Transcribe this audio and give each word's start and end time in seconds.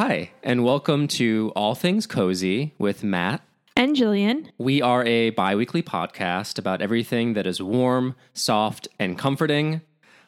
Hi, 0.00 0.30
and 0.44 0.62
welcome 0.62 1.08
to 1.08 1.50
All 1.56 1.74
Things 1.74 2.06
Cozy 2.06 2.72
with 2.78 3.02
Matt. 3.02 3.42
And 3.74 3.96
Jillian. 3.96 4.48
We 4.56 4.80
are 4.80 5.04
a 5.04 5.30
bi 5.30 5.56
weekly 5.56 5.82
podcast 5.82 6.56
about 6.56 6.80
everything 6.80 7.32
that 7.32 7.48
is 7.48 7.60
warm, 7.60 8.14
soft, 8.32 8.86
and 9.00 9.18
comforting. 9.18 9.80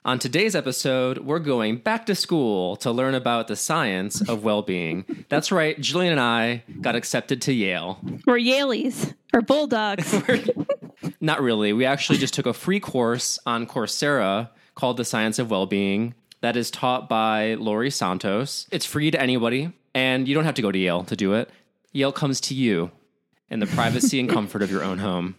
On 0.05 0.19
today's 0.19 0.57
episode, 0.57 1.19
we're 1.19 1.39
going 1.39 1.77
back 1.77 2.05
to 2.07 2.17
school 2.17 2.75
to 2.79 2.91
learn 2.91 3.15
about 3.15 3.47
the 3.47 3.55
science 3.55 4.21
of 4.29 4.43
well 4.49 4.63
being. 4.63 5.25
That's 5.29 5.53
right, 5.53 5.79
Jillian 5.79 6.11
and 6.11 6.21
I 6.21 6.65
got 6.81 6.97
accepted 6.97 7.41
to 7.43 7.53
Yale. 7.53 8.01
We're 8.27 8.41
Yalies, 8.41 9.15
or 9.33 9.41
Bulldogs. 9.41 10.21
Not 11.21 11.41
really. 11.41 11.73
We 11.73 11.85
actually 11.85 12.19
just 12.19 12.35
took 12.35 12.47
a 12.47 12.53
free 12.53 12.81
course 12.81 13.39
on 13.47 13.69
Coursera 13.69 14.49
called 14.75 14.97
The 14.97 15.05
Science 15.05 15.39
of 15.39 15.53
Wellbeing 15.53 16.17
that 16.41 16.57
is 16.57 16.71
taught 16.71 17.09
by 17.09 17.55
Laurie 17.55 17.91
Santos. 17.91 18.67
It's 18.71 18.87
free 18.87 19.11
to 19.11 19.21
anybody, 19.21 19.73
and 19.95 20.27
you 20.27 20.35
don't 20.35 20.45
have 20.45 20.55
to 20.55 20.63
go 20.63 20.73
to 20.73 20.79
Yale 20.79 21.05
to 21.05 21.17
do 21.17 21.35
it. 21.35 21.51
Yale 21.93 22.13
comes 22.13 22.41
to 22.43 22.55
you 22.55 22.91
in 23.51 23.61
the 23.61 23.67
privacy 23.67 24.21
and 24.21 24.29
comfort 24.29 24.63
of 24.63 24.71
your 24.71 24.83
own 24.83 24.99
home. 24.99 25.37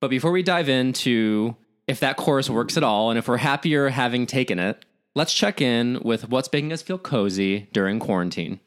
But 0.00 0.08
before 0.08 0.30
we 0.30 0.42
dive 0.42 0.68
into 0.68 1.56
if 1.86 2.00
that 2.00 2.16
course 2.16 2.50
works 2.50 2.76
at 2.76 2.82
all 2.82 3.10
and 3.10 3.18
if 3.18 3.28
we're 3.28 3.36
happier 3.38 3.88
having 3.88 4.26
taken 4.26 4.58
it, 4.58 4.84
let's 5.14 5.32
check 5.32 5.60
in 5.60 6.00
with 6.02 6.28
what's 6.28 6.52
making 6.52 6.72
us 6.72 6.82
feel 6.82 6.98
cozy 6.98 7.68
during 7.72 7.98
quarantine. 7.98 8.60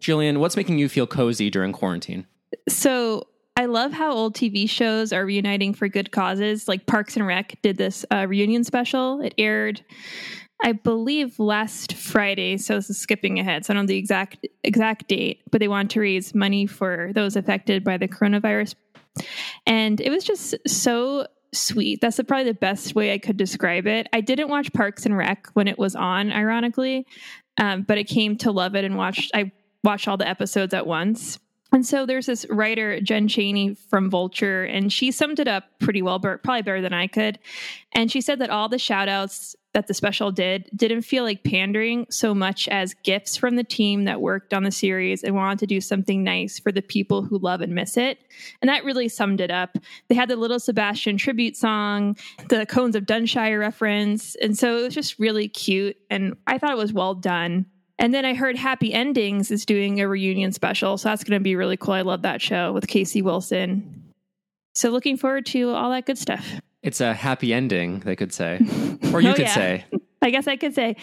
Jillian, 0.00 0.38
what's 0.38 0.56
making 0.56 0.78
you 0.78 0.88
feel 0.88 1.06
cozy 1.06 1.50
during 1.50 1.72
quarantine? 1.72 2.26
So 2.68 3.26
I 3.56 3.66
love 3.66 3.92
how 3.92 4.12
old 4.12 4.34
TV 4.34 4.68
shows 4.68 5.12
are 5.12 5.24
reuniting 5.24 5.74
for 5.74 5.88
good 5.88 6.10
causes. 6.10 6.66
Like 6.66 6.86
Parks 6.86 7.16
and 7.16 7.26
Rec 7.26 7.56
did 7.62 7.76
this 7.76 8.04
uh, 8.12 8.26
reunion 8.26 8.64
special. 8.64 9.20
It 9.20 9.32
aired, 9.38 9.80
I 10.62 10.72
believe, 10.72 11.38
last 11.38 11.92
Friday. 11.92 12.56
So 12.56 12.74
this 12.74 12.90
is 12.90 12.98
skipping 12.98 13.38
ahead. 13.38 13.64
So 13.64 13.72
I 13.72 13.74
don't 13.74 13.84
know 13.84 13.88
the 13.88 13.96
exact 13.96 14.44
exact 14.64 15.08
date, 15.08 15.42
but 15.52 15.60
they 15.60 15.68
want 15.68 15.92
to 15.92 16.00
raise 16.00 16.34
money 16.34 16.66
for 16.66 17.12
those 17.14 17.36
affected 17.36 17.84
by 17.84 17.96
the 17.96 18.08
coronavirus. 18.08 18.74
And 19.66 20.00
it 20.00 20.10
was 20.10 20.24
just 20.24 20.56
so 20.66 21.28
sweet. 21.52 22.00
That's 22.00 22.16
the, 22.16 22.24
probably 22.24 22.50
the 22.50 22.54
best 22.54 22.96
way 22.96 23.12
I 23.12 23.18
could 23.18 23.36
describe 23.36 23.86
it. 23.86 24.08
I 24.12 24.20
didn't 24.20 24.48
watch 24.48 24.72
Parks 24.72 25.06
and 25.06 25.16
Rec 25.16 25.46
when 25.52 25.68
it 25.68 25.78
was 25.78 25.94
on, 25.94 26.32
ironically, 26.32 27.06
um, 27.58 27.82
but 27.82 27.98
I 27.98 28.02
came 28.02 28.36
to 28.38 28.50
love 28.50 28.74
it 28.74 28.84
and 28.84 28.96
watched. 28.96 29.30
I 29.32 29.52
watched 29.84 30.08
all 30.08 30.16
the 30.16 30.26
episodes 30.26 30.74
at 30.74 30.88
once 30.88 31.38
and 31.74 31.84
so 31.84 32.06
there's 32.06 32.26
this 32.26 32.46
writer, 32.48 33.00
Jen 33.00 33.26
Chaney 33.26 33.74
from 33.74 34.08
Vulture, 34.08 34.62
and 34.62 34.92
she 34.92 35.10
summed 35.10 35.40
it 35.40 35.48
up 35.48 35.64
pretty 35.80 36.02
well, 36.02 36.20
probably 36.20 36.62
better 36.62 36.80
than 36.80 36.94
I 36.94 37.08
could. 37.08 37.40
And 37.92 38.12
she 38.12 38.20
said 38.20 38.38
that 38.38 38.50
all 38.50 38.68
the 38.68 38.78
shout 38.78 39.08
outs 39.08 39.56
that 39.72 39.88
the 39.88 39.94
special 39.94 40.30
did 40.30 40.70
didn't 40.74 41.02
feel 41.02 41.24
like 41.24 41.42
pandering 41.42 42.06
so 42.10 42.32
much 42.32 42.68
as 42.68 42.94
gifts 43.02 43.36
from 43.36 43.56
the 43.56 43.64
team 43.64 44.04
that 44.04 44.20
worked 44.20 44.54
on 44.54 44.62
the 44.62 44.70
series 44.70 45.24
and 45.24 45.34
wanted 45.34 45.58
to 45.58 45.66
do 45.66 45.80
something 45.80 46.22
nice 46.22 46.60
for 46.60 46.70
the 46.70 46.80
people 46.80 47.22
who 47.22 47.38
love 47.38 47.60
and 47.60 47.74
miss 47.74 47.96
it. 47.96 48.18
And 48.62 48.68
that 48.68 48.84
really 48.84 49.08
summed 49.08 49.40
it 49.40 49.50
up. 49.50 49.76
They 50.08 50.14
had 50.14 50.30
the 50.30 50.36
Little 50.36 50.60
Sebastian 50.60 51.16
tribute 51.16 51.56
song, 51.56 52.16
the 52.48 52.66
Cones 52.66 52.94
of 52.94 53.04
Dunshire 53.04 53.58
reference. 53.58 54.36
And 54.36 54.56
so 54.56 54.78
it 54.78 54.82
was 54.82 54.94
just 54.94 55.18
really 55.18 55.48
cute. 55.48 55.96
And 56.08 56.36
I 56.46 56.56
thought 56.56 56.70
it 56.70 56.78
was 56.78 56.92
well 56.92 57.14
done. 57.14 57.66
And 57.98 58.12
then 58.12 58.24
I 58.24 58.34
heard 58.34 58.56
Happy 58.56 58.92
Endings 58.92 59.50
is 59.50 59.64
doing 59.64 60.00
a 60.00 60.08
reunion 60.08 60.52
special. 60.52 60.98
So 60.98 61.08
that's 61.08 61.24
going 61.24 61.38
to 61.38 61.42
be 61.42 61.56
really 61.56 61.76
cool. 61.76 61.94
I 61.94 62.02
love 62.02 62.22
that 62.22 62.42
show 62.42 62.72
with 62.72 62.88
Casey 62.88 63.22
Wilson. 63.22 64.12
So 64.74 64.90
looking 64.90 65.16
forward 65.16 65.46
to 65.46 65.70
all 65.70 65.90
that 65.90 66.06
good 66.06 66.18
stuff. 66.18 66.44
It's 66.82 67.00
a 67.00 67.14
happy 67.14 67.54
ending, 67.54 68.00
they 68.00 68.16
could 68.16 68.32
say. 68.32 68.60
Or 69.12 69.20
you 69.20 69.30
oh, 69.30 69.34
could 69.34 69.46
yeah. 69.46 69.54
say. 69.54 69.84
I 70.22 70.30
guess 70.30 70.48
I 70.48 70.56
could 70.56 70.74
say. 70.74 70.96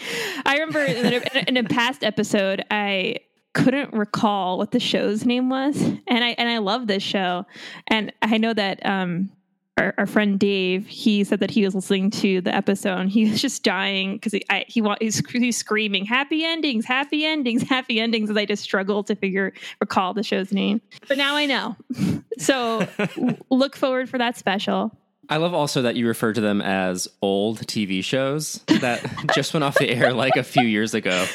I 0.44 0.58
remember 0.58 0.84
in 0.84 1.14
a, 1.14 1.48
in 1.48 1.56
a 1.56 1.64
past 1.64 2.04
episode, 2.04 2.62
I 2.70 3.16
couldn't 3.54 3.94
recall 3.94 4.58
what 4.58 4.72
the 4.72 4.80
show's 4.80 5.24
name 5.24 5.48
was, 5.48 5.80
and 5.80 6.24
I 6.24 6.30
and 6.36 6.48
I 6.48 6.58
love 6.58 6.88
this 6.88 7.02
show, 7.02 7.46
and 7.86 8.12
I 8.20 8.38
know 8.38 8.52
that 8.52 8.84
um, 8.84 9.30
our, 9.78 9.94
our, 9.96 10.06
friend 10.06 10.38
Dave, 10.38 10.86
he 10.86 11.24
said 11.24 11.40
that 11.40 11.50
he 11.50 11.64
was 11.64 11.74
listening 11.74 12.10
to 12.10 12.40
the 12.42 12.54
episode 12.54 12.98
and 12.98 13.10
he 13.10 13.30
was 13.30 13.40
just 13.40 13.62
dying 13.62 14.14
because 14.14 14.32
he 14.32 14.42
I, 14.50 14.64
he 14.68 14.82
he's, 15.00 15.22
he's 15.30 15.56
screaming 15.56 16.04
happy 16.04 16.44
endings, 16.44 16.84
happy 16.84 17.24
endings, 17.24 17.62
happy 17.68 17.98
endings 17.98 18.30
as 18.30 18.36
I 18.36 18.44
just 18.44 18.62
struggle 18.62 19.02
to 19.04 19.16
figure 19.16 19.52
recall 19.80 20.12
the 20.14 20.22
show's 20.22 20.52
name. 20.52 20.80
But 21.08 21.16
now 21.18 21.36
I 21.36 21.46
know. 21.46 21.76
So 22.38 22.88
look 23.50 23.76
forward 23.76 24.08
for 24.08 24.16
that 24.16 24.38
special. 24.38 24.96
I 25.28 25.36
love 25.36 25.52
also 25.52 25.82
that 25.82 25.96
you 25.96 26.08
refer 26.08 26.32
to 26.32 26.40
them 26.40 26.62
as 26.62 27.06
old 27.20 27.58
TV 27.60 28.02
shows 28.02 28.64
that 28.80 29.04
just 29.34 29.52
went 29.52 29.62
off 29.62 29.78
the 29.78 29.88
air 29.90 30.14
like 30.14 30.36
a 30.36 30.42
few 30.42 30.64
years 30.64 30.94
ago. 30.94 31.26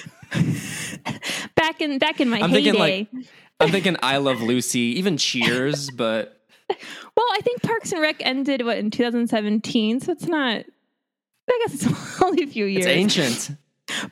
Back 1.56 1.82
in 1.82 2.00
back 2.00 2.20
in 2.20 2.30
my 2.30 2.42
I'm 2.42 2.50
heyday. 2.50 2.64
Thinking 2.64 2.80
like, 2.80 3.08
I'm 3.60 3.70
thinking 3.70 3.96
I 4.02 4.18
Love 4.18 4.42
Lucy, 4.42 4.98
even 4.98 5.18
Cheers, 5.18 5.92
but 5.92 6.37
well, 6.70 7.26
I 7.34 7.40
think 7.44 7.62
Parks 7.62 7.92
and 7.92 8.02
Rec 8.02 8.18
ended 8.20 8.66
what 8.66 8.78
in 8.78 8.92
2017, 8.92 10.02
so 10.02 10.12
it's 10.12 10.28
not. 10.28 10.66
I 11.50 11.66
guess 11.66 11.76
it's 11.76 12.22
only 12.22 12.44
a 12.44 12.48
few 12.48 12.66
years. 12.66 12.86
It's 12.86 13.18
ancient. 13.18 13.58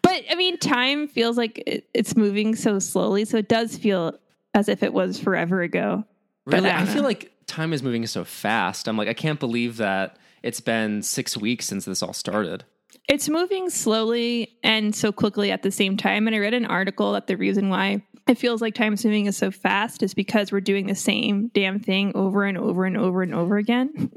But 0.01 0.23
I 0.29 0.35
mean, 0.35 0.57
time 0.57 1.07
feels 1.07 1.38
like 1.38 1.61
it, 1.67 1.89
it's 1.93 2.16
moving 2.16 2.55
so 2.55 2.79
slowly, 2.79 3.25
so 3.25 3.38
it 3.38 3.49
does 3.49 3.77
feel 3.77 4.17
as 4.53 4.69
if 4.69 4.83
it 4.83 4.93
was 4.93 5.19
forever 5.19 5.61
ago. 5.61 6.05
Really, 6.45 6.69
I, 6.69 6.83
I 6.83 6.85
feel 6.85 7.03
like 7.03 7.31
time 7.45 7.73
is 7.73 7.83
moving 7.83 8.05
so 8.07 8.23
fast. 8.23 8.87
I'm 8.87 8.97
like, 8.97 9.09
I 9.09 9.13
can't 9.13 9.39
believe 9.39 9.77
that 9.77 10.17
it's 10.43 10.61
been 10.61 11.01
six 11.01 11.35
weeks 11.35 11.66
since 11.66 11.85
this 11.85 12.01
all 12.01 12.13
started. 12.13 12.63
It's 13.09 13.29
moving 13.29 13.69
slowly 13.69 14.57
and 14.63 14.95
so 14.95 15.11
quickly 15.11 15.51
at 15.51 15.61
the 15.61 15.72
same 15.72 15.97
time. 15.97 16.27
And 16.27 16.35
I 16.35 16.39
read 16.39 16.53
an 16.53 16.66
article 16.66 17.11
that 17.13 17.27
the 17.27 17.35
reason 17.35 17.69
why 17.69 18.03
it 18.28 18.38
feels 18.38 18.62
like 18.62 18.74
time 18.74 18.96
moving 19.03 19.25
is 19.28 19.38
so 19.38 19.52
fast 19.52 20.03
is 20.03 20.13
because 20.13 20.52
we're 20.52 20.62
doing 20.62 20.88
the 20.88 20.96
same 20.96 21.50
damn 21.53 21.80
thing 21.80 22.12
over 22.16 22.44
and 22.44 22.58
over 22.58 22.86
and 22.86 22.97
over 22.97 23.22
and 23.22 23.34
over 23.34 23.58
again. 23.58 24.12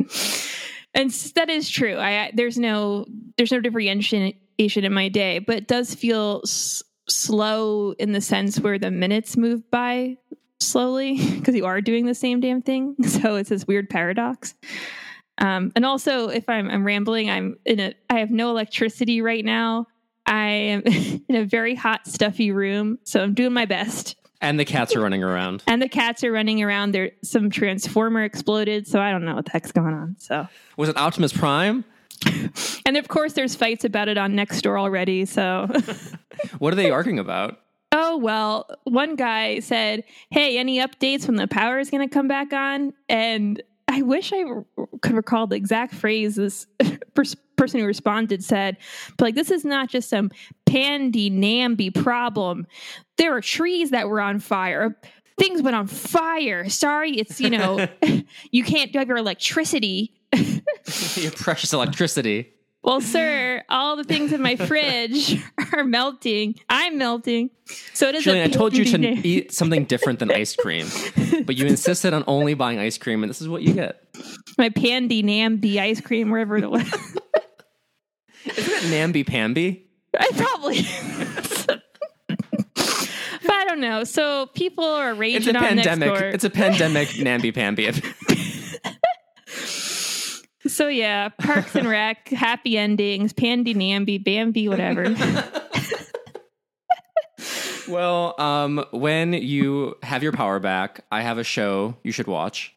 and 0.94 1.10
that 1.10 1.50
is 1.50 1.68
true. 1.68 1.98
I, 1.98 2.30
there's 2.34 2.58
no 2.58 3.06
there's 3.36 3.52
no 3.52 3.60
differentiation 3.60 4.84
in 4.84 4.92
my 4.92 5.08
day, 5.08 5.38
but 5.38 5.56
it 5.56 5.68
does 5.68 5.94
feel 5.94 6.40
s- 6.44 6.82
slow 7.08 7.92
in 7.92 8.12
the 8.12 8.20
sense 8.20 8.60
where 8.60 8.78
the 8.78 8.90
minutes 8.90 9.36
move 9.36 9.70
by 9.70 10.16
slowly 10.60 11.18
because 11.38 11.54
you 11.54 11.66
are 11.66 11.80
doing 11.80 12.06
the 12.06 12.14
same 12.14 12.40
damn 12.40 12.62
thing. 12.62 12.96
So 13.04 13.36
it's 13.36 13.50
this 13.50 13.66
weird 13.66 13.90
paradox. 13.90 14.54
Um, 15.38 15.70
and 15.76 15.84
also, 15.84 16.28
if 16.28 16.48
I'm, 16.48 16.68
I'm 16.68 16.84
rambling, 16.84 17.30
I'm 17.30 17.58
in 17.64 17.80
a 17.80 17.94
I 18.10 18.18
have 18.18 18.30
no 18.30 18.50
electricity 18.50 19.22
right 19.22 19.44
now. 19.44 19.86
I 20.28 20.46
am 20.46 20.82
in 21.28 21.34
a 21.34 21.44
very 21.44 21.74
hot, 21.74 22.06
stuffy 22.06 22.50
room, 22.52 22.98
so 23.04 23.22
I'm 23.22 23.34
doing 23.34 23.52
my 23.52 23.64
best. 23.64 24.16
And 24.40 24.60
the 24.60 24.64
cats 24.64 24.94
are 24.94 25.00
running 25.00 25.24
around. 25.24 25.64
and 25.66 25.82
the 25.82 25.88
cats 25.88 26.22
are 26.22 26.30
running 26.30 26.62
around. 26.62 26.92
There, 26.92 27.10
some 27.24 27.50
transformer 27.50 28.22
exploded, 28.22 28.86
so 28.86 29.00
I 29.00 29.10
don't 29.10 29.24
know 29.24 29.34
what 29.34 29.46
the 29.46 29.50
heck's 29.50 29.72
going 29.72 29.94
on. 29.94 30.14
So 30.18 30.46
was 30.76 30.88
it 30.88 30.96
Optimus 30.96 31.32
Prime? 31.32 31.84
and 32.86 32.96
of 32.96 33.08
course, 33.08 33.32
there's 33.32 33.56
fights 33.56 33.84
about 33.84 34.06
it 34.06 34.16
on 34.16 34.34
Nextdoor 34.34 34.78
already. 34.78 35.24
So 35.24 35.66
what 36.58 36.72
are 36.72 36.76
they 36.76 36.90
arguing 36.90 37.18
about? 37.18 37.58
Oh 37.90 38.16
well, 38.18 38.68
one 38.84 39.16
guy 39.16 39.58
said, 39.58 40.04
"Hey, 40.30 40.58
any 40.58 40.78
updates 40.78 41.26
when 41.26 41.36
the 41.36 41.48
power 41.48 41.80
is 41.80 41.90
going 41.90 42.08
to 42.08 42.12
come 42.12 42.28
back 42.28 42.52
on?" 42.52 42.92
And 43.08 43.60
I 43.88 44.02
wish 44.02 44.32
I 44.32 44.44
could 45.00 45.14
recall 45.14 45.48
the 45.48 45.56
exact 45.56 45.94
phrase 45.94 46.36
this 46.36 46.66
person 47.58 47.80
who 47.80 47.86
responded 47.86 48.42
said, 48.42 48.76
but 49.16 49.26
like, 49.26 49.34
this 49.34 49.50
is 49.50 49.64
not 49.64 49.88
just 49.88 50.08
some 50.08 50.30
pandy 50.66 51.28
namby 51.30 51.90
problem. 51.90 52.66
There 53.16 53.36
are 53.36 53.40
trees 53.40 53.90
that 53.90 54.08
were 54.08 54.20
on 54.20 54.38
fire. 54.38 54.96
Things 55.38 55.62
went 55.62 55.76
on 55.76 55.86
fire. 55.86 56.68
Sorry, 56.68 57.12
it's, 57.12 57.40
you 57.40 57.50
know, 57.50 57.86
you 58.50 58.64
can't 58.64 58.94
have 58.94 59.08
your 59.08 59.18
electricity. 59.18 60.14
your 60.32 61.32
precious 61.32 61.72
electricity. 61.72 62.52
Well, 62.82 63.00
sir, 63.00 63.64
all 63.68 63.96
the 63.96 64.04
things 64.04 64.32
in 64.32 64.40
my 64.40 64.56
fridge 64.56 65.38
are 65.72 65.84
melting. 65.84 66.54
I'm 66.70 66.96
melting. 66.96 67.50
So 67.92 68.08
it 68.08 68.14
is. 68.14 68.24
Jillian, 68.24 68.44
I 68.44 68.48
told 68.48 68.76
you 68.76 68.84
to 68.84 68.98
eat 69.26 69.52
something 69.52 69.84
different 69.84 70.20
than 70.20 70.30
ice 70.30 70.54
cream, 70.54 70.86
but 71.44 71.56
you 71.56 71.66
insisted 71.66 72.14
on 72.14 72.24
only 72.26 72.54
buying 72.54 72.78
ice 72.78 72.96
cream, 72.96 73.22
and 73.22 73.28
this 73.28 73.42
is 73.42 73.48
what 73.48 73.62
you 73.62 73.74
get. 73.74 74.02
My 74.56 74.70
pandy 74.70 75.22
namby 75.22 75.80
ice 75.80 76.00
cream, 76.00 76.30
wherever 76.30 76.56
it 76.56 76.70
was. 76.70 76.88
Isn't 78.44 78.86
it 78.86 78.90
namby 78.90 79.24
pamby? 79.24 79.86
I 80.18 80.30
probably. 80.36 80.82
but 83.42 83.52
I 83.52 83.64
don't 83.64 83.80
know. 83.80 84.04
So 84.04 84.46
people 84.54 84.84
are 84.84 85.14
raging 85.14 85.48
it's 85.48 85.48
a 85.48 85.56
on 85.56 85.64
pandemic. 85.64 86.10
Nextdoor. 86.10 86.34
It's 86.34 86.44
a 86.44 86.50
pandemic 86.50 87.18
namby 87.18 87.52
pamby. 87.52 87.90
So 90.68 90.86
yeah, 90.88 91.30
Parks 91.30 91.74
and 91.74 91.88
Rec, 91.88 92.28
happy 92.28 92.76
endings, 92.76 93.32
Pandy 93.32 93.74
Namby, 93.74 94.18
Bambi, 94.18 94.68
whatever. 94.68 95.14
well, 97.88 98.34
um, 98.38 98.84
when 98.92 99.32
you 99.32 99.96
have 100.02 100.22
your 100.22 100.32
power 100.32 100.60
back, 100.60 101.04
I 101.10 101.22
have 101.22 101.38
a 101.38 101.44
show 101.44 101.96
you 102.04 102.12
should 102.12 102.26
watch. 102.26 102.76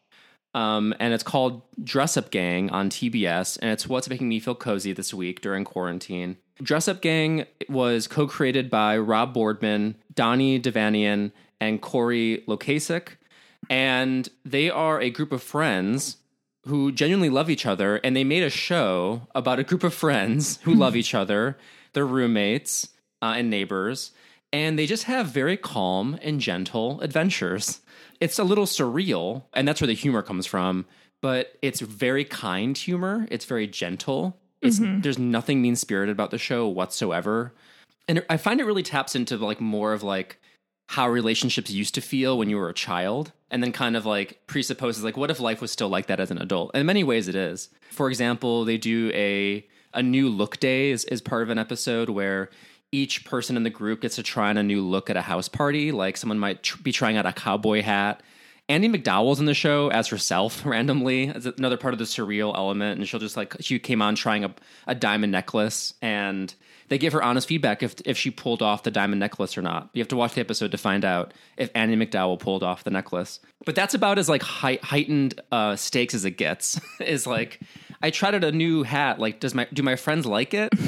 Um, 0.54 0.94
and 1.00 1.14
it's 1.14 1.22
called 1.22 1.62
Dress 1.82 2.16
Up 2.16 2.30
Gang 2.30 2.68
on 2.70 2.90
TBS, 2.90 3.58
and 3.62 3.70
it's 3.70 3.88
what's 3.88 4.10
making 4.10 4.28
me 4.28 4.38
feel 4.38 4.54
cozy 4.54 4.92
this 4.92 5.14
week 5.14 5.40
during 5.40 5.64
quarantine. 5.64 6.36
Dress 6.62 6.88
Up 6.88 7.00
Gang 7.00 7.46
was 7.68 8.06
co 8.06 8.26
created 8.26 8.68
by 8.68 8.98
Rob 8.98 9.32
Boardman, 9.32 9.94
Donnie 10.14 10.60
Devanian, 10.60 11.32
and 11.60 11.80
Corey 11.80 12.44
Lokasik. 12.46 13.16
And 13.70 14.28
they 14.44 14.68
are 14.68 15.00
a 15.00 15.10
group 15.10 15.32
of 15.32 15.42
friends 15.42 16.18
who 16.66 16.92
genuinely 16.92 17.30
love 17.30 17.48
each 17.50 17.66
other. 17.66 17.96
And 17.96 18.14
they 18.14 18.24
made 18.24 18.42
a 18.42 18.50
show 18.50 19.28
about 19.34 19.58
a 19.58 19.64
group 19.64 19.84
of 19.84 19.94
friends 19.94 20.58
who 20.62 20.74
love 20.84 20.96
each 20.96 21.14
other, 21.14 21.56
their 21.92 22.06
roommates, 22.06 22.88
uh, 23.20 23.34
and 23.36 23.48
neighbors. 23.48 24.10
And 24.52 24.78
they 24.78 24.86
just 24.86 25.04
have 25.04 25.28
very 25.28 25.56
calm 25.56 26.18
and 26.20 26.40
gentle 26.40 27.00
adventures. 27.00 27.80
It's 28.22 28.38
a 28.38 28.44
little 28.44 28.66
surreal, 28.66 29.42
and 29.52 29.66
that's 29.66 29.80
where 29.80 29.88
the 29.88 29.94
humor 29.94 30.22
comes 30.22 30.46
from, 30.46 30.86
but 31.20 31.54
it's 31.60 31.80
very 31.80 32.24
kind 32.24 32.76
humor. 32.78 33.26
It's 33.30 33.44
very 33.44 33.66
gentle. 33.66 34.38
It's, 34.60 34.78
mm-hmm. 34.78 35.00
There's 35.00 35.18
nothing 35.18 35.60
mean 35.60 35.74
spirited 35.74 36.12
about 36.12 36.30
the 36.30 36.38
show 36.38 36.68
whatsoever. 36.68 37.52
And 38.06 38.24
I 38.30 38.36
find 38.36 38.60
it 38.60 38.64
really 38.64 38.82
taps 38.84 39.16
into 39.16 39.36
like 39.36 39.60
more 39.60 39.92
of 39.92 40.02
like 40.02 40.40
how 40.88 41.08
relationships 41.08 41.70
used 41.70 41.94
to 41.94 42.00
feel 42.00 42.38
when 42.38 42.50
you 42.50 42.56
were 42.56 42.68
a 42.68 42.74
child 42.74 43.32
and 43.50 43.62
then 43.62 43.72
kind 43.72 43.96
of 43.96 44.04
like 44.04 44.46
presupposes 44.46 45.02
like 45.02 45.16
what 45.16 45.30
if 45.30 45.40
life 45.40 45.60
was 45.60 45.70
still 45.70 45.88
like 45.88 46.06
that 46.06 46.20
as 46.20 46.30
an 46.30 46.38
adult 46.38 46.70
and 46.74 46.80
in 46.80 46.86
many 46.86 47.02
ways 47.02 47.28
it 47.28 47.34
is 47.34 47.70
for 47.90 48.08
example 48.08 48.64
they 48.64 48.76
do 48.76 49.10
a 49.14 49.66
a 49.94 50.02
new 50.02 50.28
look 50.28 50.58
day 50.58 50.90
is, 50.90 51.04
is 51.06 51.22
part 51.22 51.42
of 51.42 51.50
an 51.50 51.58
episode 51.58 52.10
where 52.10 52.50
each 52.92 53.24
person 53.24 53.56
in 53.56 53.62
the 53.62 53.70
group 53.70 54.02
gets 54.02 54.16
to 54.16 54.22
try 54.22 54.50
on 54.50 54.56
a 54.58 54.62
new 54.62 54.82
look 54.82 55.10
at 55.10 55.16
a 55.16 55.22
house 55.22 55.48
party 55.48 55.90
like 55.90 56.16
someone 56.16 56.38
might 56.38 56.62
tr- 56.62 56.80
be 56.82 56.92
trying 56.92 57.16
out 57.16 57.26
a 57.26 57.32
cowboy 57.32 57.82
hat 57.82 58.22
Andie 58.68 58.88
MacDowell's 58.88 59.40
in 59.40 59.46
the 59.46 59.54
show 59.54 59.88
as 59.88 60.08
herself 60.08 60.64
randomly 60.66 61.28
as 61.28 61.46
another 61.46 61.76
part 61.76 61.94
of 61.94 61.98
the 61.98 62.04
surreal 62.04 62.56
element, 62.56 62.98
and 62.98 63.08
she'll 63.08 63.20
just 63.20 63.36
like 63.36 63.54
she 63.60 63.78
came 63.78 64.00
on 64.00 64.14
trying 64.14 64.44
a, 64.44 64.54
a 64.86 64.94
diamond 64.94 65.32
necklace, 65.32 65.94
and 66.00 66.54
they 66.88 66.96
give 66.96 67.12
her 67.12 67.22
honest 67.22 67.48
feedback 67.48 67.82
if 67.82 67.96
if 68.04 68.16
she 68.16 68.30
pulled 68.30 68.62
off 68.62 68.82
the 68.84 68.90
diamond 68.90 69.20
necklace 69.20 69.58
or 69.58 69.62
not. 69.62 69.90
You 69.92 70.00
have 70.00 70.08
to 70.08 70.16
watch 70.16 70.34
the 70.34 70.40
episode 70.40 70.70
to 70.70 70.78
find 70.78 71.04
out 71.04 71.34
if 71.56 71.70
Andie 71.74 71.96
MacDowell 71.96 72.38
pulled 72.38 72.62
off 72.62 72.84
the 72.84 72.90
necklace. 72.90 73.40
But 73.64 73.74
that's 73.74 73.94
about 73.94 74.18
as 74.18 74.28
like 74.28 74.42
hei- 74.42 74.80
heightened 74.82 75.40
uh, 75.50 75.76
stakes 75.76 76.14
as 76.14 76.24
it 76.24 76.32
gets. 76.32 76.80
is 77.00 77.26
like 77.26 77.60
I 78.00 78.10
tried 78.10 78.34
out 78.34 78.44
a 78.44 78.52
new 78.52 78.84
hat. 78.84 79.18
Like, 79.18 79.40
does 79.40 79.54
my 79.54 79.66
do 79.72 79.82
my 79.82 79.96
friends 79.96 80.24
like 80.24 80.54
it? 80.54 80.72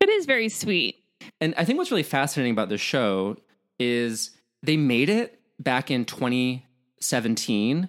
It 0.00 0.08
is 0.08 0.24
very 0.24 0.48
sweet. 0.48 0.99
And 1.40 1.54
I 1.56 1.64
think 1.64 1.78
what's 1.78 1.90
really 1.90 2.02
fascinating 2.02 2.52
about 2.52 2.68
this 2.68 2.80
show 2.80 3.36
is 3.78 4.30
they 4.62 4.76
made 4.76 5.08
it 5.08 5.40
back 5.58 5.90
in 5.90 6.04
2017. 6.04 7.88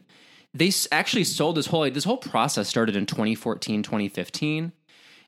They 0.54 0.72
actually 0.92 1.24
sold 1.24 1.58
this 1.58 1.68
whole 1.68 1.90
this 1.90 2.04
whole 2.04 2.18
process 2.18 2.68
started 2.68 2.96
in 2.96 3.06
2014, 3.06 3.84
2015. 3.84 4.72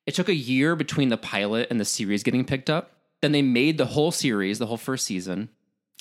It 0.06 0.16
took 0.16 0.30
a 0.30 0.36
year 0.36 0.76
between 0.76 1.10
the 1.10 1.18
pilot 1.18 1.68
and 1.70 1.80
the 1.80 1.86
series 1.86 2.24
getting 2.24 2.44
picked 2.44 2.70
up. 2.70 2.92
Then 3.22 3.32
they 3.32 3.42
made 3.42 3.78
the 3.78 3.86
whole 3.86 4.12
series, 4.12 4.60
the 4.60 4.66
whole 4.66 4.78
first 4.78 5.06
season. 5.06 5.50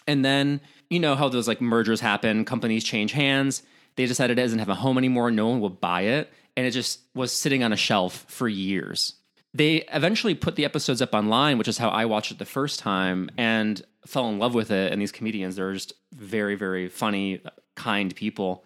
And 0.09 0.25
then, 0.25 0.61
you 0.91 0.99
know 0.99 1.15
how 1.15 1.29
those 1.29 1.47
like 1.47 1.61
mergers 1.61 2.01
happen, 2.01 2.45
companies 2.45 2.83
change 2.83 3.13
hands. 3.13 3.63
They 3.97 4.07
decided 4.07 4.39
it 4.39 4.43
doesn't 4.43 4.59
have 4.59 4.69
a 4.69 4.75
home 4.75 4.99
anymore, 4.99 5.31
no 5.31 5.49
one 5.49 5.61
will 5.61 5.71
buy 5.71 6.03
it, 6.03 6.33
and 6.57 6.67
it 6.67 6.73
just 6.73 7.01
was 7.15 7.31
sitting 7.33 7.63
on 7.63 7.73
a 7.73 7.77
shelf 7.77 8.25
for 8.29 8.49
years. 8.49 9.15
They 9.55 9.83
eventually 9.93 10.35
put 10.35 10.57
the 10.57 10.65
episodes 10.65 11.03
up 11.03 11.15
online, 11.15 11.59
which 11.59 11.69
is 11.69 11.79
how 11.79 11.91
I 11.91 12.07
watched 12.07 12.33
it 12.33 12.39
the 12.39 12.45
first 12.45 12.81
time 12.81 13.31
and 13.37 13.83
fell 14.07 14.29
in 14.29 14.39
love 14.39 14.55
with 14.55 14.71
it. 14.71 14.93
And 14.93 15.01
these 15.01 15.13
comedians, 15.13 15.57
they're 15.57 15.75
just 15.75 15.93
very, 16.13 16.55
very 16.55 16.89
funny, 16.89 17.41
kind 17.75 18.15
people. 18.15 18.65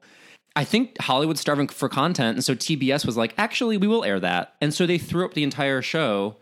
I 0.54 0.64
think 0.64 0.98
Hollywood's 1.00 1.40
starving 1.40 1.68
for 1.68 1.88
content, 1.88 2.36
and 2.36 2.44
so 2.44 2.54
TBS 2.54 3.04
was 3.04 3.16
like, 3.16 3.34
actually, 3.36 3.76
we 3.76 3.86
will 3.86 4.04
air 4.04 4.18
that. 4.20 4.54
And 4.62 4.72
so 4.72 4.86
they 4.86 4.96
threw 4.96 5.24
up 5.26 5.34
the 5.34 5.42
entire 5.42 5.82
show 5.82 6.36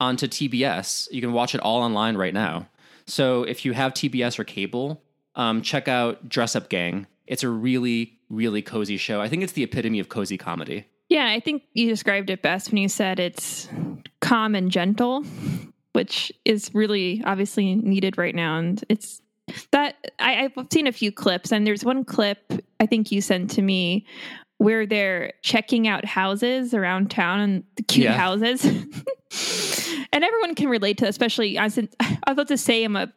onto 0.00 0.26
TBS. 0.26 1.08
You 1.10 1.20
can 1.20 1.32
watch 1.32 1.54
it 1.54 1.60
all 1.60 1.82
online 1.82 2.16
right 2.16 2.32
now. 2.32 2.68
So 3.06 3.42
if 3.42 3.64
you 3.64 3.72
have 3.72 3.92
TBS 3.92 4.38
or 4.38 4.44
cable, 4.44 5.02
um, 5.34 5.60
check 5.60 5.86
out 5.86 6.28
Dress 6.28 6.56
Up 6.56 6.68
Gang. 6.70 7.06
It's 7.26 7.42
a 7.42 7.48
really, 7.48 8.18
really 8.30 8.62
cozy 8.62 8.96
show. 8.96 9.20
I 9.20 9.28
think 9.28 9.42
it's 9.42 9.52
the 9.52 9.62
epitome 9.64 10.00
of 10.00 10.08
cozy 10.08 10.38
comedy. 10.38 10.86
Yeah, 11.08 11.26
I 11.26 11.40
think 11.40 11.62
you 11.72 11.88
described 11.88 12.28
it 12.30 12.42
best 12.42 12.70
when 12.70 12.78
you 12.78 12.88
said 12.88 13.18
it's 13.18 13.68
calm 14.20 14.54
and 14.54 14.70
gentle, 14.70 15.24
which 15.92 16.30
is 16.44 16.70
really 16.74 17.22
obviously 17.24 17.74
needed 17.76 18.18
right 18.18 18.34
now. 18.34 18.58
And 18.58 18.84
it's 18.88 19.22
that 19.70 19.96
I, 20.18 20.44
I've 20.56 20.66
seen 20.70 20.86
a 20.86 20.92
few 20.92 21.10
clips, 21.10 21.50
and 21.52 21.66
there's 21.66 21.84
one 21.84 22.04
clip 22.04 22.52
I 22.80 22.86
think 22.86 23.10
you 23.10 23.20
sent 23.22 23.50
to 23.52 23.62
me 23.62 24.04
where 24.58 24.84
they're 24.86 25.32
checking 25.42 25.86
out 25.88 26.04
houses 26.04 26.74
around 26.74 27.10
town 27.10 27.40
and 27.40 27.64
the 27.76 27.82
cute 27.84 28.04
Yeah. 28.04 28.12
houses. 28.16 28.64
and 30.12 30.24
everyone 30.24 30.54
can 30.56 30.68
relate 30.68 30.98
to, 30.98 31.04
that, 31.04 31.10
especially 31.10 31.56
I 31.56 31.64
was, 31.64 31.78
I 31.78 31.84
was 32.08 32.18
about 32.26 32.48
to 32.48 32.58
say 32.58 32.84
I'm 32.84 32.96
a, 32.96 33.10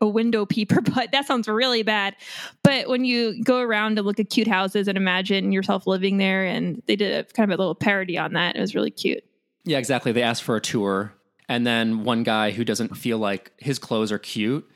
a 0.00 0.08
window 0.08 0.46
peeper, 0.46 0.80
but 0.94 1.12
that 1.12 1.26
sounds 1.26 1.48
really 1.48 1.82
bad. 1.82 2.16
But 2.62 2.88
when 2.88 3.04
you 3.04 3.42
go 3.42 3.60
around 3.60 3.98
and 3.98 4.06
look 4.06 4.20
at 4.20 4.30
cute 4.30 4.48
houses 4.48 4.88
and 4.88 4.96
imagine 4.96 5.52
yourself 5.52 5.86
living 5.86 6.18
there, 6.18 6.44
and 6.44 6.82
they 6.86 6.96
did 6.96 7.12
a 7.12 7.24
kind 7.32 7.50
of 7.50 7.58
a 7.58 7.60
little 7.60 7.74
parody 7.74 8.18
on 8.18 8.32
that. 8.34 8.56
It 8.56 8.60
was 8.60 8.74
really 8.74 8.90
cute. 8.90 9.24
Yeah, 9.64 9.78
exactly. 9.78 10.12
They 10.12 10.22
asked 10.22 10.42
for 10.42 10.56
a 10.56 10.60
tour, 10.60 11.12
and 11.48 11.66
then 11.66 12.04
one 12.04 12.22
guy 12.22 12.50
who 12.50 12.64
doesn't 12.64 12.96
feel 12.96 13.18
like 13.18 13.52
his 13.58 13.78
clothes 13.78 14.10
are 14.10 14.18
cute, 14.18 14.68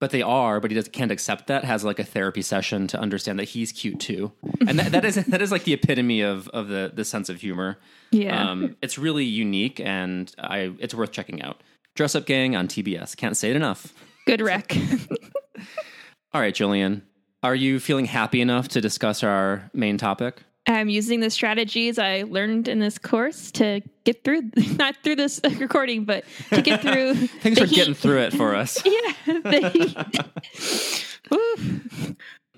but 0.00 0.10
they 0.10 0.22
are, 0.22 0.58
but 0.58 0.70
he 0.70 0.74
doesn't, 0.74 0.92
can't 0.92 1.12
accept 1.12 1.46
that, 1.46 1.64
has 1.64 1.84
like 1.84 1.98
a 1.98 2.04
therapy 2.04 2.42
session 2.42 2.88
to 2.88 2.98
understand 2.98 3.38
that 3.38 3.44
he's 3.44 3.70
cute 3.70 4.00
too. 4.00 4.32
And 4.66 4.78
that, 4.78 4.92
that 4.92 5.04
is 5.04 5.14
that 5.26 5.40
is 5.40 5.52
like 5.52 5.64
the 5.64 5.74
epitome 5.74 6.22
of 6.22 6.48
of 6.48 6.68
the 6.68 6.90
the 6.92 7.04
sense 7.04 7.28
of 7.28 7.40
humor. 7.40 7.78
Yeah. 8.10 8.50
Um, 8.50 8.76
it's 8.82 8.98
really 8.98 9.24
unique, 9.24 9.78
and 9.78 10.34
I 10.38 10.72
it's 10.80 10.94
worth 10.94 11.12
checking 11.12 11.42
out. 11.42 11.62
Dress 11.94 12.14
Up 12.14 12.26
Gang 12.26 12.56
on 12.56 12.68
TBS. 12.68 13.16
Can't 13.16 13.36
say 13.36 13.50
it 13.50 13.56
enough. 13.56 13.92
Good 14.26 14.40
rec. 14.40 14.76
All 16.34 16.40
right, 16.40 16.54
Jillian, 16.54 17.02
are 17.42 17.54
you 17.54 17.80
feeling 17.80 18.06
happy 18.06 18.40
enough 18.40 18.68
to 18.68 18.80
discuss 18.80 19.22
our 19.22 19.70
main 19.74 19.98
topic? 19.98 20.42
I'm 20.66 20.88
using 20.88 21.20
the 21.20 21.30
strategies 21.30 21.98
I 21.98 22.22
learned 22.22 22.68
in 22.68 22.78
this 22.78 22.96
course 22.96 23.50
to 23.52 23.80
get 24.04 24.22
through, 24.22 24.50
not 24.76 24.96
through 25.02 25.16
this 25.16 25.40
recording, 25.58 26.04
but 26.04 26.24
to 26.50 26.62
get 26.62 26.82
through. 26.82 27.14
Things 27.14 27.58
are 27.60 27.66
for 27.66 27.74
getting 27.74 27.94
through 27.94 28.20
it 28.20 28.32
for 28.32 28.54
us. 28.54 28.80
Yeah, 28.84 29.12
the 29.26 29.68
heat. 29.70 31.06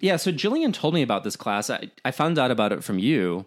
Yeah, 0.00 0.16
so 0.16 0.30
Jillian 0.30 0.74
told 0.74 0.92
me 0.92 1.00
about 1.00 1.24
this 1.24 1.34
class. 1.34 1.70
I, 1.70 1.90
I 2.04 2.10
found 2.10 2.38
out 2.38 2.50
about 2.50 2.72
it 2.72 2.84
from 2.84 2.98
you, 2.98 3.46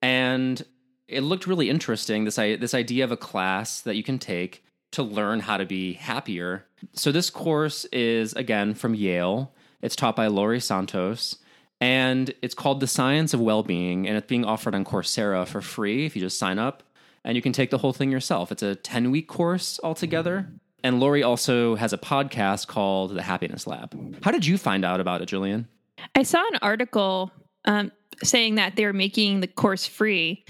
and 0.00 0.64
it 1.06 1.20
looked 1.20 1.46
really 1.46 1.68
interesting. 1.68 2.24
This 2.24 2.38
I, 2.38 2.56
this 2.56 2.72
idea 2.72 3.04
of 3.04 3.12
a 3.12 3.16
class 3.16 3.82
that 3.82 3.94
you 3.94 4.02
can 4.02 4.18
take 4.18 4.64
to 4.92 5.02
learn 5.02 5.40
how 5.40 5.58
to 5.58 5.66
be 5.66 5.92
happier. 5.92 6.64
So 6.92 7.12
this 7.12 7.30
course 7.30 7.84
is 7.86 8.32
again 8.34 8.74
from 8.74 8.94
Yale. 8.94 9.52
It's 9.82 9.96
taught 9.96 10.16
by 10.16 10.26
Laurie 10.26 10.60
Santos, 10.60 11.36
and 11.80 12.32
it's 12.42 12.54
called 12.54 12.80
The 12.80 12.86
Science 12.86 13.32
of 13.34 13.40
Wellbeing, 13.40 14.08
and 14.08 14.16
it's 14.16 14.26
being 14.26 14.44
offered 14.44 14.74
on 14.74 14.84
Coursera 14.84 15.46
for 15.46 15.60
free 15.60 16.06
if 16.06 16.16
you 16.16 16.20
just 16.20 16.38
sign 16.38 16.58
up, 16.58 16.82
and 17.24 17.36
you 17.36 17.42
can 17.42 17.52
take 17.52 17.70
the 17.70 17.78
whole 17.78 17.92
thing 17.92 18.10
yourself. 18.10 18.50
It's 18.50 18.62
a 18.62 18.74
ten 18.74 19.10
week 19.10 19.28
course 19.28 19.78
altogether. 19.82 20.48
And 20.84 21.00
Laurie 21.00 21.24
also 21.24 21.74
has 21.74 21.92
a 21.92 21.98
podcast 21.98 22.68
called 22.68 23.14
The 23.14 23.22
Happiness 23.22 23.66
Lab. 23.66 24.22
How 24.22 24.30
did 24.30 24.46
you 24.46 24.56
find 24.56 24.84
out 24.84 25.00
about 25.00 25.22
it, 25.22 25.28
Jillian? 25.28 25.66
I 26.14 26.22
saw 26.22 26.38
an 26.52 26.58
article 26.62 27.32
um, 27.64 27.90
saying 28.22 28.54
that 28.56 28.76
they're 28.76 28.92
making 28.92 29.40
the 29.40 29.48
course 29.48 29.86
free 29.86 30.44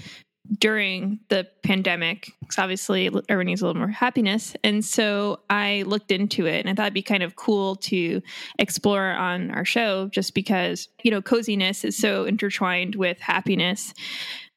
during 0.57 1.19
the 1.29 1.47
pandemic 1.63 2.31
because 2.39 2.57
obviously 2.57 3.07
everyone 3.29 3.45
needs 3.45 3.61
a 3.61 3.65
little 3.65 3.79
more 3.79 3.87
happiness. 3.87 4.55
And 4.63 4.83
so 4.83 5.39
i 5.49 5.83
looked 5.85 6.11
into 6.11 6.45
it 6.45 6.59
and 6.59 6.69
i 6.69 6.73
thought 6.73 6.87
it'd 6.87 6.93
be 6.93 7.01
kind 7.01 7.23
of 7.23 7.35
cool 7.35 7.75
to 7.75 8.21
explore 8.57 9.11
on 9.11 9.51
our 9.51 9.65
show 9.65 10.07
just 10.07 10.33
because 10.33 10.87
you 11.03 11.11
know 11.11 11.21
coziness 11.21 11.83
is 11.83 11.97
so 11.97 12.25
intertwined 12.25 12.95
with 12.95 13.19
happiness. 13.19 13.93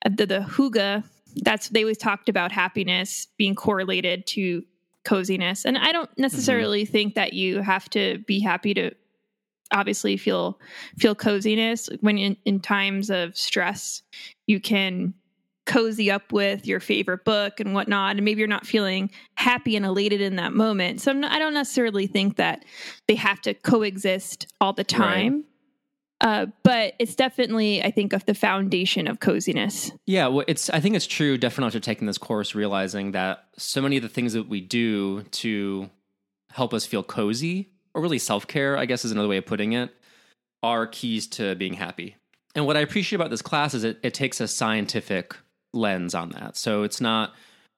Uh, 0.05 0.11
the, 0.15 0.27
the 0.27 0.41
hygge 0.41 1.05
that's 1.37 1.69
they 1.69 1.83
always 1.83 1.99
talked 1.99 2.29
about 2.29 2.53
happiness 2.53 3.29
being 3.37 3.55
correlated 3.55 4.27
to 4.27 4.65
coziness. 5.05 5.65
And 5.65 5.77
i 5.77 5.93
don't 5.93 6.11
necessarily 6.19 6.85
think 6.85 7.15
that 7.15 7.33
you 7.33 7.61
have 7.61 7.91
to 7.91 8.19
be 8.27 8.41
happy 8.41 8.73
to 8.75 8.93
obviously 9.73 10.17
feel 10.17 10.59
feel 10.99 11.15
coziness. 11.15 11.89
When 12.01 12.19
in, 12.19 12.37
in 12.45 12.61
times 12.61 13.11
of 13.11 13.37
stress 13.37 14.03
you 14.47 14.61
can 14.61 15.15
cozy 15.67 16.11
up 16.11 16.33
with 16.33 16.67
your 16.67 16.81
favorite 16.81 17.25
book 17.25 17.61
and 17.61 17.75
whatnot 17.75 18.17
and 18.17 18.25
maybe 18.25 18.39
you're 18.41 18.49
not 18.49 18.67
feeling 18.67 19.11
happy 19.37 19.77
and 19.77 19.87
elated 19.87 20.21
in 20.21 20.37
that 20.37 20.53
moment 20.53 21.01
so 21.01 21.11
I'm 21.11 21.21
not, 21.21 21.33
i 21.33 21.39
don't 21.39 21.55
necessarily 21.55 22.07
think 22.07 22.37
that 22.37 22.65
they 23.07 23.15
have 23.15 23.41
to 23.43 23.55
coexist 23.55 24.47
all 24.61 24.73
the 24.73 24.85
time 24.85 25.45
uh, 26.21 26.47
but 26.63 26.95
it's 26.99 27.15
definitely 27.15 27.83
i 27.83 27.91
think 27.91 28.13
of 28.13 28.25
the 28.27 28.35
foundation 28.35 29.07
of 29.07 29.21
coziness 29.21 29.93
Yeah, 30.07 30.29
well, 30.29 30.45
it's. 30.49 30.71
I 30.71 30.81
think 30.81 30.95
it's 30.95 31.07
true. 31.07 31.39
Definitely 31.39 31.69
after 31.69 31.81
taking 31.81 32.07
this 32.07 32.19
course, 32.19 32.55
realizing 32.55 33.13
that 33.13 33.45
so 33.57 33.81
many 33.81 33.97
of 33.97 34.03
the 34.03 34.09
things 34.09 34.33
that 34.33 34.49
we 34.49 34.61
do 34.61 35.23
to 35.23 35.91
help 36.51 36.75
us 36.75 36.85
feel 36.87 37.03
cozy, 37.03 37.71
or 37.95 38.03
really 38.03 38.19
self 38.19 38.47
care, 38.47 38.77
I 38.77 38.87
guess 38.87 39.05
is 39.05 39.13
another 39.13 39.29
way 39.29 39.37
of 39.37 39.47
putting 39.47 39.73
it, 39.73 39.91
are 40.63 40.87
keys 40.87 41.27
to 41.29 41.55
being 41.55 41.75
happy. 41.75 42.17
And 42.55 42.67
what 42.67 42.77
I 42.77 42.81
appreciate 42.81 43.17
about 43.17 43.31
this 43.31 43.43
class 43.43 43.75
is 43.75 43.85
it, 43.85 43.99
it 44.03 44.13
takes 44.13 44.41
a 44.41 44.49
scientific 44.49 45.35
lens 45.73 46.15
on 46.15 46.31
that. 46.31 46.57
So 46.57 46.83
it's 46.83 47.01
not 47.01 47.33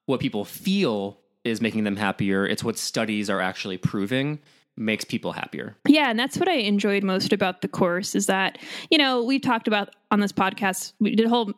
what 0.05 0.19
people 0.19 0.45
feel 0.45 1.19
is 1.43 1.61
making 1.61 1.83
them 1.83 1.95
happier. 1.95 2.45
It's 2.45 2.63
what 2.63 2.77
studies 2.77 3.29
are 3.29 3.41
actually 3.41 3.77
proving 3.77 4.39
makes 4.77 5.05
people 5.05 5.31
happier. 5.31 5.77
Yeah, 5.87 6.09
and 6.09 6.19
that's 6.19 6.37
what 6.37 6.49
I 6.49 6.55
enjoyed 6.55 7.03
most 7.03 7.31
about 7.31 7.61
the 7.61 7.67
course 7.67 8.13
is 8.13 8.25
that, 8.25 8.57
you 8.89 8.97
know, 8.97 9.23
we 9.23 9.39
talked 9.39 9.67
about 9.67 9.95
on 10.11 10.19
this 10.19 10.33
podcast, 10.33 10.93
we 10.99 11.15
did 11.15 11.27
a 11.27 11.29
whole 11.29 11.53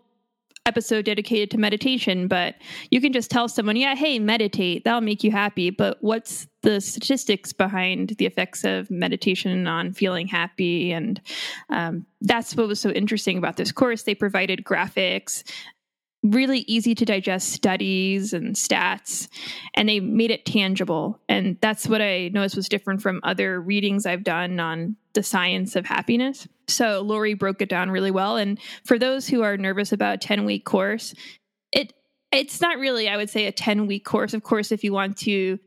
episode 0.67 1.05
dedicated 1.05 1.49
to 1.49 1.57
meditation, 1.57 2.27
but 2.27 2.55
you 2.91 2.99
can 2.99 3.13
just 3.13 3.31
tell 3.31 3.47
someone, 3.47 3.77
yeah, 3.77 3.95
hey, 3.95 4.19
meditate, 4.19 4.83
that'll 4.83 5.01
make 5.01 5.23
you 5.23 5.31
happy. 5.31 5.69
But 5.69 5.97
what's 6.01 6.45
the 6.61 6.81
statistics 6.81 7.53
behind 7.53 8.09
the 8.17 8.25
effects 8.25 8.65
of 8.65 8.91
meditation 8.91 9.65
on 9.65 9.93
feeling 9.93 10.27
happy? 10.27 10.91
And 10.91 11.21
um, 11.69 12.05
that's 12.19 12.55
what 12.55 12.67
was 12.67 12.81
so 12.81 12.89
interesting 12.89 13.37
about 13.37 13.55
this 13.55 13.71
course. 13.71 14.03
They 14.03 14.13
provided 14.13 14.65
graphics, 14.65 15.43
really 16.31 16.59
easy 16.67 16.95
to 16.95 17.05
digest 17.05 17.51
studies 17.51 18.33
and 18.33 18.55
stats 18.55 19.27
and 19.73 19.87
they 19.87 19.99
made 19.99 20.31
it 20.31 20.45
tangible. 20.45 21.19
And 21.29 21.57
that's 21.61 21.87
what 21.87 22.01
i 22.01 22.29
noticed 22.33 22.55
was 22.55 22.69
different 22.69 23.01
from 23.01 23.19
other 23.23 23.61
readings 23.61 24.05
i've 24.05 24.23
done 24.23 24.59
on 24.59 24.95
the 25.13 25.23
science 25.23 25.75
of 25.75 25.85
happiness. 25.85 26.47
So 26.67 27.01
Laurie 27.01 27.33
broke 27.33 27.61
it 27.61 27.69
down 27.69 27.89
really 27.89 28.11
well. 28.11 28.37
And 28.37 28.59
for 28.83 28.99
those 28.99 29.27
who 29.27 29.41
are 29.43 29.57
nervous 29.57 29.91
about 29.91 30.15
a 30.15 30.17
10 30.17 30.45
week 30.45 30.65
course 30.65 31.13
it 31.71 31.93
it's 32.31 32.61
not 32.61 32.77
really 32.77 33.07
i 33.09 33.17
would 33.17 33.29
say 33.29 33.45
a 33.45 33.51
10 33.51 33.87
week 33.87 34.05
course. 34.05 34.33
Of 34.33 34.43
course 34.43 34.71
if 34.71 34.83
you 34.83 34.93
want 34.93 35.17
to 35.19 35.59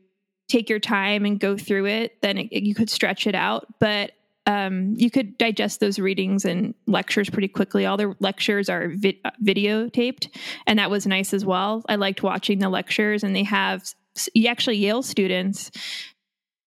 take 0.49 0.69
your 0.69 0.79
time 0.79 1.25
and 1.25 1.39
go 1.39 1.57
through 1.57 1.85
it 1.85 2.21
then 2.21 2.37
it, 2.37 2.63
you 2.63 2.75
could 2.75 2.89
stretch 2.89 3.27
it 3.27 3.35
out. 3.35 3.67
But 3.79 4.11
um, 4.47 4.95
you 4.97 5.11
could 5.11 5.37
digest 5.37 5.79
those 5.79 5.99
readings 5.99 6.45
and 6.45 6.73
lectures 6.87 7.29
pretty 7.29 7.47
quickly. 7.47 7.85
All 7.85 7.97
the 7.97 8.15
lectures 8.19 8.69
are 8.69 8.89
vi- 8.89 9.21
videotaped, 9.43 10.35
and 10.65 10.79
that 10.79 10.89
was 10.89 11.05
nice 11.05 11.33
as 11.33 11.45
well. 11.45 11.83
I 11.87 11.95
liked 11.95 12.23
watching 12.23 12.59
the 12.59 12.69
lectures, 12.69 13.23
and 13.23 13.35
they 13.35 13.43
have 13.43 13.83
actually 14.47 14.77
Yale 14.77 15.03
students 15.03 15.71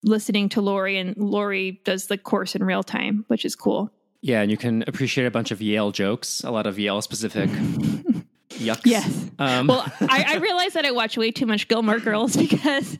listening 0.04 0.50
to 0.50 0.60
Laurie, 0.60 0.98
and 0.98 1.16
Laurie 1.16 1.80
does 1.84 2.06
the 2.06 2.18
course 2.18 2.54
in 2.54 2.62
real 2.62 2.82
time, 2.82 3.24
which 3.28 3.44
is 3.44 3.56
cool. 3.56 3.90
Yeah, 4.20 4.40
and 4.40 4.50
you 4.50 4.56
can 4.56 4.84
appreciate 4.86 5.26
a 5.26 5.30
bunch 5.30 5.50
of 5.50 5.60
Yale 5.60 5.90
jokes, 5.90 6.42
a 6.44 6.50
lot 6.50 6.66
of 6.66 6.78
Yale 6.78 7.02
specific. 7.02 7.50
Yucks. 8.50 8.82
Yes. 8.84 9.30
Um. 9.38 9.66
Well, 9.66 9.84
I, 10.00 10.24
I, 10.28 10.36
realized 10.40 10.74
that 10.74 10.84
I 10.84 10.92
watch 10.92 11.16
way 11.16 11.30
too 11.30 11.46
much 11.46 11.66
Gilmore 11.68 11.98
Girls 11.98 12.36
because 12.36 12.96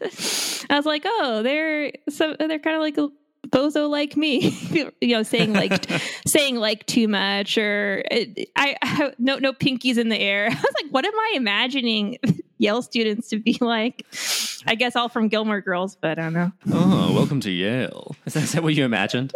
I 0.68 0.76
was 0.76 0.84
like, 0.84 1.04
oh, 1.06 1.42
they're 1.42 1.92
so 2.08 2.34
they're 2.38 2.58
kind 2.58 2.76
of 2.76 2.82
like 2.82 2.98
bozo 3.54 3.88
like 3.88 4.16
me 4.16 4.50
you 5.00 5.14
know 5.14 5.23
saying 5.23 5.52
like 5.52 5.88
saying 6.26 6.56
like 6.56 6.84
too 6.87 7.06
much 7.06 7.56
or 7.56 8.02
uh, 8.11 8.25
I, 8.56 8.76
I 8.82 9.12
no 9.18 9.38
no 9.38 9.52
pinkies 9.52 9.96
in 9.96 10.08
the 10.08 10.18
air. 10.18 10.46
I 10.50 10.54
was 10.54 10.75
like 10.82 10.90
what 10.90 11.04
am 11.04 11.14
i 11.14 11.32
imagining 11.37 12.18
yale 12.58 12.82
students 12.82 13.28
to 13.28 13.38
be 13.38 13.56
like? 13.61 14.06
I 14.66 14.75
guess 14.75 14.96
all 14.96 15.08
from 15.08 15.28
gilmore 15.28 15.61
girls 15.61 15.96
but 15.96 16.18
i 16.18 16.23
don't 16.23 16.32
know. 16.32 16.52
Oh 16.73 17.12
welcome 17.14 17.40
to 17.40 17.50
yale. 17.50 18.16
Is 18.26 18.34
that, 18.34 18.42
is 18.42 18.52
that 18.52 18.62
what 18.62 18.75
you 18.75 18.84
imagined? 18.84 19.32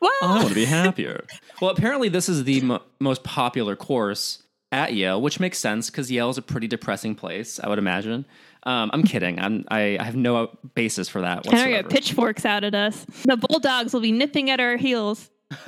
Well 0.00 0.12
oh, 0.22 0.28
i 0.28 0.36
want 0.36 0.48
to 0.48 0.54
be 0.54 0.64
happier. 0.64 1.24
Well 1.60 1.70
apparently 1.70 2.08
this 2.08 2.28
is 2.28 2.44
the 2.44 2.60
mo- 2.60 2.82
most 3.00 3.24
popular 3.24 3.74
course 3.74 4.44
at 4.70 4.92
yale 4.94 5.20
which 5.20 5.40
makes 5.40 5.58
sense 5.58 5.90
because 5.90 6.10
yale 6.12 6.30
is 6.30 6.38
a 6.38 6.42
pretty 6.42 6.66
depressing 6.66 7.14
place 7.14 7.58
i 7.60 7.68
would 7.70 7.78
imagine 7.78 8.26
um, 8.64 8.90
I'm 8.92 9.02
kidding. 9.02 9.38
I'm, 9.38 9.64
I, 9.70 9.96
I 9.98 10.02
have 10.02 10.16
no 10.16 10.50
basis 10.74 11.08
for 11.08 11.22
that 11.22 11.46
whatsoever. 11.46 11.68
I 11.68 11.80
know 11.80 11.88
pitchforks 11.88 12.44
out 12.44 12.64
at 12.64 12.74
us. 12.74 13.06
The 13.24 13.36
bulldogs 13.36 13.92
will 13.92 14.00
be 14.00 14.12
nipping 14.12 14.50
at 14.50 14.60
our 14.60 14.76
heels. 14.76 15.30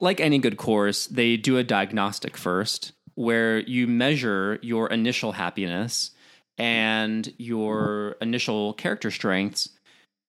like 0.00 0.20
any 0.20 0.38
good 0.38 0.56
course, 0.56 1.06
they 1.08 1.36
do 1.36 1.58
a 1.58 1.64
diagnostic 1.64 2.36
first 2.36 2.92
where 3.14 3.58
you 3.60 3.86
measure 3.86 4.58
your 4.62 4.88
initial 4.88 5.32
happiness 5.32 6.10
and 6.58 7.32
your 7.38 8.16
initial 8.20 8.74
character 8.74 9.10
strengths 9.10 9.70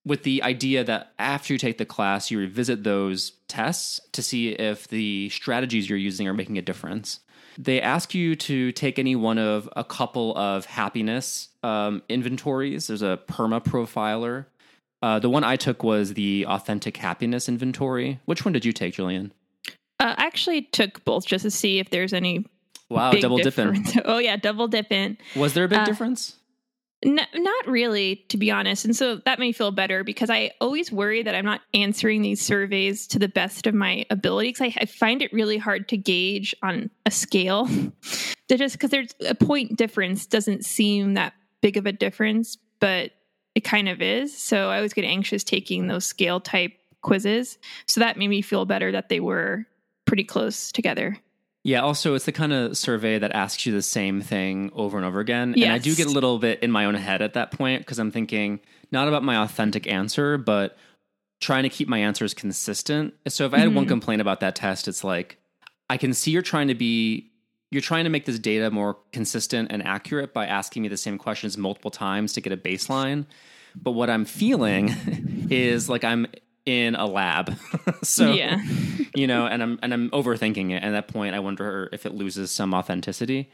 with 0.06 0.24
the 0.24 0.42
idea 0.42 0.86
that 0.86 1.12
after 1.20 1.54
you 1.54 1.60
take 1.60 1.78
the 1.78 1.86
class, 1.86 2.32
you 2.32 2.40
revisit 2.40 2.84
those 2.84 3.34
tests 3.50 4.00
to 4.14 4.24
see 4.24 4.50
if 4.50 4.88
the 4.88 5.30
strategies 5.30 5.90
you're 5.90 5.98
using 5.98 6.28
are 6.28 6.34
making 6.34 6.58
a 6.58 6.62
difference. 6.62 7.20
They 7.58 7.82
ask 7.82 8.14
you 8.14 8.36
to 8.36 8.72
take 8.72 9.00
any 9.00 9.16
one 9.16 9.38
of 9.38 9.70
a 9.76 9.84
couple 9.84 10.38
of 10.38 10.66
happiness 10.66 11.50
um, 11.64 12.04
inventories. 12.08 12.88
There's 12.88 13.02
a 13.02 13.20
perma 13.28 13.64
profiler. 13.64 14.46
Uh, 15.02 15.20
the 15.20 15.30
one 15.30 15.44
I 15.44 15.56
took 15.56 15.84
was 15.84 16.14
the 16.14 16.46
authentic 16.48 16.98
happiness 16.98 17.48
inventory. 17.48 18.20
Which 18.26 18.46
one 18.46 18.54
did 18.54 18.66
you 18.66 18.74
take, 18.74 18.96
Jillian? 18.96 19.32
Uh, 20.00 20.16
I 20.18 20.26
actually 20.26 20.64
took 20.64 21.04
both 21.06 21.26
just 21.26 21.44
to 21.44 21.52
see 21.52 21.80
if 21.80 21.90
there's 21.90 22.14
any. 22.14 22.46
Wow, 22.90 23.12
double 23.12 23.38
dipping. 23.38 23.86
oh 24.06 24.18
yeah, 24.18 24.38
double 24.38 24.68
dipping. 24.68 25.18
Was 25.36 25.54
there 25.54 25.66
a 25.66 25.68
big 25.68 25.80
uh, 25.80 25.86
difference? 25.86 26.38
Not 27.06 27.68
really, 27.68 28.25
to 28.30 28.38
be 28.38 28.50
honest. 28.50 28.84
And 28.84 28.96
so 28.96 29.18
that 29.25 29.38
may 29.38 29.51
feel 29.51 29.70
better 29.72 30.04
because 30.04 30.32
I 30.32 30.51
always 30.60 30.92
worry 30.92 31.22
that 31.22 31.36
I'm 31.36 31.46
not 31.46 31.62
answering 31.75 32.24
these 32.24 32.42
surveys 32.42 33.06
to 33.08 33.20
the 33.20 33.27
best 33.27 33.68
of 33.68 33.75
my 33.75 34.06
ability 34.10 34.50
because 34.50 34.74
I, 34.75 34.82
I, 34.82 34.86
find 34.86 35.22
it 35.22 35.32
really 35.32 35.60
hard 35.60 35.88
to 35.89 35.98
gauge 35.98 36.56
on 36.63 36.89
a 37.06 37.12
scale. 37.12 37.70
just 38.50 38.75
because 38.75 38.89
there's 38.89 39.13
a 39.27 39.36
point 39.36 39.77
difference 39.77 40.25
doesn't 40.25 40.66
seem 40.66 41.13
that 41.13 41.34
big 41.62 41.77
of 41.77 41.86
a 41.86 41.92
difference, 41.92 42.58
but 42.80 43.12
it 43.54 43.63
kind 43.63 43.89
of 43.89 44.01
is. 44.01 44.36
So 44.36 44.70
I 44.70 44.77
always 44.77 44.94
get 44.94 45.06
anxious 45.06 45.44
taking 45.44 45.88
those 45.88 46.06
scale 46.06 46.39
type 46.39 46.74
quizzes. 47.04 47.60
So 47.86 48.00
that 48.00 48.18
made 48.18 48.30
me 48.30 48.42
feel 48.42 48.66
better 48.66 48.92
that 48.92 49.10
they 49.10 49.20
were 49.20 49.68
pretty 50.06 50.24
close 50.24 50.72
together. 50.72 51.18
Yeah, 51.68 51.82
also 51.82 52.14
it's 52.14 52.24
the 52.24 52.32
kind 52.32 52.54
of 52.54 52.78
survey 52.78 53.20
that 53.20 53.34
asks 53.34 53.66
you 53.66 53.74
the 53.74 53.82
same 53.82 54.22
thing 54.22 54.72
over 54.74 54.96
and 54.96 55.06
over 55.06 55.20
again. 55.20 55.54
Yes. 55.54 55.66
And 55.66 55.74
I 55.74 55.80
do 55.80 55.94
get 55.96 56.08
a 56.08 56.10
little 56.10 56.40
bit 56.40 56.64
in 56.64 56.72
my 56.72 56.86
own 56.86 56.96
head 56.96 57.22
at 57.22 57.34
that 57.34 57.52
point 57.52 57.82
because 57.82 58.00
I'm 58.00 58.10
thinking 58.10 58.62
not 58.90 59.10
about 59.10 59.22
my 59.22 59.36
authentic 59.44 59.86
answer, 59.86 60.38
but 60.38 60.78
trying 61.42 61.64
to 61.64 61.70
keep 61.70 61.90
my 61.90 61.98
answers 61.98 62.34
consistent. 62.34 63.16
So 63.28 63.46
if 63.46 63.54
I 63.54 63.58
had 63.58 63.68
mm-hmm. 63.68 63.76
one 63.76 63.86
complaint 63.86 64.22
about 64.22 64.40
that 64.40 64.56
test, 64.56 64.88
it's 64.88 65.04
like 65.04 65.40
I 65.90 65.98
can 65.98 66.14
see 66.14 66.32
you're 66.32 66.42
trying 66.42 66.70
to 66.70 66.74
be 66.74 67.32
you're 67.70 67.82
trying 67.82 68.06
to 68.06 68.10
make 68.10 68.24
this 68.24 68.40
data 68.40 68.72
more 68.72 68.98
consistent 69.12 69.70
and 69.70 69.86
accurate 69.86 70.34
by 70.34 70.46
asking 70.46 70.84
me 70.84 70.88
the 70.88 70.96
same 70.96 71.18
questions 71.18 71.58
multiple 71.58 71.92
times 71.92 72.32
to 72.32 72.40
get 72.40 72.54
a 72.54 72.58
baseline. 72.58 73.26
But 73.76 73.92
what 73.92 74.10
I'm 74.10 74.24
feeling 74.24 74.94
is 75.50 75.90
like 75.90 76.06
I'm 76.06 76.28
in 76.66 76.96
a 76.96 77.06
lab. 77.06 77.58
so 78.04 78.32
yeah. 78.32 78.62
You 79.18 79.26
know, 79.26 79.48
and 79.48 79.64
I'm 79.64 79.80
and 79.82 79.94
I'm 79.96 80.10
overthinking 80.12 80.70
it. 80.72 80.84
And 80.84 80.86
at 80.86 80.92
that 80.92 81.08
point 81.08 81.34
I 81.34 81.40
wonder 81.40 81.90
if 81.92 82.06
it 82.06 82.14
loses 82.14 82.52
some 82.52 82.74
authenticity. 82.74 83.50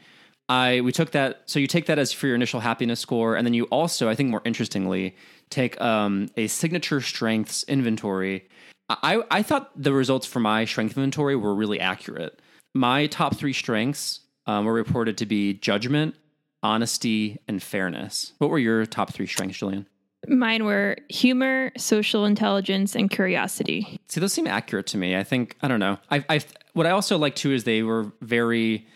I 0.48 0.82
we 0.82 0.92
took 0.92 1.12
that 1.12 1.42
so 1.46 1.58
you 1.58 1.66
take 1.66 1.86
that 1.86 1.98
as 1.98 2.12
for 2.12 2.26
your 2.26 2.36
initial 2.36 2.60
happiness 2.60 3.00
score, 3.00 3.34
and 3.34 3.46
then 3.46 3.54
you 3.54 3.64
also, 3.64 4.10
I 4.10 4.14
think 4.14 4.28
more 4.28 4.42
interestingly, 4.44 5.16
take 5.48 5.80
um, 5.80 6.28
a 6.36 6.48
signature 6.48 7.00
strengths 7.00 7.64
inventory. 7.64 8.46
I, 8.90 9.22
I 9.30 9.42
thought 9.42 9.70
the 9.74 9.94
results 9.94 10.26
for 10.26 10.40
my 10.40 10.66
strength 10.66 10.98
inventory 10.98 11.36
were 11.36 11.54
really 11.54 11.80
accurate. 11.80 12.40
My 12.74 13.06
top 13.06 13.34
three 13.36 13.54
strengths 13.54 14.20
um, 14.46 14.66
were 14.66 14.74
reported 14.74 15.16
to 15.18 15.26
be 15.26 15.54
judgment, 15.54 16.14
honesty, 16.62 17.38
and 17.48 17.62
fairness. 17.62 18.34
What 18.36 18.50
were 18.50 18.58
your 18.58 18.84
top 18.84 19.14
three 19.14 19.26
strengths, 19.26 19.58
Jillian? 19.58 19.86
Mine 20.28 20.64
were 20.64 20.96
humor, 21.08 21.72
social 21.76 22.24
intelligence, 22.24 22.94
and 22.94 23.10
curiosity. 23.10 24.00
See, 24.08 24.20
those 24.20 24.32
seem 24.32 24.46
accurate 24.46 24.86
to 24.88 24.98
me. 24.98 25.16
I 25.16 25.24
think 25.24 25.56
I 25.62 25.68
don't 25.68 25.80
know. 25.80 25.98
I, 26.10 26.24
I 26.28 26.40
what 26.72 26.86
I 26.86 26.90
also 26.90 27.18
like 27.18 27.34
too 27.34 27.52
is 27.52 27.64
they 27.64 27.82
were 27.82 28.12
very 28.20 28.86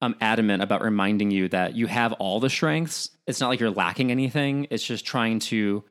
um, 0.00 0.14
adamant 0.20 0.62
about 0.62 0.82
reminding 0.82 1.30
you 1.30 1.48
that 1.48 1.74
you 1.74 1.86
have 1.86 2.12
all 2.14 2.40
the 2.40 2.50
strengths. 2.50 3.10
It's 3.26 3.40
not 3.40 3.48
like 3.48 3.60
you're 3.60 3.70
lacking 3.70 4.10
anything. 4.10 4.66
It's 4.70 4.84
just 4.84 5.04
trying 5.04 5.40
to 5.40 5.84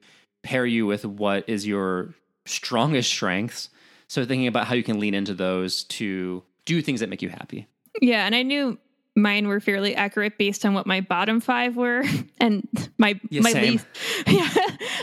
pair 0.43 0.65
you 0.65 0.85
with 0.85 1.05
what 1.05 1.47
is 1.47 1.67
your 1.67 2.13
strongest 2.45 3.09
strengths. 3.09 3.69
So 4.07 4.23
thinking 4.25 4.47
about 4.47 4.67
how 4.67 4.75
you 4.75 4.83
can 4.83 4.99
lean 4.99 5.13
into 5.13 5.33
those 5.33 5.83
to 5.85 6.43
do 6.65 6.81
things 6.81 7.01
that 7.01 7.09
make 7.09 7.21
you 7.21 7.29
happy. 7.29 7.67
Yeah, 8.01 8.25
and 8.25 8.33
I 8.33 8.43
knew 8.43 8.77
mine 9.17 9.47
were 9.47 9.59
fairly 9.59 9.95
accurate 9.95 10.37
based 10.37 10.65
on 10.65 10.73
what 10.73 10.85
my 10.85 11.01
bottom 11.01 11.41
five 11.41 11.75
were. 11.75 12.03
And 12.39 12.67
my 12.99 13.19
yeah, 13.31 13.41
my 13.41 13.51
same. 13.51 13.63
least 13.63 13.87
yeah, 14.27 14.47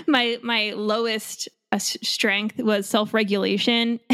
my 0.06 0.38
my 0.44 0.72
lowest 0.76 1.48
uh, 1.72 1.78
strength 1.78 2.58
was 2.58 2.88
self-regulation. 2.88 4.00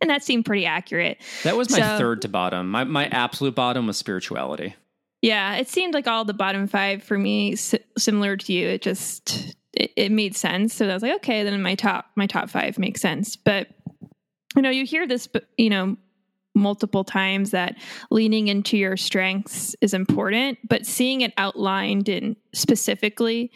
And 0.00 0.10
that 0.10 0.24
seemed 0.24 0.44
pretty 0.44 0.66
accurate. 0.66 1.18
That 1.44 1.56
was 1.56 1.70
my 1.70 1.78
so, 1.78 1.96
third 1.96 2.22
to 2.22 2.28
bottom. 2.28 2.68
My 2.68 2.82
my 2.82 3.06
absolute 3.06 3.54
bottom 3.54 3.86
was 3.86 3.96
spirituality. 3.96 4.74
Yeah 5.20 5.56
it 5.56 5.68
seemed 5.68 5.94
like 5.94 6.08
all 6.08 6.24
the 6.24 6.34
bottom 6.34 6.66
five 6.66 7.04
for 7.04 7.16
me 7.16 7.54
similar 7.54 8.36
to 8.36 8.52
you. 8.52 8.68
It 8.68 8.82
just 8.82 9.54
it, 9.72 9.92
it 9.96 10.12
made 10.12 10.34
sense. 10.34 10.74
So 10.74 10.88
i 10.88 10.94
was 10.94 11.02
like 11.02 11.16
okay 11.16 11.44
then 11.44 11.60
my 11.62 11.76
top 11.76 12.06
my 12.16 12.26
top 12.26 12.50
five 12.50 12.78
makes 12.78 13.00
sense. 13.00 13.36
But 13.36 13.68
you 14.56 14.62
know 14.62 14.70
you 14.70 14.84
hear 14.84 15.06
this 15.06 15.28
you 15.56 15.70
know 15.70 15.96
multiple 16.54 17.04
times 17.04 17.50
that 17.50 17.76
leaning 18.10 18.48
into 18.48 18.76
your 18.76 18.96
strengths 18.96 19.74
is 19.80 19.94
important, 19.94 20.58
but 20.68 20.86
seeing 20.86 21.22
it 21.22 21.32
outlined 21.38 22.08
and 22.08 22.36
specifically 22.52 23.50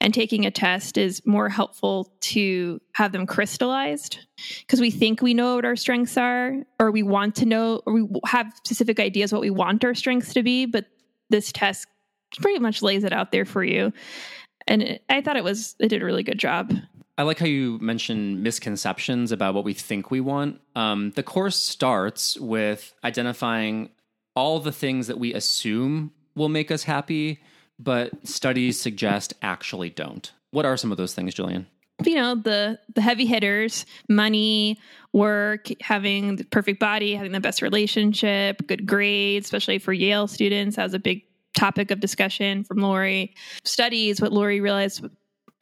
and 0.00 0.12
taking 0.12 0.44
a 0.44 0.50
test 0.50 0.98
is 0.98 1.24
more 1.24 1.48
helpful 1.48 2.12
to 2.20 2.80
have 2.94 3.12
them 3.12 3.26
crystallized 3.26 4.18
because 4.60 4.80
we 4.80 4.90
think 4.90 5.22
we 5.22 5.34
know 5.34 5.56
what 5.56 5.64
our 5.64 5.76
strengths 5.76 6.16
are 6.16 6.56
or 6.80 6.90
we 6.90 7.02
want 7.02 7.36
to 7.36 7.46
know 7.46 7.80
or 7.86 7.92
we 7.92 8.08
have 8.26 8.52
specific 8.64 8.98
ideas 8.98 9.32
what 9.32 9.40
we 9.40 9.50
want 9.50 9.84
our 9.84 9.94
strengths 9.94 10.32
to 10.34 10.42
be, 10.42 10.66
but 10.66 10.86
this 11.28 11.52
test 11.52 11.86
pretty 12.38 12.58
much 12.58 12.82
lays 12.82 13.04
it 13.04 13.12
out 13.12 13.32
there 13.32 13.44
for 13.44 13.62
you. 13.62 13.92
And 14.66 14.82
it, 14.82 15.04
I 15.08 15.20
thought 15.20 15.36
it 15.36 15.44
was 15.44 15.74
it 15.78 15.88
did 15.88 16.02
a 16.02 16.04
really 16.04 16.22
good 16.22 16.38
job. 16.38 16.72
I 17.20 17.22
like 17.22 17.38
how 17.38 17.44
you 17.44 17.78
mentioned 17.82 18.42
misconceptions 18.42 19.30
about 19.30 19.52
what 19.52 19.62
we 19.62 19.74
think 19.74 20.10
we 20.10 20.22
want. 20.22 20.58
Um, 20.74 21.10
the 21.16 21.22
course 21.22 21.56
starts 21.58 22.38
with 22.38 22.94
identifying 23.04 23.90
all 24.34 24.58
the 24.58 24.72
things 24.72 25.06
that 25.08 25.18
we 25.18 25.34
assume 25.34 26.12
will 26.34 26.48
make 26.48 26.70
us 26.70 26.84
happy, 26.84 27.42
but 27.78 28.26
studies 28.26 28.80
suggest 28.80 29.34
actually 29.42 29.90
don't. 29.90 30.32
What 30.52 30.64
are 30.64 30.78
some 30.78 30.92
of 30.92 30.96
those 30.96 31.12
things, 31.12 31.34
Jillian? 31.34 31.66
You 32.02 32.14
know, 32.14 32.36
the 32.36 32.78
the 32.94 33.02
heavy 33.02 33.26
hitters, 33.26 33.84
money, 34.08 34.78
work, 35.12 35.68
having 35.82 36.36
the 36.36 36.44
perfect 36.44 36.80
body, 36.80 37.14
having 37.14 37.32
the 37.32 37.40
best 37.40 37.60
relationship, 37.60 38.66
good 38.66 38.86
grades, 38.86 39.44
especially 39.44 39.78
for 39.78 39.92
Yale 39.92 40.26
students. 40.26 40.76
That 40.76 40.84
was 40.84 40.94
a 40.94 40.98
big 40.98 41.24
topic 41.54 41.90
of 41.90 42.00
discussion 42.00 42.64
from 42.64 42.78
Laurie. 42.78 43.34
Studies, 43.64 44.22
what 44.22 44.32
Laurie 44.32 44.62
realized 44.62 45.04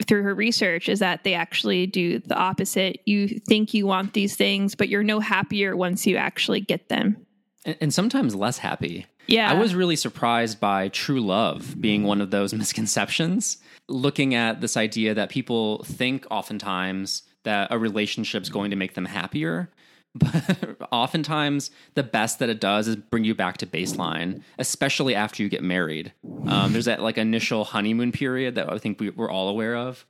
through 0.07 0.23
her 0.23 0.33
research 0.33 0.87
is 0.89 0.99
that 0.99 1.23
they 1.23 1.33
actually 1.33 1.85
do 1.85 2.19
the 2.19 2.35
opposite. 2.35 3.01
You 3.05 3.27
think 3.27 3.73
you 3.73 3.85
want 3.85 4.13
these 4.13 4.35
things, 4.35 4.75
but 4.75 4.89
you're 4.89 5.03
no 5.03 5.19
happier 5.19 5.75
once 5.75 6.07
you 6.07 6.15
actually 6.17 6.61
get 6.61 6.89
them. 6.89 7.25
And, 7.65 7.77
and 7.81 7.93
sometimes 7.93 8.35
less 8.35 8.57
happy. 8.57 9.05
Yeah. 9.27 9.51
I 9.51 9.53
was 9.53 9.75
really 9.75 9.95
surprised 9.95 10.59
by 10.59 10.87
true 10.89 11.21
love 11.21 11.79
being 11.79 12.03
one 12.03 12.21
of 12.21 12.31
those 12.31 12.53
misconceptions. 12.55 13.57
Looking 13.87 14.35
at 14.35 14.61
this 14.61 14.77
idea 14.77 15.13
that 15.13 15.29
people 15.29 15.83
think 15.83 16.25
oftentimes 16.31 17.23
that 17.43 17.71
a 17.71 17.77
relationship's 17.77 18.49
going 18.49 18.71
to 18.71 18.75
make 18.75 18.95
them 18.95 19.05
happier. 19.05 19.69
But 20.15 20.77
oftentimes, 20.91 21.71
the 21.95 22.03
best 22.03 22.39
that 22.39 22.49
it 22.49 22.59
does 22.59 22.87
is 22.87 22.95
bring 22.95 23.23
you 23.23 23.35
back 23.35 23.57
to 23.57 23.65
baseline, 23.65 24.41
especially 24.57 25.15
after 25.15 25.43
you 25.43 25.49
get 25.49 25.63
married. 25.63 26.13
Um, 26.47 26.73
there's 26.73 26.85
that 26.85 27.01
like 27.01 27.17
initial 27.17 27.63
honeymoon 27.63 28.11
period 28.11 28.55
that 28.55 28.71
I 28.71 28.77
think 28.77 28.99
we, 28.99 29.09
we're 29.09 29.31
all 29.31 29.49
aware 29.49 29.75
of. 29.75 30.05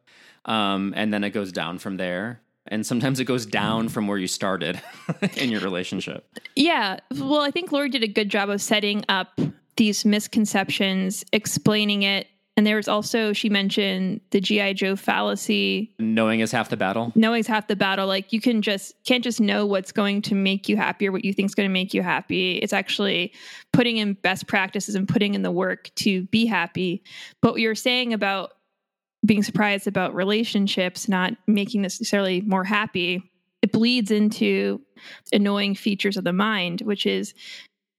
Um, 0.45 0.93
and 0.95 1.13
then 1.13 1.23
it 1.23 1.31
goes 1.31 1.51
down 1.51 1.79
from 1.79 1.97
there. 1.97 2.41
And 2.67 2.85
sometimes 2.85 3.19
it 3.19 3.25
goes 3.25 3.45
down 3.45 3.89
from 3.89 4.07
where 4.07 4.17
you 4.17 4.27
started 4.27 4.79
in 5.37 5.49
your 5.49 5.61
relationship. 5.61 6.27
Yeah. 6.55 6.99
Well, 7.15 7.41
I 7.41 7.51
think 7.51 7.71
Laurie 7.71 7.89
did 7.89 8.03
a 8.03 8.07
good 8.07 8.29
job 8.29 8.49
of 8.49 8.61
setting 8.61 9.03
up 9.09 9.39
these 9.75 10.05
misconceptions, 10.05 11.25
explaining 11.33 12.03
it. 12.03 12.27
And 12.59 12.67
there 12.67 12.75
was 12.75 12.89
also, 12.89 13.31
she 13.31 13.47
mentioned 13.47 14.19
the 14.31 14.41
G.I. 14.41 14.73
Joe 14.73 14.97
fallacy. 14.97 15.93
Knowing 15.97 16.41
is 16.41 16.51
half 16.51 16.67
the 16.67 16.75
battle. 16.75 17.13
Knowing 17.15 17.39
is 17.39 17.47
half 17.47 17.67
the 17.67 17.75
battle. 17.77 18.05
Like 18.05 18.33
you 18.33 18.41
can 18.41 18.61
just, 18.61 19.01
can't 19.05 19.23
just 19.23 19.39
know 19.39 19.65
what's 19.65 19.93
going 19.93 20.21
to 20.23 20.35
make 20.35 20.67
you 20.67 20.75
happy 20.75 21.07
or 21.07 21.13
what 21.13 21.23
you 21.23 21.31
think 21.31 21.45
is 21.45 21.55
going 21.55 21.69
to 21.69 21.71
make 21.71 21.93
you 21.93 22.01
happy. 22.03 22.57
It's 22.57 22.73
actually 22.73 23.31
putting 23.71 23.95
in 23.95 24.11
best 24.11 24.45
practices 24.45 24.95
and 24.95 25.07
putting 25.07 25.35
in 25.35 25.41
the 25.41 25.51
work 25.51 25.89
to 25.95 26.23
be 26.23 26.45
happy. 26.45 27.01
But 27.41 27.53
what 27.53 27.61
you're 27.61 27.75
saying 27.75 28.11
about 28.11 28.51
being 29.25 29.41
surprised 29.41 29.87
about 29.87 30.13
relationships 30.13 31.07
not 31.07 31.35
making 31.47 31.81
necessarily 31.81 32.41
more 32.41 32.65
happy, 32.65 33.23
it 33.61 33.71
bleeds 33.71 34.11
into 34.11 34.81
annoying 35.31 35.75
features 35.75 36.17
of 36.17 36.25
the 36.25 36.33
mind, 36.33 36.81
which 36.81 37.05
is 37.05 37.33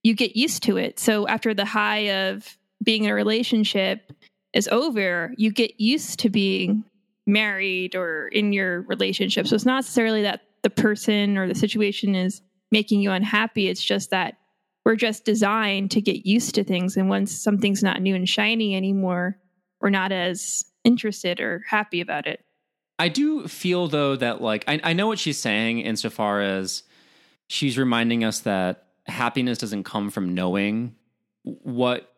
you 0.02 0.14
get 0.14 0.36
used 0.36 0.62
to 0.64 0.76
it. 0.76 1.00
So 1.00 1.26
after 1.28 1.54
the 1.54 1.64
high 1.64 2.10
of 2.10 2.58
being 2.84 3.04
in 3.04 3.10
a 3.10 3.14
relationship 3.14 4.12
is 4.52 4.68
over, 4.68 5.32
you 5.36 5.52
get 5.52 5.80
used 5.80 6.18
to 6.20 6.30
being 6.30 6.84
married 7.26 7.94
or 7.94 8.28
in 8.28 8.52
your 8.52 8.82
relationship. 8.82 9.46
So 9.46 9.54
it's 9.54 9.64
not 9.64 9.76
necessarily 9.76 10.22
that 10.22 10.42
the 10.62 10.70
person 10.70 11.38
or 11.38 11.46
the 11.48 11.54
situation 11.54 12.14
is 12.14 12.42
making 12.70 13.00
you 13.00 13.10
unhappy. 13.10 13.68
It's 13.68 13.82
just 13.82 14.10
that 14.10 14.36
we're 14.84 14.96
just 14.96 15.24
designed 15.24 15.90
to 15.92 16.00
get 16.00 16.26
used 16.26 16.54
to 16.54 16.64
things. 16.64 16.96
And 16.96 17.08
once 17.08 17.32
something's 17.32 17.82
not 17.82 18.00
new 18.00 18.14
and 18.14 18.28
shiny 18.28 18.74
anymore, 18.74 19.38
we're 19.80 19.90
not 19.90 20.12
as 20.12 20.64
interested 20.84 21.40
or 21.40 21.64
happy 21.68 22.00
about 22.00 22.26
it. 22.26 22.44
I 22.98 23.08
do 23.08 23.48
feel 23.48 23.88
though 23.88 24.16
that 24.16 24.42
like 24.42 24.64
I, 24.68 24.80
I 24.82 24.92
know 24.92 25.06
what 25.06 25.18
she's 25.18 25.38
saying 25.38 25.80
insofar 25.80 26.42
as 26.42 26.82
she's 27.48 27.78
reminding 27.78 28.24
us 28.24 28.40
that 28.40 28.88
happiness 29.06 29.58
doesn't 29.58 29.84
come 29.84 30.10
from 30.10 30.34
knowing 30.34 30.94
what 31.42 32.09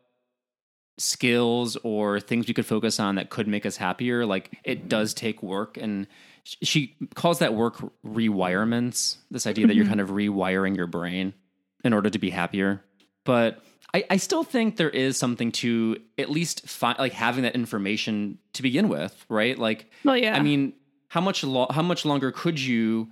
skills 0.99 1.77
or 1.83 2.21
things 2.21 2.47
we 2.47 2.55
could 2.55 2.67
focus 2.67 3.01
on 3.01 3.17
that 3.17 3.31
could 3.31 3.49
make 3.49 3.67
us 3.67 3.77
happier. 3.77 4.27
Like 4.27 4.51
it 4.65 4.89
does 4.89 5.15
take 5.15 5.43
work 5.43 5.77
and 5.77 6.07
she 6.45 6.97
calls 7.15 7.39
that 7.39 7.55
work 7.55 7.83
rewirements, 8.05 9.17
this 9.31 9.47
idea 9.47 9.67
that 9.67 9.77
you're 9.77 9.85
mm-hmm. 9.85 9.91
kind 9.93 10.01
of 10.01 10.11
rewiring 10.11 10.77
your 10.77 10.87
brain 10.87 11.35
in 11.85 11.93
order 11.93 12.11
to 12.11 12.19
be 12.19 12.31
happier. 12.31 12.83
But 13.25 13.63
I, 13.95 14.05
I 14.11 14.17
still 14.17 14.43
think 14.45 14.77
there 14.77 14.91
is 14.91 15.17
something 15.17 15.53
to 15.53 15.99
at 16.19 16.31
least 16.31 16.69
fi- 16.69 16.97
like 16.99 17.13
having 17.13 17.45
that 17.45 17.55
information 17.55 18.39
to 18.55 18.63
begin 18.63 18.89
with, 18.89 19.25
right? 19.29 19.57
Like, 19.59 19.91
well, 20.05 20.17
yeah. 20.17 20.37
I 20.37 20.41
mean, 20.41 20.73
how 21.09 21.21
much 21.21 21.45
lo- 21.45 21.69
how 21.71 21.83
much 21.83 22.05
longer 22.05 22.33
could 22.33 22.61
you 22.61 23.09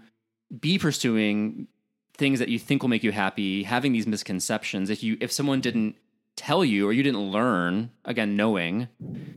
be 0.59 0.79
pursuing 0.79 1.69
things 2.16 2.38
that 2.38 2.49
you 2.49 2.59
think 2.59 2.83
will 2.83 2.88
make 2.88 3.05
you 3.05 3.12
happy, 3.12 3.62
having 3.62 3.93
these 3.93 4.07
misconceptions 4.07 4.90
if 4.90 5.03
you 5.03 5.16
if 5.21 5.31
someone 5.31 5.61
didn't 5.61 5.97
tell 6.40 6.64
you 6.64 6.88
or 6.88 6.92
you 6.92 7.03
didn't 7.03 7.31
learn 7.31 7.90
again 8.05 8.35
knowing 8.35 8.88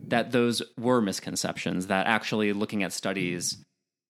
that 0.08 0.32
those 0.32 0.62
were 0.78 1.02
misconceptions 1.02 1.88
that 1.88 2.08
actually 2.08 2.54
looking 2.54 2.82
at 2.82 2.94
studies 2.94 3.58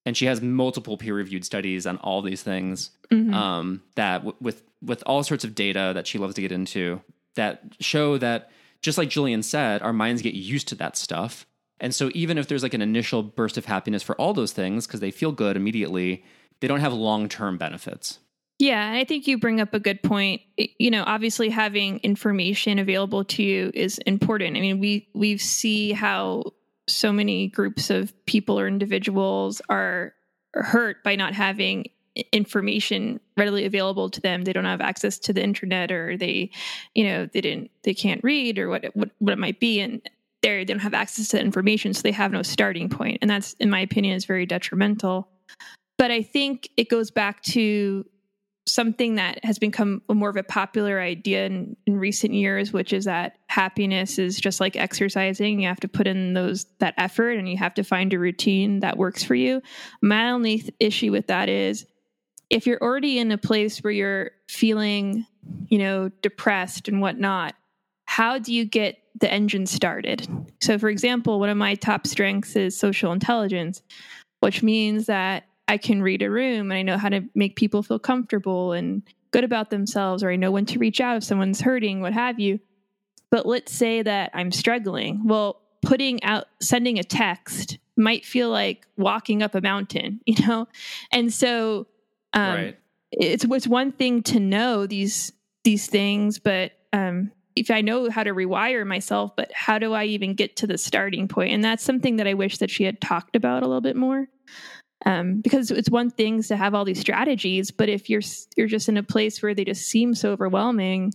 and 0.06 0.16
she 0.16 0.26
has 0.26 0.42
multiple 0.42 0.98
peer 0.98 1.16
reviewed 1.16 1.46
studies 1.46 1.88
on 1.88 1.98
all 1.98 2.22
these 2.22 2.44
things 2.44 2.92
mm-hmm. 3.10 3.34
um, 3.34 3.82
that 3.96 4.20
w- 4.20 4.36
with 4.40 4.64
with 4.82 5.02
all 5.06 5.24
sorts 5.24 5.44
of 5.44 5.56
data 5.56 5.92
that 5.96 6.06
she 6.06 6.18
loves 6.18 6.36
to 6.36 6.42
get 6.42 6.52
into 6.52 7.02
that 7.36 7.64
show 7.80 8.18
that 8.18 8.52
just 8.82 8.98
like 8.98 9.10
Jillian 9.10 9.44
said, 9.44 9.82
our 9.82 9.94
minds 9.94 10.22
get 10.22 10.34
used 10.34 10.68
to 10.68 10.76
that 10.76 10.98
stuff. 10.98 11.48
And 11.80 11.96
so 11.96 12.12
even 12.14 12.38
if 12.38 12.48
there's 12.48 12.64
like 12.64 12.74
an 12.74 12.82
initial 12.82 13.24
burst 13.24 13.58
of 13.58 13.66
happiness 13.66 14.04
for 14.04 14.16
all 14.16 14.34
those 14.34 14.52
things 14.52 14.86
because 14.86 15.00
they 15.00 15.10
feel 15.10 15.32
good 15.32 15.56
immediately, 15.56 16.24
they 16.60 16.68
don't 16.68 16.82
have 16.82 16.94
long-term 16.94 17.58
benefits. 17.58 18.20
Yeah, 18.64 18.94
I 18.94 19.04
think 19.04 19.28
you 19.28 19.38
bring 19.38 19.60
up 19.60 19.74
a 19.74 19.80
good 19.80 20.02
point. 20.02 20.42
You 20.56 20.90
know, 20.90 21.04
obviously 21.06 21.50
having 21.50 22.00
information 22.00 22.80
available 22.80 23.26
to 23.26 23.44
you 23.44 23.72
is 23.74 23.98
important. 23.98 24.56
I 24.56 24.62
mean, 24.62 24.80
we 24.80 25.10
we 25.14 25.38
see 25.38 25.92
how 25.92 26.44
so 26.88 27.12
many 27.12 27.50
groups 27.50 27.90
of 27.90 28.14
people 28.26 28.58
or 28.58 28.66
individuals 28.66 29.62
are 29.68 30.14
hurt 30.54 31.04
by 31.04 31.18
not 31.18 31.34
having 31.34 31.88
information 32.32 33.20
readily 33.36 33.66
available 33.66 34.08
to 34.08 34.22
them 34.22 34.44
they 34.44 34.54
don't 34.54 34.66
have 34.66 34.82
access 34.82 35.18
to 35.18 35.34
the 35.34 35.42
internet 35.42 35.92
or 35.92 36.16
they 36.16 36.52
you 36.94 37.04
know 37.04 37.26
they 37.26 37.42
didn't 37.42 37.72
they 37.82 37.94
can't 37.94 38.24
read 38.24 38.60
or 38.60 38.70
what 38.70 38.86
what, 38.94 39.10
what 39.18 39.34
it 39.34 39.40
might 39.40 39.60
be 39.60 39.80
and 39.80 40.00
they 40.44 40.64
don't 40.64 40.78
have 40.78 40.94
access 40.94 41.30
to 41.30 41.42
information 41.42 41.92
so 41.92 42.04
they 42.04 42.12
have 42.12 42.32
no 42.32 42.44
starting 42.44 42.88
point 42.88 43.18
and 43.22 43.32
that's 43.32 43.54
in 43.54 43.68
my 43.68 43.80
opinion 43.80 44.16
is 44.16 44.26
very 44.26 44.46
detrimental 44.46 45.28
but 45.98 46.12
i 46.12 46.22
think 46.22 46.70
it 46.78 46.88
goes 46.88 47.10
back 47.10 47.42
to 47.42 48.06
something 48.66 49.16
that 49.16 49.44
has 49.44 49.60
become 49.60 50.02
more 50.10 50.30
of 50.30 50.38
a 50.38 50.44
popular 50.44 51.02
idea 51.02 51.46
in, 51.46 51.76
in 51.86 51.98
recent 51.98 52.34
years 52.34 52.72
which 52.72 52.94
is 52.94 53.06
that 53.06 53.38
happiness 53.48 54.18
is 54.18 54.40
just 54.40 54.60
like 54.60 54.76
exercising 54.76 55.60
you 55.60 55.68
have 55.68 55.80
to 55.80 55.88
put 55.88 56.08
in 56.08 56.34
those 56.34 56.66
that 56.80 56.94
effort 56.98 57.32
and 57.32 57.50
you 57.50 57.58
have 57.58 57.74
to 57.74 57.84
find 57.84 58.14
a 58.14 58.20
routine 58.20 58.80
that 58.80 58.98
works 58.98 59.24
for 59.24 59.36
you 59.36 59.62
my 60.02 60.32
only 60.32 60.60
th- 60.60 60.74
issue 60.80 61.12
with 61.12 61.28
that 61.28 61.50
is 61.50 61.86
if 62.54 62.68
you're 62.68 62.82
already 62.82 63.18
in 63.18 63.32
a 63.32 63.38
place 63.38 63.80
where 63.80 63.92
you're 63.92 64.32
feeling, 64.48 65.26
you 65.70 65.80
know, 65.80 66.10
depressed 66.22 66.88
and 66.88 67.02
whatnot, 67.02 67.56
how 68.06 68.38
do 68.38 68.54
you 68.54 68.64
get 68.64 69.00
the 69.20 69.32
engine 69.32 69.66
started? 69.66 70.28
So, 70.62 70.78
for 70.78 70.90
example, 70.90 71.40
one 71.40 71.50
of 71.50 71.58
my 71.58 71.74
top 71.74 72.06
strengths 72.06 72.56
is 72.56 72.78
social 72.78 73.12
intelligence, 73.12 73.82
which 74.42 74.62
means 74.62 75.08
that 75.08 75.46
I 75.74 75.78
can 75.78 76.04
read 76.04 76.22
a 76.22 76.30
room 76.30 76.72
and 76.72 76.74
I 76.74 76.84
know 76.84 76.98
how 76.98 77.10
to 77.10 77.22
make 77.34 77.56
people 77.56 77.82
feel 77.82 78.00
comfortable 78.00 78.74
and 78.74 79.02
good 79.32 79.44
about 79.44 79.72
themselves, 79.72 80.24
or 80.24 80.30
I 80.30 80.36
know 80.36 80.52
when 80.52 80.68
to 80.68 80.78
reach 80.78 81.02
out 81.02 81.18
if 81.18 81.24
someone's 81.24 81.62
hurting, 81.62 82.02
what 82.02 82.14
have 82.14 82.40
you. 82.40 82.60
But 83.32 83.48
let's 83.48 83.74
say 83.74 84.04
that 84.04 84.30
I'm 84.36 84.52
struggling. 84.52 85.26
Well, 85.26 85.62
putting 85.82 86.24
out, 86.24 86.46
sending 86.62 87.00
a 87.00 87.04
text 87.04 87.80
might 87.98 88.24
feel 88.24 88.52
like 88.52 88.86
walking 88.98 89.42
up 89.42 89.56
a 89.56 89.62
mountain, 89.62 90.22
you 90.26 90.46
know? 90.46 90.68
And 91.12 91.34
so 91.34 91.88
um, 92.34 92.56
right. 92.56 92.78
It's 93.12 93.46
it's 93.46 93.68
one 93.68 93.92
thing 93.92 94.24
to 94.24 94.40
know 94.40 94.88
these 94.88 95.32
these 95.64 95.88
things, 95.88 96.40
but 96.40 96.72
um, 96.92 97.32
if 97.56 97.70
I 97.72 97.82
know 97.82 98.10
how 98.10 98.24
to 98.24 98.34
rewire 98.34 98.86
myself, 98.86 99.36
but 99.36 99.52
how 99.54 99.78
do 99.80 99.94
I 99.94 100.06
even 100.06 100.34
get 100.34 100.58
to 100.58 100.68
the 100.68 100.78
starting 100.78 101.28
point? 101.28 101.54
And 101.54 101.64
that's 101.64 101.84
something 101.84 102.18
that 102.18 102.28
I 102.28 102.34
wish 102.34 102.58
that 102.58 102.72
she 102.72 102.84
had 102.84 103.00
talked 103.00 103.36
about 103.36 103.64
a 103.64 103.68
little 103.68 103.82
bit 103.82 103.96
more. 103.96 104.28
Um, 105.06 105.42
because 105.42 105.70
it's 105.70 105.90
one 105.90 106.10
thing 106.10 106.42
to 106.44 106.56
have 106.56 106.74
all 106.74 106.86
these 106.86 107.00
strategies, 107.00 107.72
but 107.72 107.90
if 107.90 108.10
you're 108.10 108.22
you're 108.56 108.68
just 108.68 108.88
in 108.88 108.96
a 108.98 109.04
place 109.04 109.42
where 109.44 109.54
they 109.54 109.66
just 109.66 109.88
seem 109.88 110.16
so 110.16 110.32
overwhelming, 110.32 111.14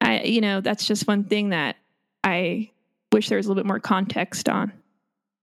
I 0.00 0.22
you 0.22 0.40
know 0.40 0.60
that's 0.60 0.86
just 0.86 1.06
one 1.06 1.24
thing 1.24 1.50
that 1.50 1.76
I 2.24 2.70
wish 3.12 3.28
there 3.28 3.36
was 3.38 3.46
a 3.46 3.48
little 3.50 3.62
bit 3.62 3.68
more 3.68 3.78
context 3.80 4.48
on. 4.48 4.72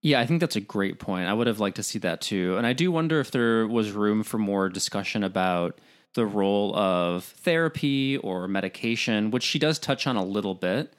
Yeah, 0.01 0.19
I 0.19 0.25
think 0.25 0.41
that's 0.41 0.55
a 0.55 0.61
great 0.61 0.99
point. 0.99 1.27
I 1.29 1.33
would 1.33 1.47
have 1.47 1.59
liked 1.59 1.75
to 1.77 1.83
see 1.83 1.99
that 1.99 2.21
too. 2.21 2.57
And 2.57 2.65
I 2.67 2.73
do 2.73 2.91
wonder 2.91 3.19
if 3.19 3.31
there 3.31 3.67
was 3.67 3.91
room 3.91 4.23
for 4.23 4.37
more 4.39 4.67
discussion 4.67 5.23
about 5.23 5.79
the 6.15 6.25
role 6.25 6.75
of 6.75 7.23
therapy 7.23 8.17
or 8.17 8.47
medication, 8.49 9.31
which 9.31 9.43
she 9.43 9.59
does 9.59 9.79
touch 9.79 10.07
on 10.07 10.15
a 10.17 10.25
little 10.25 10.55
bit. 10.55 10.93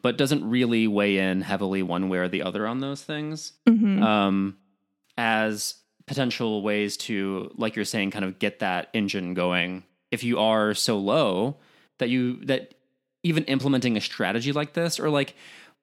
but 0.00 0.18
doesn't 0.18 0.48
really 0.48 0.86
weigh 0.86 1.16
in 1.16 1.40
heavily 1.40 1.82
one 1.82 2.10
way 2.10 2.18
or 2.18 2.28
the 2.28 2.42
other 2.42 2.66
on 2.66 2.80
those 2.80 3.02
things 3.02 3.54
Mhm. 3.66 4.02
um, 4.02 4.56
as 5.16 5.76
potential 6.06 6.62
ways 6.62 6.96
to, 6.96 7.50
like 7.56 7.76
you're 7.76 7.84
saying, 7.84 8.10
kind 8.10 8.24
of 8.24 8.38
get 8.38 8.58
that 8.58 8.88
engine 8.94 9.34
going. 9.34 9.84
If 10.10 10.22
you 10.22 10.38
are 10.38 10.74
so 10.74 10.98
low 10.98 11.56
that 11.98 12.08
you 12.10 12.44
that 12.46 12.74
even 13.22 13.44
implementing 13.44 13.96
a 13.96 14.00
strategy 14.00 14.52
like 14.52 14.74
this, 14.74 15.00
or 15.00 15.10
like 15.10 15.34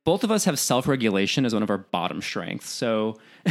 both 0.03 0.23
of 0.23 0.31
us 0.31 0.45
have 0.45 0.57
self 0.57 0.87
regulation 0.87 1.45
as 1.45 1.53
one 1.53 1.63
of 1.63 1.69
our 1.69 1.77
bottom 1.77 2.21
strengths. 2.21 2.69
So 2.69 3.17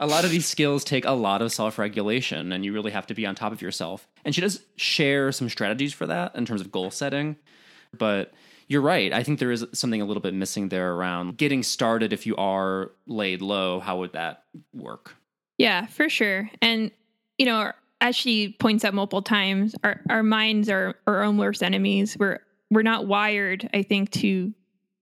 a 0.00 0.06
lot 0.06 0.24
of 0.24 0.30
these 0.30 0.46
skills 0.46 0.84
take 0.84 1.04
a 1.04 1.12
lot 1.12 1.42
of 1.42 1.52
self 1.52 1.78
regulation, 1.78 2.52
and 2.52 2.64
you 2.64 2.72
really 2.72 2.92
have 2.92 3.06
to 3.08 3.14
be 3.14 3.26
on 3.26 3.34
top 3.34 3.52
of 3.52 3.62
yourself. 3.62 4.08
And 4.24 4.34
she 4.34 4.40
does 4.40 4.62
share 4.76 5.32
some 5.32 5.48
strategies 5.48 5.92
for 5.92 6.06
that 6.06 6.34
in 6.34 6.46
terms 6.46 6.60
of 6.60 6.72
goal 6.72 6.90
setting, 6.90 7.36
but 7.96 8.32
you're 8.68 8.80
right. 8.80 9.12
I 9.12 9.22
think 9.22 9.38
there 9.38 9.50
is 9.50 9.66
something 9.72 10.00
a 10.00 10.04
little 10.04 10.22
bit 10.22 10.34
missing 10.34 10.68
there 10.68 10.94
around 10.94 11.36
getting 11.36 11.62
started. 11.62 12.12
If 12.12 12.26
you 12.26 12.36
are 12.36 12.92
laid 13.06 13.42
low, 13.42 13.80
how 13.80 13.98
would 13.98 14.12
that 14.14 14.44
work? 14.72 15.16
Yeah, 15.62 15.86
for 15.86 16.08
sure. 16.08 16.50
And 16.60 16.90
you 17.38 17.46
know, 17.46 17.70
as 18.00 18.16
she 18.16 18.56
points 18.58 18.84
out 18.84 18.94
multiple 18.94 19.22
times, 19.22 19.76
our 19.84 20.00
our 20.10 20.24
minds 20.24 20.68
are 20.68 20.96
our 21.06 21.22
own 21.22 21.36
worst 21.36 21.62
enemies. 21.62 22.16
We're 22.18 22.40
we're 22.72 22.82
not 22.82 23.06
wired, 23.06 23.70
I 23.72 23.82
think, 23.82 24.10
to 24.12 24.52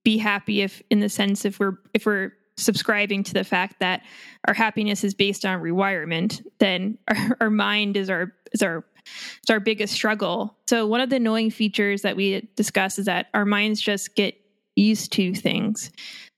be 0.03 0.19
happy 0.19 0.61
if 0.61 0.83
in 0.91 0.99
the 0.99 1.09
sense 1.09 1.45
if 1.45 1.59
we're 1.59 1.79
if 1.95 2.05
we're 2.05 2.33
subscribing 2.57 3.23
to 3.23 3.33
the 3.33 3.43
fact 3.43 3.79
that 3.79 4.03
our 4.47 4.53
happiness 4.53 5.03
is 5.03 5.15
based 5.15 5.45
on 5.45 5.61
rewirement, 5.61 6.43
then 6.59 6.99
our, 7.07 7.37
our 7.41 7.49
mind 7.49 7.97
is 7.97 8.11
our 8.11 8.31
is 8.51 8.61
our 8.61 8.85
is 9.43 9.49
our 9.49 9.59
biggest 9.59 9.95
struggle. 9.95 10.55
So 10.69 10.85
one 10.85 11.01
of 11.01 11.09
the 11.09 11.15
annoying 11.15 11.49
features 11.49 12.03
that 12.03 12.15
we 12.15 12.47
discuss 12.55 12.99
is 12.99 13.07
that 13.07 13.29
our 13.33 13.45
minds 13.45 13.81
just 13.81 14.15
get 14.15 14.35
used 14.75 15.11
to 15.13 15.33
things. 15.33 15.89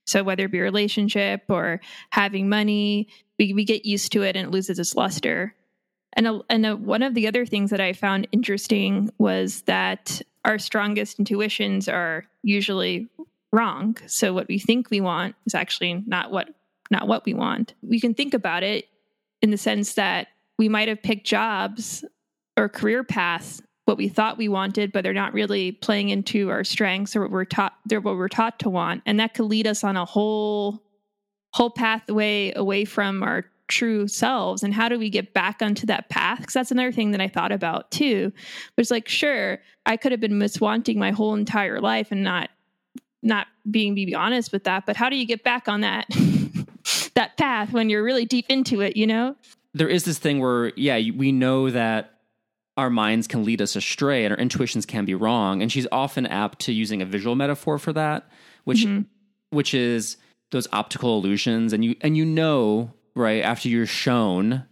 So 0.06 0.22
whether 0.22 0.44
it 0.44 0.52
be 0.52 0.58
a 0.58 0.62
relationship 0.62 1.44
or 1.48 1.80
having 2.10 2.48
money, 2.48 3.08
we, 3.38 3.52
we 3.52 3.64
get 3.64 3.86
used 3.86 4.12
to 4.12 4.22
it 4.22 4.36
and 4.36 4.48
it 4.48 4.50
loses 4.50 4.78
its 4.78 4.94
luster. 4.94 5.54
And 6.12 6.26
a, 6.26 6.40
and 6.48 6.66
a, 6.66 6.76
one 6.76 7.02
of 7.02 7.14
the 7.14 7.26
other 7.26 7.46
things 7.46 7.70
that 7.70 7.80
I 7.80 7.92
found 7.92 8.28
interesting 8.32 9.10
was 9.18 9.62
that 9.62 10.22
our 10.44 10.58
strongest 10.58 11.18
intuitions 11.18 11.88
are 11.88 12.24
usually 12.42 13.08
wrong. 13.52 13.96
So 14.06 14.32
what 14.32 14.48
we 14.48 14.58
think 14.58 14.90
we 14.90 15.00
want 15.00 15.36
is 15.46 15.54
actually 15.54 16.02
not 16.06 16.30
what 16.30 16.48
not 16.90 17.08
what 17.08 17.24
we 17.24 17.32
want. 17.32 17.72
We 17.82 17.98
can 17.98 18.12
think 18.12 18.34
about 18.34 18.62
it 18.62 18.86
in 19.40 19.50
the 19.50 19.56
sense 19.56 19.94
that 19.94 20.28
we 20.58 20.68
might 20.68 20.88
have 20.88 21.02
picked 21.02 21.26
jobs 21.26 22.04
or 22.58 22.68
career 22.68 23.02
paths 23.02 23.62
what 23.84 23.98
we 23.98 24.08
thought 24.08 24.38
we 24.38 24.48
wanted, 24.48 24.92
but 24.92 25.02
they're 25.02 25.12
not 25.12 25.34
really 25.34 25.72
playing 25.72 26.08
into 26.08 26.50
our 26.50 26.64
strengths 26.64 27.14
or 27.14 27.22
what 27.22 27.30
we're 27.30 27.44
taught 27.44 27.74
they're 27.84 28.00
what 28.00 28.16
we're 28.16 28.28
taught 28.28 28.58
to 28.60 28.70
want. 28.70 29.02
And 29.06 29.20
that 29.20 29.34
could 29.34 29.46
lead 29.46 29.66
us 29.66 29.84
on 29.84 29.96
a 29.96 30.04
whole 30.04 30.82
whole 31.52 31.70
pathway 31.70 32.52
away 32.54 32.84
from 32.84 33.22
our 33.22 33.44
true 33.68 34.08
selves. 34.08 34.62
And 34.62 34.74
how 34.74 34.88
do 34.88 34.98
we 34.98 35.08
get 35.08 35.32
back 35.32 35.62
onto 35.62 35.86
that 35.86 36.08
path? 36.08 36.38
Because 36.40 36.54
that's 36.54 36.70
another 36.70 36.92
thing 36.92 37.12
that 37.12 37.20
i 37.20 37.28
thought 37.28 37.52
about 37.52 37.90
too. 37.90 38.32
Was 38.76 38.90
like 38.90 39.08
sure 39.08 39.58
i 39.86 39.96
could 39.96 40.12
have 40.12 40.20
been 40.20 40.38
miswanting 40.38 40.96
my 40.96 41.10
whole 41.10 41.34
entire 41.34 41.80
life 41.80 42.10
and 42.10 42.22
not 42.24 42.50
not 43.22 43.46
being 43.70 43.94
be 43.94 44.14
honest 44.14 44.52
with 44.52 44.64
that 44.64 44.84
but 44.84 44.96
how 44.96 45.08
do 45.08 45.16
you 45.16 45.26
get 45.26 45.42
back 45.42 45.66
on 45.66 45.80
that 45.80 46.06
that 47.14 47.36
path 47.38 47.72
when 47.72 47.88
you're 47.88 48.04
really 48.04 48.24
deep 48.24 48.46
into 48.48 48.80
it 48.80 48.96
you 48.96 49.06
know? 49.06 49.36
There 49.76 49.88
is 49.88 50.04
this 50.04 50.18
thing 50.18 50.38
where, 50.38 50.72
yeah, 50.76 51.00
we 51.16 51.32
know 51.32 51.68
that 51.68 52.13
our 52.76 52.90
minds 52.90 53.26
can 53.26 53.44
lead 53.44 53.62
us 53.62 53.76
astray 53.76 54.24
and 54.24 54.32
our 54.32 54.38
intuitions 54.38 54.86
can 54.86 55.04
be 55.04 55.14
wrong. 55.14 55.62
And 55.62 55.70
she's 55.70 55.86
often 55.92 56.26
apt 56.26 56.60
to 56.60 56.72
using 56.72 57.02
a 57.02 57.06
visual 57.06 57.36
metaphor 57.36 57.78
for 57.78 57.92
that, 57.92 58.28
which 58.64 58.84
mm-hmm. 58.84 59.02
which 59.50 59.74
is 59.74 60.16
those 60.50 60.68
optical 60.72 61.18
illusions. 61.18 61.72
And 61.72 61.84
you 61.84 61.96
and 62.00 62.16
you 62.16 62.24
know, 62.24 62.92
right, 63.14 63.42
after 63.42 63.68
you're 63.68 63.86
shown 63.86 64.64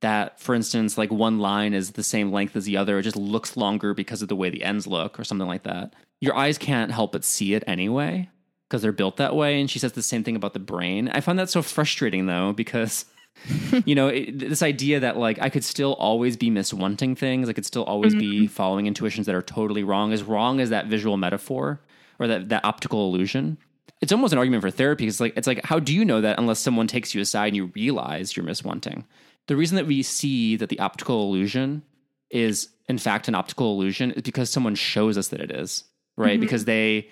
that, 0.00 0.38
for 0.38 0.54
instance, 0.54 0.98
like 0.98 1.10
one 1.10 1.38
line 1.38 1.72
is 1.72 1.92
the 1.92 2.02
same 2.02 2.30
length 2.30 2.56
as 2.56 2.64
the 2.64 2.76
other, 2.76 2.98
it 2.98 3.02
just 3.04 3.16
looks 3.16 3.56
longer 3.56 3.94
because 3.94 4.20
of 4.20 4.28
the 4.28 4.36
way 4.36 4.50
the 4.50 4.62
ends 4.62 4.86
look 4.86 5.18
or 5.18 5.24
something 5.24 5.48
like 5.48 5.62
that. 5.62 5.94
Your 6.20 6.36
eyes 6.36 6.58
can't 6.58 6.90
help 6.90 7.12
but 7.12 7.24
see 7.24 7.54
it 7.54 7.64
anyway 7.66 8.28
because 8.68 8.82
they're 8.82 8.92
built 8.92 9.16
that 9.16 9.36
way. 9.36 9.60
And 9.60 9.70
she 9.70 9.78
says 9.78 9.92
the 9.92 10.02
same 10.02 10.24
thing 10.24 10.36
about 10.36 10.52
the 10.52 10.58
brain. 10.58 11.08
I 11.08 11.20
find 11.20 11.38
that 11.38 11.50
so 11.50 11.62
frustrating 11.62 12.26
though, 12.26 12.52
because 12.52 13.06
you 13.84 13.94
know, 13.94 14.08
it, 14.08 14.38
this 14.38 14.62
idea 14.62 15.00
that 15.00 15.16
like 15.16 15.38
I 15.40 15.48
could 15.48 15.64
still 15.64 15.94
always 15.94 16.36
be 16.36 16.50
miswanting 16.50 17.16
things, 17.16 17.48
I 17.48 17.52
could 17.52 17.66
still 17.66 17.84
always 17.84 18.14
be 18.14 18.40
mm-hmm. 18.40 18.46
following 18.46 18.86
intuitions 18.86 19.26
that 19.26 19.34
are 19.34 19.42
totally 19.42 19.84
wrong, 19.84 20.12
as 20.12 20.22
wrong 20.22 20.60
as 20.60 20.70
that 20.70 20.86
visual 20.86 21.16
metaphor 21.16 21.80
or 22.18 22.26
that 22.26 22.48
that 22.48 22.64
optical 22.64 23.08
illusion. 23.08 23.58
It's 24.00 24.12
almost 24.12 24.32
an 24.32 24.38
argument 24.38 24.62
for 24.62 24.70
therapy. 24.70 25.06
It's 25.06 25.20
like 25.20 25.36
it's 25.36 25.46
like 25.46 25.64
how 25.64 25.78
do 25.78 25.94
you 25.94 26.04
know 26.04 26.20
that 26.20 26.38
unless 26.38 26.58
someone 26.58 26.86
takes 26.86 27.14
you 27.14 27.20
aside 27.20 27.48
and 27.48 27.56
you 27.56 27.66
realize 27.74 28.36
you're 28.36 28.46
miswanting? 28.46 29.04
The 29.46 29.56
reason 29.56 29.76
that 29.76 29.86
we 29.86 30.02
see 30.02 30.56
that 30.56 30.68
the 30.68 30.78
optical 30.78 31.22
illusion 31.24 31.82
is 32.30 32.68
in 32.88 32.98
fact 32.98 33.28
an 33.28 33.34
optical 33.34 33.72
illusion 33.72 34.10
is 34.12 34.22
because 34.22 34.50
someone 34.50 34.74
shows 34.74 35.18
us 35.18 35.28
that 35.28 35.40
it 35.40 35.50
is, 35.50 35.84
right? 36.16 36.32
Mm-hmm. 36.32 36.40
Because 36.40 36.64
they 36.64 37.08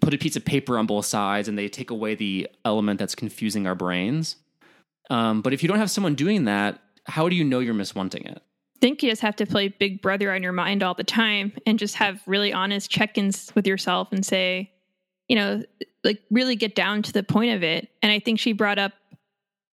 put 0.00 0.14
a 0.14 0.18
piece 0.18 0.36
of 0.36 0.44
paper 0.44 0.78
on 0.78 0.86
both 0.86 1.06
sides 1.06 1.48
and 1.48 1.56
they 1.56 1.68
take 1.68 1.90
away 1.90 2.14
the 2.14 2.48
element 2.64 2.98
that's 2.98 3.14
confusing 3.14 3.66
our 3.66 3.74
brains. 3.74 4.36
Um, 5.10 5.42
but 5.42 5.52
if 5.52 5.62
you 5.62 5.68
don't 5.68 5.78
have 5.78 5.90
someone 5.90 6.14
doing 6.14 6.44
that, 6.44 6.80
how 7.04 7.28
do 7.28 7.36
you 7.36 7.44
know 7.44 7.60
you're 7.60 7.74
miswanting 7.74 8.26
it? 8.26 8.42
I 8.76 8.78
think 8.80 9.02
you 9.02 9.10
just 9.10 9.22
have 9.22 9.36
to 9.36 9.46
play 9.46 9.68
big 9.68 10.02
brother 10.02 10.32
on 10.32 10.42
your 10.42 10.52
mind 10.52 10.82
all 10.82 10.94
the 10.94 11.04
time 11.04 11.52
and 11.66 11.78
just 11.78 11.94
have 11.94 12.20
really 12.26 12.52
honest 12.52 12.90
check-ins 12.90 13.50
with 13.54 13.66
yourself 13.66 14.08
and 14.12 14.24
say 14.24 14.70
you 15.28 15.36
know 15.36 15.62
like 16.04 16.22
really 16.30 16.56
get 16.56 16.74
down 16.74 17.02
to 17.02 17.12
the 17.12 17.22
point 17.22 17.54
of 17.54 17.62
it 17.62 17.88
and 18.02 18.12
i 18.12 18.18
think 18.18 18.38
she 18.38 18.52
brought 18.52 18.78
up 18.78 18.92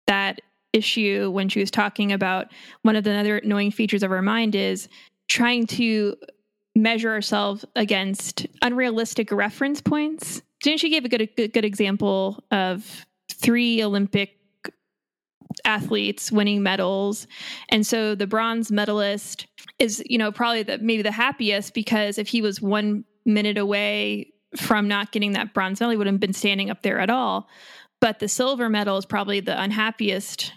that 0.08 0.42
issue 0.74 1.30
when 1.32 1.50
she 1.50 1.60
was 1.60 1.72
talking 1.72 2.12
about 2.12 2.48
one 2.84 2.96
of 2.96 3.04
the 3.04 3.12
other 3.12 3.38
annoying 3.40 3.72
features 3.72 4.04
of 4.04 4.12
our 4.12 4.22
mind 4.22 4.56
is 4.56 4.88
trying 5.28 5.66
to 5.68 6.16
measure 6.76 7.10
ourselves 7.10 7.66
against 7.76 8.48
unrealistic 8.62 9.32
reference 9.32 9.82
points 9.82 10.42
didn't 10.64 10.80
she 10.80 10.90
give 10.90 11.04
a 11.06 11.10
good, 11.10 11.22
a 11.22 11.26
good, 11.26 11.54
good 11.54 11.66
example 11.66 12.44
of 12.52 13.06
three 13.34 13.84
olympic 13.84 14.38
athletes 15.66 16.32
winning 16.32 16.64
medals. 16.64 17.28
And 17.70 17.86
so 17.86 18.16
the 18.16 18.28
bronze 18.28 18.72
medalist 18.72 19.48
is 19.80 20.04
you 20.06 20.18
know 20.18 20.32
probably 20.32 20.64
the 20.64 20.78
maybe 20.80 21.02
the 21.02 21.12
happiest 21.12 21.74
because 21.74 22.18
if 22.18 22.28
he 22.28 22.42
was 22.42 22.62
one 22.62 23.04
minute 23.26 23.58
away 23.58 24.34
from 24.58 24.88
not 24.88 25.12
getting 25.12 25.34
that 25.34 25.54
bronze 25.54 25.80
medal 25.80 25.92
he 25.92 25.98
wouldn't 25.98 26.16
have 26.16 26.22
been 26.22 26.34
standing 26.34 26.70
up 26.70 26.82
there 26.82 27.00
at 27.00 27.10
all. 27.10 27.48
But 28.00 28.20
the 28.20 28.28
silver 28.28 28.68
medal 28.68 28.98
is 28.98 29.06
probably 29.06 29.40
the 29.42 29.60
unhappiest 29.62 30.54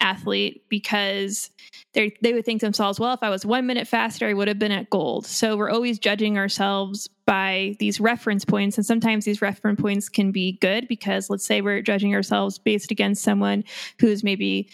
athlete 0.00 0.64
because 0.68 1.50
they 1.92 2.14
they 2.22 2.32
would 2.32 2.44
think 2.44 2.60
to 2.60 2.66
themselves, 2.66 3.00
well, 3.00 3.14
if 3.14 3.22
I 3.22 3.30
was 3.30 3.44
one 3.44 3.66
minute 3.66 3.86
faster, 3.86 4.26
I 4.26 4.34
would 4.34 4.48
have 4.48 4.58
been 4.58 4.72
at 4.72 4.90
gold. 4.90 5.26
So 5.26 5.56
we're 5.56 5.70
always 5.70 5.98
judging 5.98 6.38
ourselves 6.38 7.08
by 7.26 7.76
these 7.78 8.00
reference 8.00 8.44
points, 8.44 8.76
and 8.76 8.86
sometimes 8.86 9.24
these 9.24 9.42
reference 9.42 9.80
points 9.80 10.08
can 10.08 10.32
be 10.32 10.58
good 10.60 10.88
because 10.88 11.30
let's 11.30 11.44
say 11.44 11.60
we're 11.60 11.82
judging 11.82 12.14
ourselves 12.14 12.58
based 12.58 12.90
against 12.90 13.22
someone 13.22 13.64
who's 13.98 14.24
maybe 14.24 14.68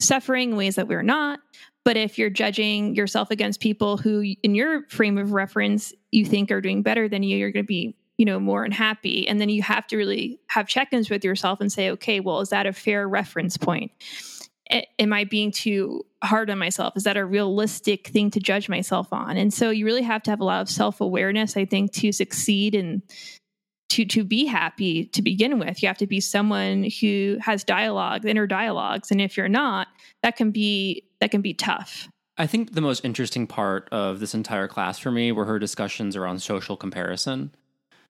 suffering 0.00 0.50
in 0.50 0.56
ways 0.56 0.76
that 0.76 0.88
we're 0.88 1.02
not. 1.02 1.40
But 1.84 1.96
if 1.96 2.18
you're 2.18 2.30
judging 2.30 2.94
yourself 2.94 3.30
against 3.30 3.60
people 3.60 3.96
who, 3.96 4.34
in 4.42 4.54
your 4.54 4.86
frame 4.88 5.16
of 5.16 5.32
reference, 5.32 5.94
you 6.10 6.26
think 6.26 6.50
are 6.50 6.60
doing 6.60 6.82
better 6.82 7.08
than 7.08 7.22
you, 7.22 7.36
you're 7.38 7.52
going 7.52 7.64
to 7.64 7.66
be 7.66 7.96
you 8.20 8.26
know 8.26 8.38
more 8.38 8.64
unhappy 8.64 9.26
and 9.26 9.40
then 9.40 9.48
you 9.48 9.62
have 9.62 9.86
to 9.86 9.96
really 9.96 10.38
have 10.48 10.68
check-ins 10.68 11.08
with 11.08 11.24
yourself 11.24 11.58
and 11.58 11.72
say 11.72 11.90
okay 11.90 12.20
well 12.20 12.40
is 12.40 12.50
that 12.50 12.66
a 12.66 12.72
fair 12.74 13.08
reference 13.08 13.56
point 13.56 13.90
am 14.98 15.12
i 15.12 15.24
being 15.24 15.50
too 15.50 16.04
hard 16.22 16.50
on 16.50 16.58
myself? 16.58 16.96
Is 16.96 17.04
that 17.04 17.16
a 17.16 17.24
realistic 17.24 18.08
thing 18.08 18.30
to 18.32 18.40
judge 18.40 18.68
myself 18.68 19.12
on? 19.12 19.36
And 19.36 19.52
so 19.52 19.70
you 19.70 19.86
really 19.86 20.02
have 20.02 20.22
to 20.24 20.30
have 20.30 20.40
a 20.40 20.44
lot 20.44 20.60
of 20.60 20.68
self-awareness 20.68 21.56
i 21.56 21.64
think 21.64 21.92
to 21.92 22.12
succeed 22.12 22.74
and 22.74 23.02
to 23.90 24.04
to 24.04 24.22
be 24.22 24.46
happy 24.46 25.06
to 25.06 25.20
begin 25.22 25.58
with. 25.58 25.82
You 25.82 25.88
have 25.88 25.98
to 25.98 26.06
be 26.06 26.20
someone 26.20 26.88
who 27.00 27.38
has 27.40 27.64
dialogue 27.64 28.24
inner 28.24 28.46
dialogues. 28.46 29.10
And 29.10 29.20
if 29.20 29.36
you're 29.36 29.48
not 29.48 29.88
that 30.22 30.36
can 30.36 30.50
be 30.50 31.04
that 31.20 31.30
can 31.30 31.40
be 31.40 31.54
tough. 31.54 32.08
I 32.38 32.46
think 32.46 32.72
the 32.72 32.80
most 32.80 33.04
interesting 33.04 33.46
part 33.46 33.88
of 33.90 34.20
this 34.20 34.34
entire 34.34 34.68
class 34.68 34.98
for 34.98 35.10
me 35.10 35.32
were 35.32 35.44
her 35.44 35.58
discussions 35.58 36.16
around 36.16 36.40
social 36.40 36.76
comparison, 36.76 37.54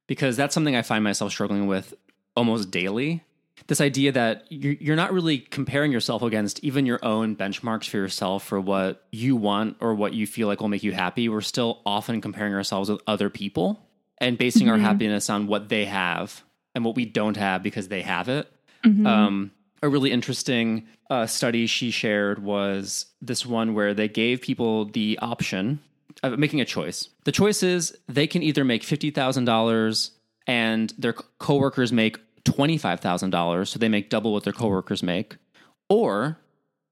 because 0.06 0.36
that's 0.36 0.54
something 0.54 0.76
I 0.76 0.82
find 0.82 1.02
myself 1.02 1.32
struggling 1.32 1.66
with 1.66 1.94
almost 2.36 2.70
daily. 2.70 3.24
This 3.66 3.80
idea 3.80 4.12
that 4.12 4.46
you're 4.48 4.96
not 4.96 5.12
really 5.12 5.38
comparing 5.38 5.92
yourself 5.92 6.22
against 6.22 6.62
even 6.64 6.86
your 6.86 6.98
own 7.04 7.36
benchmarks 7.36 7.88
for 7.88 7.98
yourself 7.98 8.44
for 8.44 8.60
what 8.60 9.04
you 9.12 9.36
want 9.36 9.76
or 9.80 9.94
what 9.94 10.12
you 10.12 10.26
feel 10.26 10.48
like 10.48 10.60
will 10.60 10.68
make 10.68 10.82
you 10.82 10.92
happy. 10.92 11.28
We're 11.28 11.40
still 11.40 11.80
often 11.86 12.20
comparing 12.20 12.54
ourselves 12.54 12.90
with 12.90 13.00
other 13.06 13.30
people 13.30 13.86
and 14.18 14.36
basing 14.36 14.68
our 14.68 14.76
happiness 14.78 15.30
on 15.30 15.46
what 15.46 15.68
they 15.68 15.84
have 15.86 16.42
and 16.74 16.84
what 16.84 16.96
we 16.96 17.04
don't 17.04 17.36
have 17.36 17.62
because 17.62 17.88
they 17.88 18.02
have 18.02 18.28
it. 18.28 18.50
Um, 19.06 19.50
a 19.82 19.88
really 19.88 20.10
interesting 20.10 20.86
uh, 21.08 21.26
study 21.26 21.66
she 21.66 21.90
shared 21.90 22.42
was 22.42 23.06
this 23.20 23.44
one 23.46 23.74
where 23.74 23.94
they 23.94 24.08
gave 24.08 24.40
people 24.40 24.84
the 24.86 25.18
option 25.20 25.80
of 26.22 26.38
making 26.38 26.60
a 26.60 26.64
choice. 26.64 27.08
The 27.24 27.32
choice 27.32 27.62
is 27.62 27.96
they 28.08 28.26
can 28.26 28.42
either 28.42 28.64
make 28.64 28.82
$50,000 28.82 30.10
and 30.46 30.92
their 30.98 31.12
coworkers 31.12 31.92
make 31.92 32.18
$25,000, 32.44 33.68
so 33.68 33.78
they 33.78 33.88
make 33.88 34.10
double 34.10 34.32
what 34.32 34.44
their 34.44 34.52
coworkers 34.52 35.02
make, 35.02 35.36
or 35.88 36.38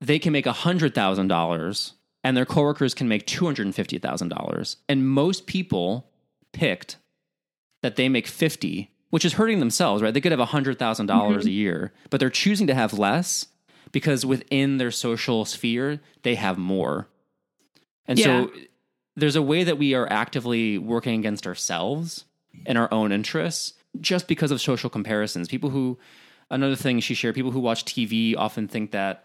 they 0.00 0.18
can 0.18 0.32
make 0.32 0.44
$100,000 0.44 1.92
and 2.24 2.36
their 2.36 2.44
coworkers 2.44 2.94
can 2.94 3.08
make 3.08 3.26
$250,000. 3.26 4.76
And 4.88 5.08
most 5.08 5.46
people 5.46 6.10
picked 6.52 6.96
that 7.82 7.96
they 7.96 8.08
make 8.08 8.26
50, 8.26 8.90
which 9.10 9.24
is 9.24 9.34
hurting 9.34 9.60
themselves, 9.60 10.02
right? 10.02 10.12
They 10.12 10.20
could 10.20 10.32
have 10.32 10.40
$100,000 10.40 10.76
mm-hmm. 10.76 11.46
a 11.46 11.50
year, 11.50 11.92
but 12.10 12.20
they're 12.20 12.30
choosing 12.30 12.66
to 12.66 12.74
have 12.74 12.92
less 12.92 13.46
because 13.92 14.26
within 14.26 14.76
their 14.78 14.90
social 14.90 15.44
sphere, 15.44 16.00
they 16.22 16.34
have 16.34 16.58
more. 16.58 17.08
And 18.06 18.18
Yeah. 18.18 18.24
so 18.24 18.52
there's 19.16 19.36
a 19.36 19.42
way 19.42 19.64
that 19.64 19.78
we 19.78 19.94
are 19.94 20.10
actively 20.10 20.78
working 20.78 21.18
against 21.18 21.46
ourselves 21.46 22.24
and 22.66 22.76
our 22.76 22.92
own 22.92 23.12
interests 23.12 23.74
just 24.00 24.28
because 24.28 24.50
of 24.50 24.60
social 24.60 24.90
comparisons. 24.90 25.48
People 25.48 25.70
who, 25.70 25.98
another 26.50 26.76
thing 26.76 27.00
she 27.00 27.14
shared, 27.14 27.34
people 27.34 27.50
who 27.50 27.60
watch 27.60 27.84
TV 27.84 28.34
often 28.36 28.68
think 28.68 28.90
that 28.92 29.24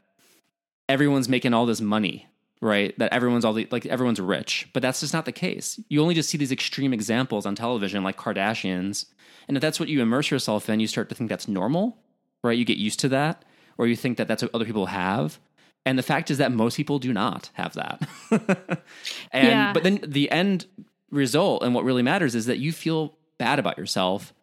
everyone's 0.89 1.29
making 1.29 1.53
all 1.53 1.65
this 1.65 1.81
money, 1.81 2.27
right? 2.61 2.97
That 2.99 3.13
everyone's 3.13 3.45
all 3.45 3.53
the, 3.53 3.67
like 3.71 3.85
everyone's 3.85 4.19
rich, 4.19 4.69
but 4.73 4.81
that's 4.81 4.99
just 5.01 5.13
not 5.13 5.25
the 5.25 5.31
case. 5.31 5.79
You 5.89 6.01
only 6.01 6.15
just 6.15 6.29
see 6.29 6.37
these 6.37 6.51
extreme 6.51 6.93
examples 6.93 7.45
on 7.45 7.55
television, 7.55 8.03
like 8.03 8.17
Kardashians, 8.17 9.05
and 9.47 9.57
if 9.57 9.61
that's 9.61 9.79
what 9.79 9.89
you 9.89 10.01
immerse 10.01 10.31
yourself 10.31 10.69
in, 10.69 10.79
you 10.79 10.87
start 10.87 11.09
to 11.09 11.15
think 11.15 11.29
that's 11.29 11.47
normal, 11.47 11.97
right? 12.43 12.57
You 12.57 12.65
get 12.65 12.77
used 12.77 12.99
to 13.01 13.09
that, 13.09 13.43
or 13.77 13.87
you 13.87 13.95
think 13.95 14.17
that 14.17 14.27
that's 14.27 14.41
what 14.41 14.53
other 14.55 14.65
people 14.65 14.85
have. 14.87 15.39
And 15.85 15.99
the 15.99 16.03
fact 16.03 16.31
is 16.31 16.37
that 16.37 16.53
most 16.53 16.77
people 16.77 16.97
do 16.97 17.11
not 17.11 17.49
have 17.55 17.73
that. 17.73 18.07
and 19.31 19.47
Yeah. 19.47 19.73
but 19.73 19.83
then 19.83 19.99
the 20.07 20.31
end 20.31 20.65
result 21.11 21.61
and 21.61 21.75
what 21.75 21.83
really 21.83 22.01
matters 22.01 22.35
is 22.35 22.45
that 22.45 22.57
you 22.57 22.71
feel 22.71 23.17
bad 23.37 23.59
about 23.59 23.77
yourself 23.77 24.33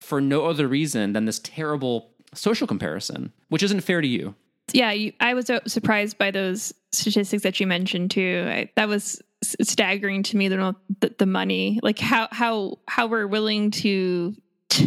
for 0.00 0.20
no 0.20 0.46
other 0.46 0.66
reason 0.66 1.12
than 1.12 1.24
this 1.24 1.38
terrible 1.40 2.10
social 2.34 2.66
comparison, 2.66 3.32
which 3.48 3.62
isn't 3.62 3.80
fair 3.80 4.00
to 4.00 4.08
you. 4.08 4.34
Yeah, 4.72 4.92
you, 4.92 5.12
I 5.20 5.34
was 5.34 5.50
uh, 5.50 5.60
surprised 5.66 6.18
by 6.18 6.30
those 6.30 6.72
statistics 6.92 7.42
that 7.42 7.58
you 7.60 7.66
mentioned 7.66 8.10
too. 8.10 8.46
I, 8.48 8.70
that 8.76 8.88
was 8.88 9.20
staggering 9.42 10.22
to 10.24 10.36
me. 10.36 10.48
The, 10.48 10.74
the 11.00 11.14
the 11.18 11.26
money, 11.26 11.80
like 11.82 11.98
how 11.98 12.28
how 12.30 12.78
how 12.86 13.06
we're 13.06 13.26
willing 13.26 13.70
to, 13.72 14.34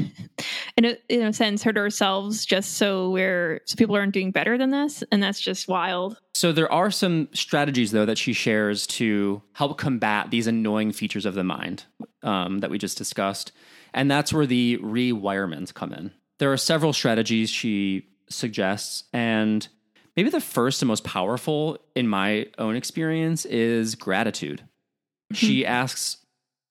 in 0.77 0.85
a 0.85 0.97
in 1.09 1.23
a 1.23 1.33
sense, 1.33 1.63
hurt 1.63 1.77
ourselves 1.77 2.45
just 2.45 2.75
so 2.75 3.09
we're 3.09 3.61
so 3.65 3.75
people 3.75 3.95
aren't 3.95 4.13
doing 4.13 4.31
better 4.31 4.57
than 4.57 4.71
this, 4.71 5.03
and 5.11 5.21
that's 5.21 5.41
just 5.41 5.67
wild. 5.67 6.17
So 6.33 6.51
there 6.51 6.71
are 6.71 6.91
some 6.91 7.27
strategies 7.33 7.91
though 7.91 8.05
that 8.05 8.17
she 8.17 8.33
shares 8.33 8.87
to 8.87 9.41
help 9.53 9.77
combat 9.77 10.31
these 10.31 10.47
annoying 10.47 10.91
features 10.91 11.25
of 11.25 11.33
the 11.35 11.43
mind 11.43 11.85
um, 12.21 12.59
that 12.59 12.69
we 12.69 12.77
just 12.77 12.97
discussed, 12.97 13.51
and 13.93 14.09
that's 14.09 14.33
where 14.33 14.45
the 14.45 14.77
rewirements 14.81 15.73
come 15.73 15.93
in. 15.93 16.11
There 16.39 16.51
are 16.51 16.57
several 16.57 16.93
strategies 16.93 17.49
she 17.49 18.07
suggests, 18.29 19.03
and 19.13 19.67
maybe 20.15 20.29
the 20.29 20.41
first 20.41 20.81
and 20.81 20.87
most 20.87 21.03
powerful 21.03 21.77
in 21.95 22.07
my 22.07 22.47
own 22.57 22.75
experience 22.75 23.45
is 23.45 23.95
gratitude. 23.95 24.63
She 25.31 25.65
asks 25.65 26.17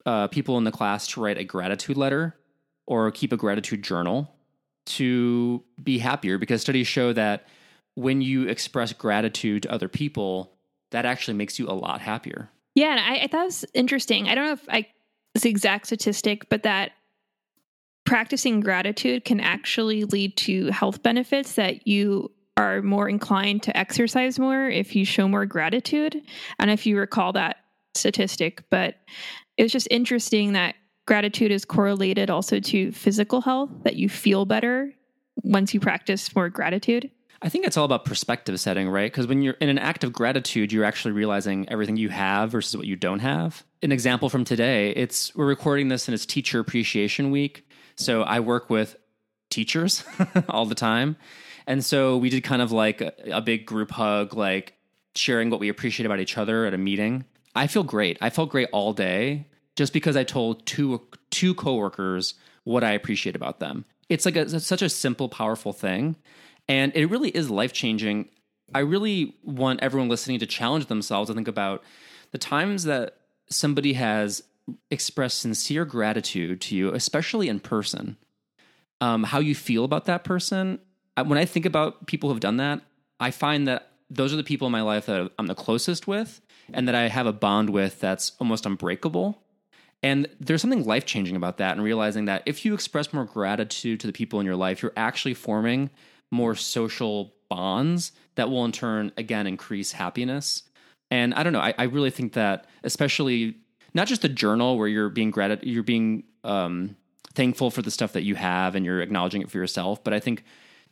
uh, 0.07 0.29
people 0.29 0.59
in 0.59 0.65
the 0.65 0.73
class 0.73 1.07
to 1.09 1.21
write 1.21 1.39
a 1.39 1.45
gratitude 1.45 1.97
letter 1.97 2.37
or 2.87 3.11
keep 3.11 3.33
a 3.33 3.37
gratitude 3.37 3.83
journal 3.83 4.33
to 4.85 5.63
be 5.83 5.99
happier 5.99 6.39
because 6.39 6.61
studies 6.61 6.87
show 6.87 7.13
that 7.13 7.47
when 7.95 8.21
you 8.21 8.49
express 8.49 8.93
gratitude 8.93 9.63
to 9.63 9.73
other 9.73 9.89
people, 9.89 10.53
that 10.91 11.05
actually 11.05 11.35
makes 11.35 11.59
you 11.59 11.69
a 11.69 11.73
lot 11.73 12.01
happier. 12.01 12.51
Yeah, 12.75 12.91
and 12.91 13.01
I, 13.01 13.25
I 13.25 13.27
thought 13.27 13.43
it 13.43 13.47
was 13.47 13.65
interesting. 13.75 14.29
I 14.29 14.35
don't 14.35 14.47
know 14.47 14.53
if 14.53 14.69
I 14.69 14.87
it's 15.35 15.45
the 15.45 15.51
exact 15.51 15.87
statistic, 15.87 16.49
but 16.49 16.63
that 16.63 16.93
practicing 18.13 18.61
gratitude 18.61 19.25
can 19.25 19.41
actually 19.41 20.05
lead 20.05 20.37
to 20.37 20.67
health 20.67 21.03
benefits 21.03 21.55
that 21.55 21.87
you 21.87 22.31
are 22.59 22.83
more 22.83 23.09
inclined 23.09 23.63
to 23.63 23.75
exercise 23.75 24.39
more 24.39 24.69
if 24.69 24.95
you 24.95 25.03
show 25.03 25.27
more 25.27 25.47
gratitude. 25.47 26.21
And 26.59 26.71
if 26.71 26.85
you 26.85 26.99
recall 26.99 27.33
that 27.33 27.57
statistic, 27.95 28.65
but 28.69 28.97
it's 29.57 29.73
just 29.73 29.89
interesting 29.91 30.53
that 30.53 30.75
gratitude 31.07 31.51
is 31.51 31.65
correlated 31.65 32.29
also 32.29 32.61
to 32.61 32.93
physical 32.93 33.41
health, 33.41 33.71
that 33.85 33.97
you 33.97 34.11
feel 34.11 34.45
better 34.45 34.93
once 35.37 35.73
you 35.73 35.81
practice 35.81 36.37
more 36.37 36.51
gratitude. 36.51 37.11
I 37.41 37.49
think 37.49 37.67
it's 37.67 37.79
all 37.79 37.87
about 37.87 38.05
perspective 38.05 38.61
setting, 38.61 38.91
right? 38.91 39.11
Because 39.11 39.27
when 39.27 39.41
you're 39.41 39.55
in 39.55 39.71
an 39.71 39.79
act 39.79 40.05
of 40.05 40.13
gratitude, 40.13 40.71
you're 40.71 40.85
actually 40.85 41.13
realizing 41.13 41.67
everything 41.71 41.97
you 41.97 42.11
have 42.11 42.51
versus 42.51 42.77
what 42.77 42.87
you 42.87 42.95
don't 42.95 43.21
have. 43.21 43.65
An 43.83 43.91
example 43.91 44.29
from 44.29 44.45
today, 44.45 44.91
it's 44.91 45.35
we're 45.35 45.47
recording 45.47 45.89
this 45.89 46.09
and 46.09 46.15
it's 46.15 46.27
teacher 46.27 46.61
appreciation 46.61 47.31
week. 47.31 47.65
So 47.97 48.23
I 48.23 48.41
work 48.41 48.71
with 48.71 48.97
teachers 49.51 50.05
all 50.49 50.67
the 50.67 50.75
time. 50.75 51.17
And 51.67 51.85
so 51.85 52.17
we 52.17 52.31
did 52.31 52.43
kind 52.43 52.63
of 52.63 52.73
like 52.73 53.01
a, 53.01 53.13
a 53.33 53.41
big 53.41 53.67
group 53.67 53.91
hug, 53.91 54.35
like 54.35 54.75
sharing 55.15 55.51
what 55.51 55.61
we 55.61 55.69
appreciate 55.69 56.07
about 56.07 56.21
each 56.21 56.37
other 56.39 56.67
at 56.67 56.75
a 56.75 56.79
meeting. 56.79 57.25
I 57.55 57.67
feel 57.67 57.85
great. 57.85 58.19
I 58.21 58.31
felt 58.31 58.51
great 58.51 58.69
all 58.73 58.93
day 58.93 59.47
just 59.77 59.93
because 59.93 60.17
I 60.17 60.25
told 60.25 60.67
two 60.67 61.01
two 61.31 61.55
coworkers 61.55 62.35
what 62.65 62.85
I 62.85 62.93
appreciate 62.93 63.37
about 63.37 63.61
them. 63.61 63.85
It's 64.09 64.25
like 64.25 64.37
a, 64.37 64.43
it's 64.43 64.67
such 64.67 64.83
a 64.83 64.89
simple, 64.89 65.29
powerful 65.29 65.73
thing, 65.73 66.17
and 66.69 66.93
it 66.95 67.07
really 67.07 67.31
is 67.31 67.51
life 67.51 67.73
changing. 67.73 68.29
I 68.75 68.81
really 68.81 69.37
want 69.43 69.81
everyone 69.83 70.09
listening 70.09 70.39
to 70.41 70.47
challenge 70.47 70.87
themselves 70.87 71.29
to 71.29 71.35
think 71.35 71.49
about 71.49 71.83
the 72.31 72.39
times 72.39 72.85
that 72.85 73.17
somebody 73.49 73.93
has 73.95 74.43
expressed 74.91 75.39
sincere 75.39 75.85
gratitude 75.85 76.61
to 76.63 76.77
you, 76.77 76.93
especially 76.93 77.49
in 77.49 77.61
person. 77.61 78.17
Um, 79.01 79.25
how 79.25 79.41
you 79.41 79.55
feel 79.55 79.85
about 79.85 80.05
that 80.05 80.23
person. 80.23 80.79
When 81.17 81.39
I 81.39 81.45
think 81.45 81.67
about 81.67 82.07
people 82.07 82.31
who've 82.31 82.41
done 82.41 82.59
that, 82.59 82.81
I 83.19 83.31
find 83.31 83.67
that 83.67 83.91
those 84.09 84.33
are 84.33 84.37
the 84.37 84.45
people 84.45 84.67
in 84.67 84.73
my 84.73 84.83
life 84.83 85.07
that 85.07 85.33
I'm 85.39 85.47
the 85.47 85.55
closest 85.55 86.07
with 86.07 86.41
and 86.73 86.87
that 86.87 86.95
I 86.95 87.09
have 87.09 87.27
a 87.27 87.33
bond 87.33 87.71
with 87.71 87.99
that's 87.99 88.33
almost 88.39 88.67
unbreakable. 88.67 89.43
And 90.03 90.29
there's 90.41 90.61
something 90.61 90.85
life 90.85 91.07
changing 91.07 91.37
about 91.37 91.59
that, 91.59 91.73
and 91.73 91.83
realizing 91.83 92.25
that 92.25 92.43
if 92.45 92.65
you 92.65 92.75
express 92.75 93.13
more 93.13 93.25
gratitude 93.25 94.01
to 94.01 94.07
the 94.07 94.13
people 94.13 94.41
in 94.41 94.47
your 94.47 94.57
life, 94.57 94.83
you're 94.83 94.93
actually 94.97 95.35
forming 95.35 95.91
more 96.31 96.55
social 96.55 97.35
bonds 97.49 98.13
that 98.35 98.51
will, 98.51 98.65
in 98.65 98.73
turn, 98.73 99.13
again, 99.17 99.47
increase 99.47 99.93
happiness. 99.93 100.65
And 101.11 101.35
I 101.35 101.43
don't 101.43 101.53
know, 101.53 101.61
I, 101.61 101.75
I 101.79 101.85
really 101.85 102.11
think 102.11 102.33
that, 102.33 102.67
especially 102.83 103.59
not 103.95 104.07
just 104.07 104.23
the 104.23 104.29
journal 104.29 104.79
where 104.79 104.89
you're 104.89 105.09
being 105.09 105.31
grat- 105.31 105.65
you're 105.65 105.83
being 105.83 106.25
um, 106.45 106.97
thankful 107.35 107.71
for 107.71 107.83
the 107.83 107.91
stuff 107.91 108.13
that 108.13 108.23
you 108.23 108.35
have 108.35 108.75
and 108.75 108.85
you're 108.85 109.01
acknowledging 109.01 109.43
it 109.43 109.51
for 109.51 109.59
yourself, 109.59 110.03
but 110.03 110.13
I 110.13 110.21
think 110.21 110.45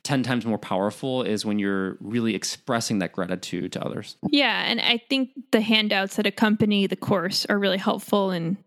10 0.03 0.23
times 0.23 0.45
more 0.45 0.57
powerful 0.57 1.21
is 1.21 1.45
when 1.45 1.59
you're 1.59 1.97
really 1.99 2.33
expressing 2.33 2.99
that 2.99 3.11
gratitude 3.11 3.71
to 3.73 3.85
others. 3.85 4.17
Yeah, 4.29 4.63
and 4.65 4.81
I 4.81 4.99
think 5.09 5.29
the 5.51 5.61
handouts 5.61 6.15
that 6.15 6.25
accompany 6.25 6.87
the 6.87 6.95
course 6.95 7.45
are 7.47 7.59
really 7.59 7.77
helpful 7.77 8.31
in 8.31 8.57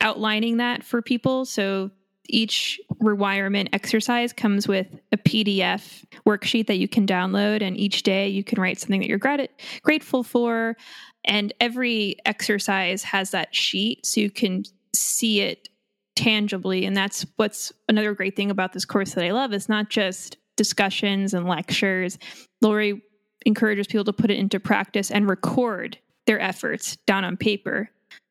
outlining 0.00 0.58
that 0.58 0.84
for 0.84 1.02
people. 1.02 1.44
So 1.44 1.90
each 2.26 2.80
rewirement 3.00 3.68
exercise 3.72 4.32
comes 4.32 4.66
with 4.66 4.86
a 5.12 5.16
PDF 5.16 6.04
worksheet 6.26 6.66
that 6.66 6.78
you 6.78 6.88
can 6.88 7.06
download, 7.06 7.62
and 7.62 7.76
each 7.76 8.02
day 8.02 8.28
you 8.28 8.42
can 8.42 8.60
write 8.60 8.78
something 8.78 9.00
that 9.00 9.08
you're 9.08 9.18
grat- 9.18 9.50
grateful 9.82 10.22
for. 10.22 10.76
And 11.24 11.52
every 11.60 12.16
exercise 12.26 13.02
has 13.04 13.30
that 13.30 13.54
sheet 13.54 14.04
so 14.04 14.20
you 14.20 14.30
can 14.30 14.64
see 14.94 15.40
it 15.40 15.68
tangibly. 16.16 16.84
And 16.84 16.96
that's 16.96 17.26
what's 17.36 17.72
another 17.88 18.14
great 18.14 18.36
thing 18.36 18.50
about 18.50 18.72
this 18.72 18.84
course 18.84 19.14
that 19.14 19.24
I 19.24 19.30
love. 19.30 19.52
It's 19.52 19.68
not 19.68 19.90
just 19.90 20.36
discussions 20.56 21.34
and 21.34 21.48
lectures. 21.48 22.18
Laurie 22.62 23.02
encourages 23.46 23.86
people 23.86 24.04
to 24.04 24.12
put 24.12 24.30
it 24.30 24.38
into 24.38 24.60
practice 24.60 25.10
and 25.10 25.28
record 25.28 25.98
their 26.26 26.40
efforts 26.40 26.96
down 27.06 27.24
on 27.24 27.36
paper, 27.36 27.90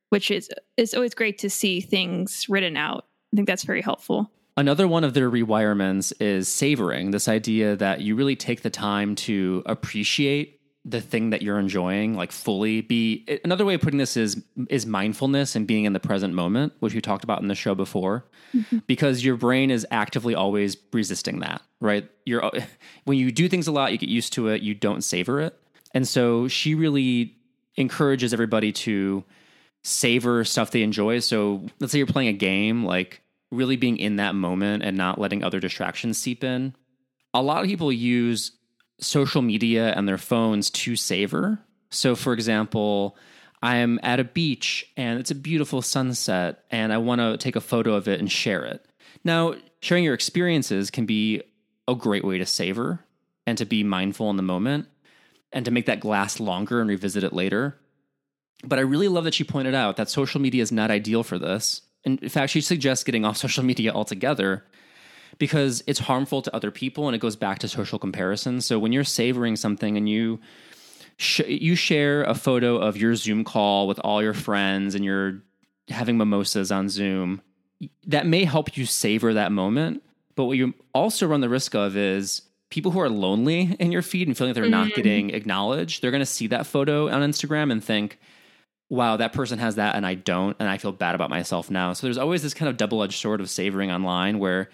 which 0.09 0.31
is 0.31 0.49
it's 0.77 0.93
always 0.93 1.13
great 1.13 1.37
to 1.39 1.49
see 1.49 1.81
things 1.81 2.47
written 2.49 2.77
out. 2.77 3.05
I 3.33 3.35
think 3.35 3.47
that's 3.47 3.63
very 3.63 3.81
helpful. 3.81 4.31
Another 4.55 4.87
one 4.87 5.03
of 5.03 5.15
their 5.15 5.29
rewirements 5.29 6.13
is 6.21 6.47
savoring 6.47 7.09
this 7.09 7.27
idea 7.27 7.75
that 7.75 8.01
you 8.01 8.15
really 8.15 8.35
take 8.35 8.61
the 8.61 8.69
time 8.69 9.15
to 9.15 9.63
appreciate 9.65 10.61
the 10.85 11.01
thing 11.01 11.31
that 11.31 11.41
you're 11.41 11.57
enjoying 11.57 12.13
like 12.13 12.31
fully. 12.31 12.81
Be 12.81 13.25
another 13.43 13.65
way 13.65 13.73
of 13.73 13.81
putting 13.81 13.97
this 13.97 14.15
is 14.15 14.43
is 14.69 14.85
mindfulness 14.85 15.55
and 15.55 15.65
being 15.65 15.85
in 15.85 15.93
the 15.93 15.99
present 15.99 16.33
moment 16.33 16.73
which 16.79 16.93
we 16.93 17.01
talked 17.01 17.23
about 17.23 17.41
in 17.41 17.47
the 17.47 17.55
show 17.55 17.73
before 17.73 18.25
mm-hmm. 18.53 18.79
because 18.85 19.23
your 19.23 19.37
brain 19.37 19.71
is 19.71 19.87
actively 19.91 20.35
always 20.35 20.77
resisting 20.91 21.39
that 21.39 21.61
right? 21.79 22.09
You're 22.25 22.51
when 23.05 23.17
you 23.17 23.31
do 23.31 23.47
things 23.47 23.67
a 23.67 23.71
lot 23.71 23.91
you 23.93 23.97
get 23.97 24.09
used 24.09 24.33
to 24.33 24.49
it 24.49 24.61
you 24.61 24.75
don't 24.75 25.03
savor 25.03 25.39
it. 25.39 25.57
And 25.95 26.07
so 26.07 26.47
she 26.47 26.75
really 26.75 27.37
encourages 27.75 28.33
everybody 28.33 28.71
to 28.71 29.23
savor 29.83 30.43
stuff 30.43 30.71
they 30.71 30.81
enjoy. 30.81 31.19
So 31.19 31.65
let's 31.79 31.91
say 31.91 31.97
you're 31.97 32.07
playing 32.07 32.29
a 32.29 32.33
game 32.33 32.83
like 32.83 33.21
really 33.53 33.75
being 33.75 33.97
in 33.97 34.17
that 34.17 34.35
moment 34.35 34.83
and 34.83 34.97
not 34.97 35.19
letting 35.19 35.43
other 35.43 35.59
distractions 35.59 36.17
seep 36.17 36.43
in 36.43 36.75
a 37.33 37.41
lot 37.41 37.63
of 37.63 37.67
people 37.67 37.91
use 37.91 38.51
social 38.99 39.41
media 39.41 39.93
and 39.93 40.07
their 40.07 40.17
phones 40.17 40.69
to 40.69 40.95
savor. 40.95 41.59
So, 41.89 42.15
for 42.15 42.33
example, 42.33 43.17
I'm 43.61 43.99
at 44.03 44.19
a 44.19 44.23
beach 44.23 44.91
and 44.97 45.19
it's 45.19 45.31
a 45.31 45.35
beautiful 45.35 45.81
sunset 45.81 46.63
and 46.69 46.93
I 46.93 46.97
want 46.97 47.21
to 47.21 47.37
take 47.37 47.55
a 47.55 47.61
photo 47.61 47.93
of 47.95 48.07
it 48.07 48.19
and 48.19 48.31
share 48.31 48.63
it. 48.65 48.85
Now, 49.23 49.55
sharing 49.81 50.03
your 50.03 50.13
experiences 50.13 50.91
can 50.91 51.05
be 51.05 51.41
a 51.87 51.95
great 51.95 52.23
way 52.23 52.37
to 52.37 52.45
savor 52.45 52.99
and 53.45 53.57
to 53.57 53.65
be 53.65 53.83
mindful 53.83 54.29
in 54.29 54.37
the 54.37 54.43
moment 54.43 54.87
and 55.51 55.65
to 55.65 55.71
make 55.71 55.85
that 55.85 55.99
glass 55.99 56.39
longer 56.39 56.81
and 56.81 56.89
revisit 56.89 57.23
it 57.23 57.33
later. 57.33 57.79
But 58.63 58.79
I 58.79 58.83
really 58.83 59.07
love 59.07 59.25
that 59.25 59.33
she 59.33 59.43
pointed 59.43 59.75
out 59.75 59.97
that 59.97 60.09
social 60.09 60.39
media 60.39 60.61
is 60.61 60.71
not 60.71 60.91
ideal 60.91 61.23
for 61.23 61.37
this. 61.37 61.81
In 62.05 62.17
fact, 62.29 62.51
she 62.51 62.61
suggests 62.61 63.03
getting 63.03 63.25
off 63.25 63.37
social 63.45 63.63
media 63.63 63.91
altogether 63.91 64.63
because 65.37 65.83
it's 65.87 65.99
harmful 65.99 66.41
to 66.41 66.55
other 66.55 66.71
people 66.71 67.07
and 67.07 67.15
it 67.15 67.19
goes 67.19 67.35
back 67.35 67.59
to 67.59 67.67
social 67.67 67.99
comparison. 67.99 68.61
So 68.61 68.77
when 68.77 68.91
you're 68.91 69.03
savoring 69.03 69.55
something 69.55 69.97
and 69.97 70.07
you 70.07 70.39
sh- 71.17 71.41
you 71.47 71.75
share 71.75 72.23
a 72.23 72.35
photo 72.35 72.77
of 72.77 72.97
your 72.97 73.15
Zoom 73.15 73.43
call 73.43 73.87
with 73.87 73.99
all 73.99 74.21
your 74.21 74.33
friends 74.33 74.95
and 74.95 75.03
you're 75.03 75.41
having 75.89 76.17
mimosas 76.17 76.71
on 76.71 76.89
Zoom, 76.89 77.41
that 78.05 78.27
may 78.27 78.45
help 78.45 78.77
you 78.77 78.85
savor 78.85 79.33
that 79.33 79.51
moment. 79.51 80.03
But 80.35 80.45
what 80.45 80.57
you 80.57 80.73
also 80.93 81.27
run 81.27 81.41
the 81.41 81.49
risk 81.49 81.75
of 81.75 81.95
is 81.95 82.41
people 82.69 82.91
who 82.91 82.99
are 82.99 83.09
lonely 83.09 83.75
in 83.79 83.91
your 83.91 84.01
feed 84.01 84.27
and 84.27 84.35
feeling 84.35 84.49
like 84.49 84.55
they're 84.55 84.63
mm-hmm. 84.63 84.89
not 84.89 84.95
getting 84.95 85.29
acknowledged, 85.29 86.01
they're 86.01 86.11
going 86.11 86.21
to 86.21 86.25
see 86.25 86.47
that 86.47 86.65
photo 86.65 87.09
on 87.09 87.21
Instagram 87.21 87.71
and 87.71 87.83
think, 87.83 88.19
wow, 88.93 89.17
that 89.17 89.33
person 89.33 89.57
has 89.57 89.75
that 89.75 89.95
and 89.95 90.05
I 90.05 90.13
don't, 90.13 90.55
and 90.59 90.69
I 90.69 90.77
feel 90.77 90.91
bad 90.91 91.15
about 91.15 91.31
myself 91.31 91.71
now. 91.71 91.93
So 91.93 92.05
there's 92.05 92.17
always 92.17 92.43
this 92.43 92.53
kind 92.53 92.69
of 92.69 92.77
double 92.77 93.01
edged 93.01 93.19
sword 93.19 93.41
of 93.41 93.49
savoring 93.49 93.91
online 93.91 94.37
where 94.37 94.69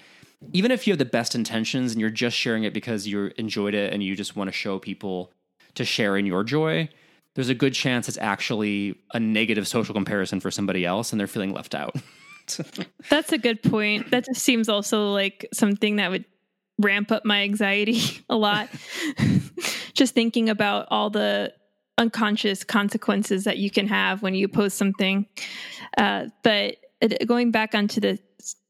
even 0.51 0.71
if 0.71 0.85
you 0.85 0.91
have 0.91 0.99
the 0.99 1.05
best 1.05 1.35
intentions 1.35 1.93
and 1.93 2.01
you're 2.01 2.09
just 2.09 2.35
sharing 2.35 2.63
it 2.63 2.73
because 2.73 3.07
you 3.07 3.31
enjoyed 3.37 3.73
it 3.73 3.93
and 3.93 4.03
you 4.03 4.17
just 4.17 4.35
want 4.35 4.49
to 4.49 4.51
show 4.51 4.77
people 4.77 5.31
to 5.75 5.85
share 5.85 6.17
in 6.17 6.25
your 6.25 6.43
joy, 6.43 6.89
there's 7.35 7.47
a 7.47 7.55
good 7.55 7.73
chance 7.73 8.09
it's 8.09 8.17
actually 8.17 8.99
a 9.13 9.21
negative 9.21 9.69
social 9.69 9.93
comparison 9.93 10.41
for 10.41 10.51
somebody 10.51 10.85
else 10.85 11.13
and 11.13 11.19
they're 11.19 11.27
feeling 11.27 11.53
left 11.53 11.73
out. 11.73 11.95
That's 13.09 13.31
a 13.31 13.37
good 13.37 13.63
point. 13.63 14.11
That 14.11 14.25
just 14.25 14.41
seems 14.41 14.67
also 14.67 15.13
like 15.13 15.47
something 15.53 15.95
that 15.95 16.11
would 16.11 16.25
ramp 16.77 17.09
up 17.13 17.23
my 17.23 17.43
anxiety 17.43 18.01
a 18.29 18.35
lot. 18.35 18.67
just 19.93 20.13
thinking 20.13 20.49
about 20.49 20.87
all 20.91 21.09
the 21.09 21.53
unconscious 21.99 22.63
consequences 22.63 23.43
that 23.43 23.57
you 23.57 23.69
can 23.69 23.87
have 23.87 24.23
when 24.23 24.33
you 24.33 24.47
post 24.47 24.77
something. 24.77 25.27
Uh, 25.97 26.27
but 26.43 26.77
going 27.27 27.51
back 27.51 27.75
onto 27.75 27.99
the 27.99 28.17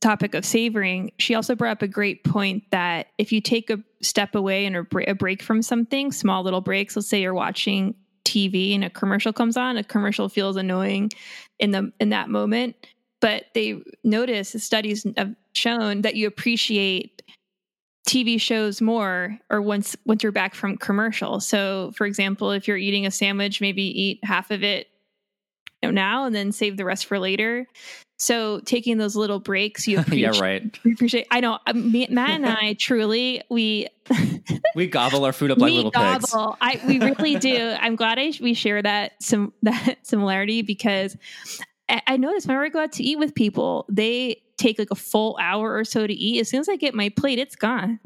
topic 0.01 0.33
of 0.33 0.43
savoring, 0.43 1.11
she 1.17 1.35
also 1.35 1.55
brought 1.55 1.73
up 1.73 1.81
a 1.83 1.87
great 1.87 2.23
point 2.23 2.63
that 2.71 3.07
if 3.17 3.31
you 3.31 3.39
take 3.39 3.69
a 3.69 3.77
step 4.01 4.35
away 4.35 4.65
and 4.65 4.75
a 4.75 5.15
break 5.15 5.43
from 5.43 5.61
something, 5.61 6.11
small 6.11 6.43
little 6.43 6.61
breaks, 6.61 6.95
let's 6.95 7.07
say 7.07 7.21
you're 7.21 7.33
watching 7.33 7.95
TV 8.25 8.73
and 8.73 8.83
a 8.83 8.89
commercial 8.89 9.31
comes 9.31 9.57
on, 9.57 9.77
a 9.77 9.83
commercial 9.83 10.27
feels 10.27 10.55
annoying 10.55 11.11
in 11.59 11.71
the 11.71 11.91
in 11.99 12.09
that 12.09 12.29
moment, 12.29 12.75
but 13.21 13.45
they 13.53 13.81
notice 14.03 14.55
studies 14.63 15.05
have 15.17 15.35
shown 15.53 16.01
that 16.01 16.15
you 16.15 16.27
appreciate 16.27 17.21
TV 18.09 18.41
shows 18.41 18.81
more 18.81 19.37
or 19.51 19.61
once 19.61 19.95
once 20.03 20.23
you're 20.23 20.31
back 20.31 20.55
from 20.55 20.77
commercial. 20.77 21.39
So, 21.39 21.91
for 21.95 22.07
example, 22.07 22.51
if 22.51 22.67
you're 22.67 22.75
eating 22.75 23.05
a 23.05 23.11
sandwich, 23.11 23.61
maybe 23.61 23.83
eat 23.83 24.19
half 24.23 24.49
of 24.49 24.63
it 24.63 24.87
now 25.83 26.25
and 26.25 26.35
then 26.35 26.51
save 26.51 26.75
the 26.75 26.85
rest 26.85 27.05
for 27.05 27.19
later. 27.19 27.67
So, 28.17 28.61
taking 28.61 28.97
those 28.97 29.15
little 29.15 29.39
breaks, 29.39 29.87
you 29.87 29.99
appreciate. 29.99 30.35
yeah, 30.35 30.41
right. 30.41 30.79
Appreciate. 30.91 31.27
I 31.29 31.39
know 31.39 31.59
um, 31.67 31.91
Matt 31.91 32.09
and 32.09 32.47
I 32.47 32.73
truly 32.79 33.43
we 33.47 33.87
we 34.75 34.87
gobble 34.87 35.23
our 35.23 35.31
food 35.31 35.51
up 35.51 35.59
like 35.59 35.71
little 35.71 35.91
gobble. 35.91 36.57
pigs. 36.59 36.81
I 36.81 36.81
we 36.87 36.99
really 36.99 37.35
do. 37.35 37.75
I'm 37.79 37.95
glad 37.95 38.17
I 38.17 38.33
we 38.41 38.55
share 38.55 38.81
that 38.81 39.21
some 39.21 39.53
that 39.61 39.97
similarity 40.01 40.63
because 40.63 41.15
I, 41.87 42.01
I 42.07 42.17
notice 42.17 42.47
whenever 42.47 42.65
I 42.65 42.69
go 42.69 42.79
out 42.79 42.93
to 42.93 43.03
eat 43.03 43.19
with 43.19 43.35
people, 43.35 43.85
they 43.87 44.41
take 44.59 44.77
like 44.77 44.91
a 44.91 44.95
full 44.95 45.37
hour 45.41 45.75
or 45.75 45.83
so 45.83 46.05
to 46.05 46.13
eat. 46.13 46.39
As 46.39 46.49
soon 46.49 46.59
as 46.59 46.69
I 46.69 46.75
get 46.75 46.93
my 46.93 47.09
plate, 47.09 47.39
it's 47.39 47.55
gone. 47.55 47.99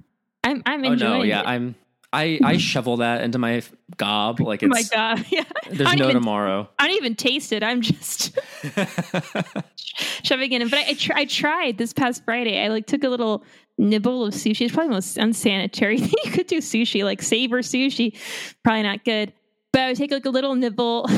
I'm 0.44 0.62
I'm 0.66 0.84
enjoying. 0.86 1.12
Oh 1.12 1.18
no, 1.18 1.24
yeah, 1.24 1.42
it. 1.42 1.48
I'm. 1.48 1.76
I, 2.16 2.39
I 2.44 2.58
shovel 2.58 2.98
that 2.98 3.24
into 3.24 3.39
my 3.39 3.63
gob 3.98 4.39
like 4.39 4.62
it's 4.63 4.70
my 4.70 4.84
gob. 4.96 5.26
Yeah, 5.32 5.46
there's 5.68 5.96
no 5.96 6.10
even, 6.10 6.22
tomorrow. 6.22 6.70
I 6.78 6.88
don't 6.88 6.98
even 6.98 7.16
taste 7.16 7.52
it. 7.52 7.63
I'm 7.63 7.82
just 7.82 8.38
shoving 10.24 10.52
it 10.52 10.62
in. 10.62 10.70
But 10.70 10.80
I 10.80 10.89
I, 10.89 10.94
tr- 10.94 11.13
I, 11.16 11.26
tried 11.26 11.80
this 11.80 11.92
past 11.92 12.24
Friday. 12.24 12.63
I 12.63 12.68
like 12.68 12.86
took 12.86 13.04
a 13.04 13.10
little 13.10 13.44
nibble 13.80 14.26
of 14.26 14.36
sushi. 14.36 14.62
It's 14.62 14.74
probably 14.76 14.89
the 14.89 14.94
most 14.94 15.18
unsanitary 15.18 15.98
thing 15.98 16.13
you 16.24 16.32
could 16.32 16.46
do 16.46 16.60
sushi, 16.60 17.04
like 17.04 17.24
savor 17.24 17.63
sushi. 17.63 18.16
Probably 18.63 18.84
not 18.84 19.04
good. 19.04 19.34
But 19.72 19.82
I 19.82 19.88
would 19.88 19.98
take 19.98 20.12
like 20.12 20.28
a 20.28 20.30
little 20.30 20.54
nibble, 20.54 21.10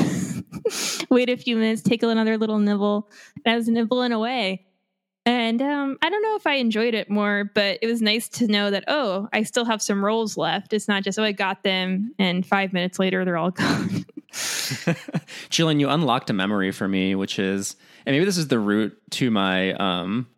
wait 1.10 1.28
a 1.28 1.36
few 1.36 1.56
minutes, 1.58 1.82
take 1.82 2.02
another 2.02 2.38
little 2.38 2.58
nibble, 2.58 3.10
and 3.44 3.52
I 3.52 3.56
was 3.56 3.68
nibbling 3.68 4.12
away. 4.12 4.64
And 5.26 5.60
um, 5.60 5.98
I 6.02 6.08
don't 6.08 6.22
know 6.22 6.36
if 6.36 6.46
I 6.46 6.54
enjoyed 6.54 6.94
it 6.94 7.10
more, 7.10 7.50
but 7.52 7.80
it 7.82 7.88
was 7.88 8.00
nice 8.00 8.28
to 8.28 8.46
know 8.46 8.70
that, 8.70 8.84
oh, 8.86 9.28
I 9.32 9.42
still 9.42 9.64
have 9.64 9.82
some 9.82 10.04
rolls 10.04 10.36
left. 10.36 10.72
It's 10.72 10.86
not 10.86 11.02
just, 11.02 11.18
oh, 11.18 11.24
I 11.24 11.32
got 11.32 11.64
them 11.64 12.14
and 12.16 12.46
five 12.46 12.72
minutes 12.72 13.00
later 13.00 13.24
they're 13.24 13.36
all 13.36 13.50
gone. 13.52 14.06
Jillian, 15.50 15.80
you 15.80 15.88
unlocked 15.88 16.30
a 16.30 16.32
memory 16.32 16.70
for 16.70 16.86
me, 16.86 17.16
which 17.16 17.40
is, 17.40 17.74
and 18.06 18.14
maybe 18.14 18.24
this 18.24 18.38
is 18.38 18.46
the 18.46 18.60
root 18.60 18.96
to 19.12 19.32
my 19.32 19.72
um, 19.74 20.28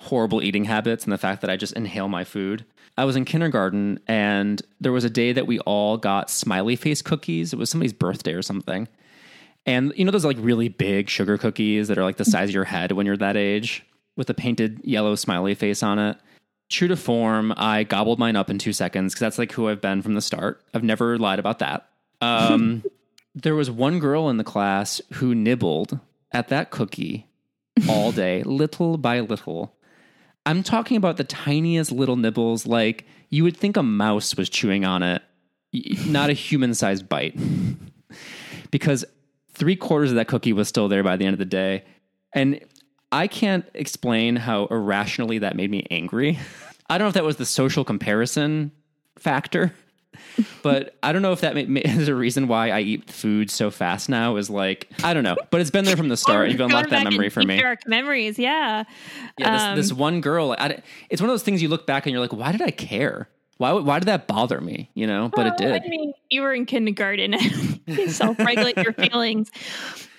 horrible 0.00 0.42
eating 0.42 0.64
habits 0.64 1.04
and 1.04 1.12
the 1.12 1.18
fact 1.18 1.42
that 1.42 1.50
I 1.50 1.58
just 1.58 1.74
inhale 1.74 2.08
my 2.08 2.24
food. 2.24 2.64
I 2.96 3.04
was 3.04 3.16
in 3.16 3.26
kindergarten 3.26 4.00
and 4.08 4.62
there 4.80 4.92
was 4.92 5.04
a 5.04 5.10
day 5.10 5.32
that 5.32 5.46
we 5.46 5.58
all 5.60 5.98
got 5.98 6.30
smiley 6.30 6.74
face 6.74 7.02
cookies. 7.02 7.52
It 7.52 7.58
was 7.58 7.68
somebody's 7.68 7.92
birthday 7.92 8.32
or 8.32 8.42
something. 8.42 8.88
And 9.66 9.92
you 9.94 10.06
know 10.06 10.10
those 10.10 10.24
like 10.24 10.38
really 10.40 10.70
big 10.70 11.10
sugar 11.10 11.36
cookies 11.36 11.88
that 11.88 11.98
are 11.98 12.02
like 12.02 12.16
the 12.16 12.24
size 12.24 12.48
of 12.48 12.54
your 12.54 12.64
head 12.64 12.92
when 12.92 13.04
you're 13.04 13.18
that 13.18 13.36
age? 13.36 13.84
With 14.18 14.28
a 14.28 14.34
painted 14.34 14.80
yellow 14.84 15.14
smiley 15.14 15.54
face 15.54 15.82
on 15.82 15.98
it. 15.98 16.18
True 16.68 16.88
to 16.88 16.96
form, 16.96 17.54
I 17.56 17.84
gobbled 17.84 18.18
mine 18.18 18.36
up 18.36 18.50
in 18.50 18.58
two 18.58 18.74
seconds 18.74 19.14
because 19.14 19.20
that's 19.20 19.38
like 19.38 19.52
who 19.52 19.68
I've 19.68 19.80
been 19.80 20.02
from 20.02 20.14
the 20.14 20.20
start. 20.20 20.60
I've 20.74 20.84
never 20.84 21.16
lied 21.16 21.38
about 21.38 21.60
that. 21.60 21.88
Um, 22.20 22.82
there 23.34 23.54
was 23.54 23.70
one 23.70 24.00
girl 24.00 24.28
in 24.28 24.36
the 24.36 24.44
class 24.44 25.00
who 25.14 25.34
nibbled 25.34 25.98
at 26.32 26.48
that 26.48 26.70
cookie 26.70 27.26
all 27.88 28.12
day, 28.12 28.42
little 28.44 28.98
by 28.98 29.20
little. 29.20 29.74
I'm 30.44 30.62
talking 30.62 30.96
about 30.96 31.16
the 31.16 31.24
tiniest 31.24 31.92
little 31.92 32.16
nibbles, 32.16 32.66
like 32.66 33.06
you 33.30 33.44
would 33.44 33.56
think 33.56 33.76
a 33.76 33.82
mouse 33.82 34.36
was 34.36 34.50
chewing 34.50 34.84
on 34.84 35.02
it, 35.02 35.22
not 36.06 36.28
a 36.28 36.34
human 36.34 36.74
sized 36.74 37.08
bite. 37.08 37.38
because 38.70 39.04
three 39.52 39.76
quarters 39.76 40.10
of 40.10 40.16
that 40.16 40.28
cookie 40.28 40.52
was 40.52 40.68
still 40.68 40.88
there 40.88 41.02
by 41.02 41.16
the 41.16 41.24
end 41.24 41.34
of 41.34 41.38
the 41.38 41.44
day. 41.44 41.84
And 42.32 42.60
I 43.10 43.26
can't 43.26 43.64
explain 43.74 44.36
how 44.36 44.66
irrationally 44.66 45.38
that 45.38 45.56
made 45.56 45.70
me 45.70 45.86
angry. 45.90 46.38
I 46.90 46.98
don't 46.98 47.06
know 47.06 47.08
if 47.08 47.14
that 47.14 47.24
was 47.24 47.36
the 47.36 47.46
social 47.46 47.84
comparison 47.84 48.72
factor, 49.18 49.74
but 50.62 50.96
I 51.02 51.12
don't 51.12 51.22
know 51.22 51.32
if 51.32 51.40
that 51.40 51.56
is 51.86 52.08
a 52.08 52.14
reason 52.14 52.48
why 52.48 52.70
I 52.70 52.80
eat 52.80 53.10
food 53.10 53.50
so 53.50 53.70
fast 53.70 54.08
now. 54.08 54.36
Is 54.36 54.50
like 54.50 54.88
I 55.02 55.14
don't 55.14 55.24
know, 55.24 55.36
but 55.50 55.60
it's 55.60 55.70
been 55.70 55.84
there 55.84 55.96
from 55.96 56.08
the 56.08 56.16
start. 56.16 56.50
You've 56.50 56.60
unlocked 56.60 56.90
that 56.90 57.04
memory 57.04 57.30
for 57.30 57.42
me. 57.42 57.60
Dark 57.60 57.86
memories, 57.86 58.38
yeah. 58.38 58.84
Yeah, 59.38 59.52
this, 59.52 59.62
um, 59.62 59.76
this 59.76 59.92
one 59.92 60.20
girl. 60.20 60.54
I, 60.58 60.82
it's 61.08 61.20
one 61.20 61.30
of 61.30 61.32
those 61.32 61.42
things 61.42 61.62
you 61.62 61.68
look 61.68 61.86
back 61.86 62.06
and 62.06 62.12
you're 62.12 62.20
like, 62.20 62.32
why 62.32 62.52
did 62.52 62.62
I 62.62 62.70
care? 62.70 63.28
Why 63.58 63.72
why 63.72 63.98
did 63.98 64.06
that 64.06 64.26
bother 64.26 64.60
me? 64.60 64.90
You 64.94 65.06
know, 65.06 65.30
but 65.34 65.46
it 65.46 65.56
did. 65.56 65.82
I 65.82 65.86
mean, 65.86 66.12
you 66.30 66.42
were 66.42 66.54
in 66.54 66.64
kindergarten. 66.64 67.34
self 68.08 68.38
regulate 68.38 68.76
your 68.76 68.92
feelings. 68.92 69.50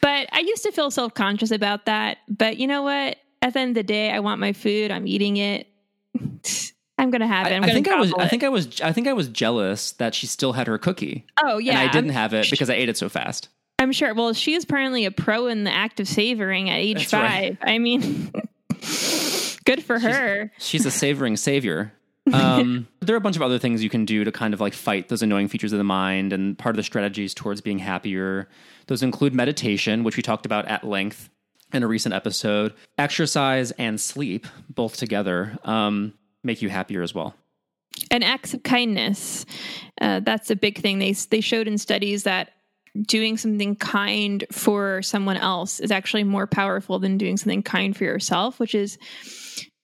But 0.01 0.27
I 0.31 0.39
used 0.39 0.63
to 0.63 0.71
feel 0.71 0.91
self 0.91 1.13
conscious 1.13 1.51
about 1.51 1.85
that. 1.85 2.17
But 2.27 2.57
you 2.57 2.67
know 2.67 2.83
what? 2.83 3.17
At 3.41 3.53
the 3.53 3.59
end 3.59 3.69
of 3.71 3.75
the 3.75 3.83
day, 3.83 4.11
I 4.11 4.19
want 4.19 4.41
my 4.41 4.51
food. 4.51 4.91
I'm 4.91 5.07
eating 5.07 5.37
it. 5.37 5.67
I'm 6.97 7.11
gonna 7.11 7.27
have 7.27 7.47
it. 7.47 7.63
i 7.63 7.71
think 7.71 7.87
I 7.87 7.95
was. 7.95 8.09
It. 8.09 8.19
I 8.19 8.27
think 8.27 8.43
I 8.43 8.49
was. 8.49 8.81
I 8.81 8.91
think 8.91 9.07
I 9.07 9.13
was 9.13 9.29
jealous 9.29 9.93
that 9.93 10.13
she 10.13 10.27
still 10.27 10.51
had 10.51 10.67
her 10.67 10.77
cookie. 10.77 11.25
Oh 11.41 11.57
yeah, 11.57 11.79
and 11.79 11.89
I 11.89 11.91
didn't 11.93 12.09
I'm, 12.09 12.15
have 12.15 12.33
it 12.33 12.51
because 12.51 12.69
I 12.69 12.73
ate 12.73 12.89
it 12.89 12.97
so 12.97 13.07
fast. 13.07 13.47
I'm 13.79 13.93
sure. 13.93 14.13
Well, 14.13 14.33
she 14.33 14.53
is 14.53 14.65
apparently 14.65 15.05
a 15.05 15.11
pro 15.11 15.47
in 15.47 15.63
the 15.63 15.71
act 15.71 16.01
of 16.01 16.09
savoring 16.09 16.69
at 16.69 16.75
age 16.75 16.97
That's 16.97 17.11
five. 17.11 17.23
Right. 17.23 17.57
I 17.61 17.77
mean, 17.77 18.33
good 19.63 19.81
for 19.81 19.97
her. 19.97 20.51
She's, 20.57 20.67
she's 20.67 20.85
a 20.85 20.91
savoring 20.91 21.37
savior. 21.37 21.93
Um, 22.33 22.87
there 23.01 23.15
are 23.15 23.17
a 23.17 23.21
bunch 23.21 23.35
of 23.35 23.41
other 23.41 23.59
things 23.59 23.83
you 23.83 23.89
can 23.89 24.05
do 24.05 24.23
to 24.23 24.31
kind 24.31 24.53
of 24.53 24.61
like 24.61 24.73
fight 24.73 25.09
those 25.09 25.21
annoying 25.21 25.47
features 25.47 25.71
of 25.71 25.77
the 25.77 25.83
mind, 25.83 26.33
and 26.33 26.57
part 26.57 26.75
of 26.75 26.77
the 26.77 26.83
strategies 26.83 27.33
towards 27.33 27.61
being 27.61 27.79
happier. 27.79 28.47
Those 28.87 29.03
include 29.03 29.33
meditation, 29.33 30.03
which 30.03 30.17
we 30.17 30.23
talked 30.23 30.45
about 30.45 30.65
at 30.67 30.83
length 30.83 31.29
in 31.73 31.83
a 31.83 31.87
recent 31.87 32.15
episode, 32.15 32.73
exercise 32.97 33.71
and 33.71 33.99
sleep, 33.99 34.47
both 34.69 34.97
together, 34.97 35.57
um, 35.63 36.13
make 36.43 36.61
you 36.61 36.69
happier 36.69 37.01
as 37.01 37.13
well. 37.13 37.35
And 38.11 38.23
acts 38.23 38.53
of 38.53 38.63
kindness. 38.63 39.45
Uh, 40.01 40.21
that's 40.21 40.49
a 40.49 40.55
big 40.55 40.79
thing. 40.79 40.99
They, 40.99 41.11
they 41.11 41.41
showed 41.41 41.67
in 41.67 41.77
studies 41.77 42.23
that 42.23 42.51
doing 43.01 43.37
something 43.37 43.75
kind 43.75 44.43
for 44.51 45.01
someone 45.01 45.37
else 45.37 45.79
is 45.79 45.91
actually 45.91 46.23
more 46.23 46.47
powerful 46.47 46.99
than 46.99 47.17
doing 47.17 47.37
something 47.37 47.61
kind 47.61 47.95
for 47.95 48.03
yourself, 48.03 48.59
which 48.59 48.73
is 48.73 48.97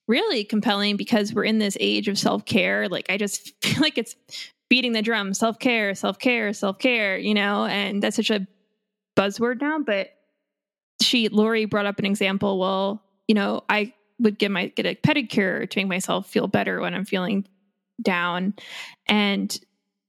really 0.08 0.44
compelling 0.44 0.96
because 0.96 1.34
we're 1.34 1.44
in 1.44 1.58
this 1.58 1.76
age 1.80 2.08
of 2.08 2.18
self 2.18 2.44
care. 2.44 2.88
Like, 2.88 3.10
I 3.10 3.16
just 3.16 3.52
feel 3.62 3.80
like 3.80 3.98
it's 3.98 4.16
beating 4.68 4.92
the 4.92 5.02
drum 5.02 5.34
self 5.34 5.58
care, 5.58 5.94
self 5.94 6.18
care, 6.18 6.52
self 6.52 6.78
care, 6.78 7.16
you 7.18 7.34
know, 7.34 7.64
and 7.64 8.02
that's 8.02 8.16
such 8.16 8.30
a 8.30 8.46
buzzword 9.16 9.60
now, 9.60 9.78
but 9.78 10.10
she 11.02 11.28
Laurie 11.28 11.64
brought 11.64 11.86
up 11.86 11.98
an 11.98 12.04
example. 12.04 12.58
Well, 12.58 13.02
you 13.28 13.34
know, 13.34 13.62
I 13.68 13.92
would 14.18 14.38
get 14.38 14.50
my 14.50 14.68
get 14.68 14.86
a 14.86 14.94
pedicure 14.94 15.68
to 15.68 15.78
make 15.78 15.88
myself 15.88 16.28
feel 16.28 16.46
better 16.46 16.80
when 16.80 16.94
I'm 16.94 17.04
feeling 17.04 17.46
down, 18.02 18.54
and 19.06 19.58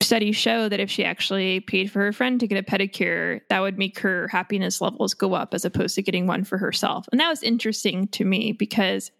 studies 0.01 0.35
show 0.35 0.69
that 0.69 0.79
if 0.79 0.89
she 0.89 1.03
actually 1.03 1.59
paid 1.59 1.91
for 1.91 1.99
her 1.99 2.13
friend 2.13 2.39
to 2.39 2.47
get 2.47 2.57
a 2.57 2.63
pedicure, 2.63 3.41
that 3.49 3.59
would 3.59 3.77
make 3.77 3.99
her 3.99 4.27
happiness 4.27 4.79
levels 4.79 5.13
go 5.13 5.33
up 5.33 5.53
as 5.53 5.65
opposed 5.65 5.95
to 5.95 6.01
getting 6.01 6.27
one 6.27 6.43
for 6.43 6.57
herself. 6.57 7.07
And 7.11 7.19
that 7.19 7.29
was 7.29 7.43
interesting 7.43 8.07
to 8.09 8.23
me 8.23 8.51
because 8.51 9.11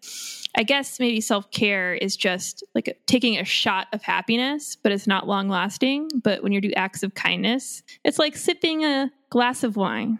I 0.56 0.62
guess 0.62 0.98
maybe 0.98 1.20
self 1.20 1.50
care 1.50 1.94
is 1.94 2.16
just 2.16 2.64
like 2.74 2.98
taking 3.06 3.38
a 3.38 3.44
shot 3.44 3.88
of 3.92 4.02
happiness, 4.02 4.76
but 4.76 4.92
it's 4.92 5.06
not 5.06 5.26
long 5.26 5.48
lasting. 5.48 6.10
But 6.22 6.42
when 6.42 6.52
you 6.52 6.60
do 6.60 6.72
acts 6.72 7.02
of 7.02 7.14
kindness, 7.14 7.82
it's 8.04 8.18
like 8.18 8.36
sipping 8.36 8.84
a 8.84 9.10
glass 9.30 9.62
of 9.62 9.76
wine. 9.76 10.18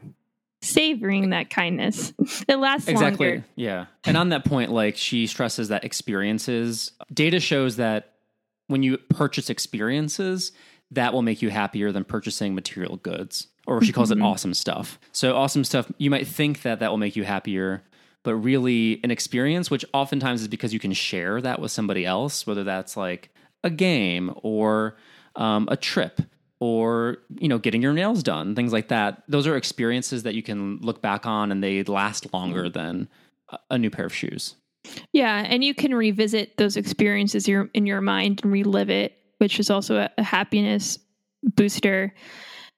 Savoring 0.61 1.31
that 1.31 1.51
kindness. 1.51 2.13
It 2.49 2.57
lasts 2.57 2.89
exactly. 2.89 3.29
longer. 3.29 3.45
Yeah. 3.55 3.87
And 4.05 4.17
on 4.17 4.31
that 4.31 4.45
point, 4.45 4.73
like 4.73 4.97
she 4.97 5.27
stresses 5.29 5.69
that 5.69 5.85
experiences, 5.85 6.93
data 7.13 7.39
shows 7.41 7.77
that 7.77 8.15
when 8.69 8.83
you 8.83 8.97
purchase 8.99 9.51
experiences, 9.51 10.53
that 10.91 11.13
will 11.13 11.23
make 11.23 11.43
you 11.43 11.51
happier 11.51 11.93
than 11.93 12.05
purchasing 12.05 12.55
material 12.55 12.97
goods. 12.97 13.49
Or 13.67 13.83
she 13.83 13.93
calls 13.93 14.11
it 14.11 14.21
awesome 14.23 14.55
stuff. 14.55 14.99
So, 15.13 15.37
awesome 15.37 15.63
stuff, 15.65 15.93
you 15.99 16.09
might 16.09 16.27
think 16.27 16.63
that 16.63 16.81
that 16.81 16.91
will 16.91 16.97
make 16.97 17.17
you 17.17 17.25
happier, 17.25 17.83
but 18.23 18.35
really, 18.35 18.99
an 19.05 19.11
experience, 19.11 19.71
which 19.71 19.85
oftentimes 19.93 20.41
is 20.41 20.49
because 20.49 20.73
you 20.73 20.79
can 20.81 20.95
share 20.95 21.43
that 21.43 21.61
with 21.61 21.71
somebody 21.71 22.07
else, 22.07 22.47
whether 22.47 22.65
that's 22.65 22.97
like 22.97 23.29
a 23.65 23.69
game 23.71 24.33
or 24.43 24.97
um, 25.37 25.69
a 25.71 25.77
trip 25.77 26.23
or 26.61 27.19
you 27.39 27.49
know 27.49 27.59
getting 27.59 27.83
your 27.83 27.93
nails 27.93 28.23
done 28.23 28.55
things 28.57 28.73
like 28.73 28.89
that 28.89 29.23
those 29.29 29.47
are 29.47 29.57
experiences 29.57 30.25
that 30.25 30.35
you 30.35 30.43
can 30.43 30.79
look 30.79 31.01
back 31.01 31.25
on 31.25 31.53
and 31.53 31.63
they 31.63 31.85
last 31.85 32.33
longer 32.35 32.69
than 32.69 33.09
a- 33.51 33.59
a 33.73 33.79
new 33.79 33.91
pair 33.91 34.07
of 34.07 34.13
shoes 34.15 34.57
Yeah, 35.13 35.45
and 35.47 35.65
you 35.65 35.75
can 35.75 35.95
revisit 35.95 36.57
those 36.57 36.77
experiences 36.77 37.49
in 37.49 37.87
your 37.87 38.01
mind 38.01 38.41
and 38.43 38.53
relive 38.53 38.91
it, 38.91 39.17
which 39.39 39.61
is 39.61 39.71
also 39.71 40.09
a 40.17 40.23
happiness 40.23 40.99
booster. 41.43 42.15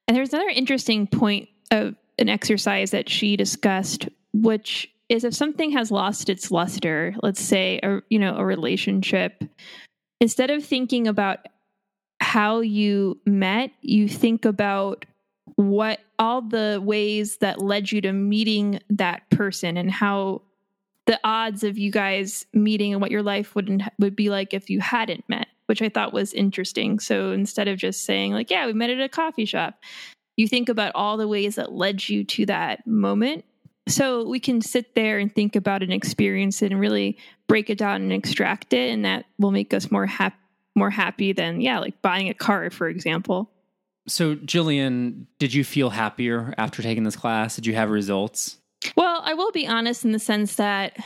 And 0.07 0.17
there's 0.17 0.33
another 0.33 0.49
interesting 0.49 1.07
point 1.07 1.49
of 1.71 1.95
an 2.19 2.29
exercise 2.29 2.91
that 2.91 3.09
she 3.09 3.37
discussed, 3.37 4.09
which 4.33 4.91
is 5.09 5.25
if 5.25 5.35
something 5.35 5.73
has 5.73 5.91
lost 5.91 6.29
its 6.29 6.51
luster, 6.51 7.15
let's 7.23 7.41
say 7.41 7.81
a 7.83 8.01
you 8.09 8.19
know 8.19 8.37
a 8.37 8.45
relationship, 8.45 9.43
instead 10.21 10.51
of 10.51 10.65
thinking 10.65 11.09
about 11.09 11.39
how 12.21 12.61
you 12.61 13.19
met, 13.27 13.71
you 13.81 14.09
think 14.09 14.45
about 14.45 15.07
what 15.57 16.01
all 16.19 16.43
the 16.43 16.81
ways 16.83 17.39
that 17.39 17.61
led 17.61 17.91
you 17.91 18.01
to 18.01 18.13
meeting 18.13 18.81
that 18.91 19.29
person 19.31 19.77
and 19.77 19.91
how 19.91 20.43
the 21.11 21.19
odds 21.25 21.65
of 21.65 21.77
you 21.77 21.91
guys 21.91 22.47
meeting 22.53 22.93
and 22.93 23.03
what 23.03 23.11
your 23.11 23.25
life 23.25 23.57
would 23.57 23.83
would 23.99 24.15
be 24.15 24.31
like 24.31 24.55
if 24.55 24.71
you 24.71 24.79
hadn't 24.79 25.29
met, 25.29 25.49
which 25.67 25.83
I 25.83 25.89
thought 25.89 26.13
was 26.13 26.33
interesting. 26.33 27.01
So 27.01 27.33
instead 27.33 27.67
of 27.67 27.79
just 27.79 28.05
saying 28.05 28.33
like, 28.33 28.49
"Yeah, 28.49 28.65
we 28.67 28.75
met 28.75 28.91
at 28.91 29.01
a 29.01 29.09
coffee 29.09 29.45
shop," 29.45 29.81
you 30.37 30.47
think 30.47 30.69
about 30.69 30.93
all 30.95 31.17
the 31.17 31.27
ways 31.27 31.57
that 31.57 31.73
led 31.73 32.09
you 32.09 32.23
to 32.23 32.47
that 32.47 32.87
moment. 32.87 33.45
So 33.89 34.25
we 34.25 34.39
can 34.39 34.61
sit 34.61 34.95
there 34.95 35.19
and 35.19 35.35
think 35.35 35.57
about 35.57 35.83
an 35.83 35.91
experience 35.91 36.63
and 36.63 36.79
really 36.79 37.19
break 37.49 37.71
it 37.71 37.79
down 37.79 38.03
and 38.03 38.13
extract 38.13 38.73
it, 38.73 38.93
and 38.93 39.05
that 39.05 39.25
will 39.37 39.51
make 39.51 39.75
us 39.75 39.91
more 39.91 40.07
happy, 40.07 40.37
more 40.77 40.91
happy 40.91 41.33
than 41.33 41.61
yeah, 41.61 41.81
like 41.81 42.01
buying 42.03 42.29
a 42.29 42.35
car, 42.35 42.71
for 42.71 42.89
example. 42.89 43.51
so 44.07 44.37
jillian 44.37 45.27
did 45.41 45.53
you 45.53 45.65
feel 45.65 45.91
happier 45.91 46.55
after 46.57 46.83
taking 46.83 47.03
this 47.03 47.17
class 47.17 47.57
did 47.57 47.67
you 47.67 47.75
have 47.75 47.91
results 47.91 48.60
Well, 48.97 49.21
I 49.25 49.35
will 49.35 49.53
be 49.53 49.67
honest 49.67 50.05
in 50.05 50.13
the 50.13 50.19
sense 50.19 50.57
that 50.57 50.97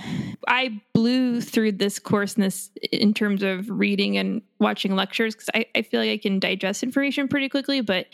I 0.46 0.80
blew 0.92 1.40
through 1.40 1.72
this 1.72 1.98
course 1.98 2.34
in 2.34 2.42
this 2.42 2.70
in 2.92 3.12
terms 3.14 3.42
of 3.42 3.68
reading 3.68 4.16
and 4.16 4.42
watching 4.60 4.94
lectures 4.94 5.34
because 5.34 5.50
I, 5.54 5.66
I 5.74 5.82
feel 5.82 6.00
like 6.00 6.10
I 6.10 6.18
can 6.18 6.38
digest 6.38 6.82
information 6.82 7.26
pretty 7.26 7.48
quickly, 7.48 7.80
but 7.80 8.06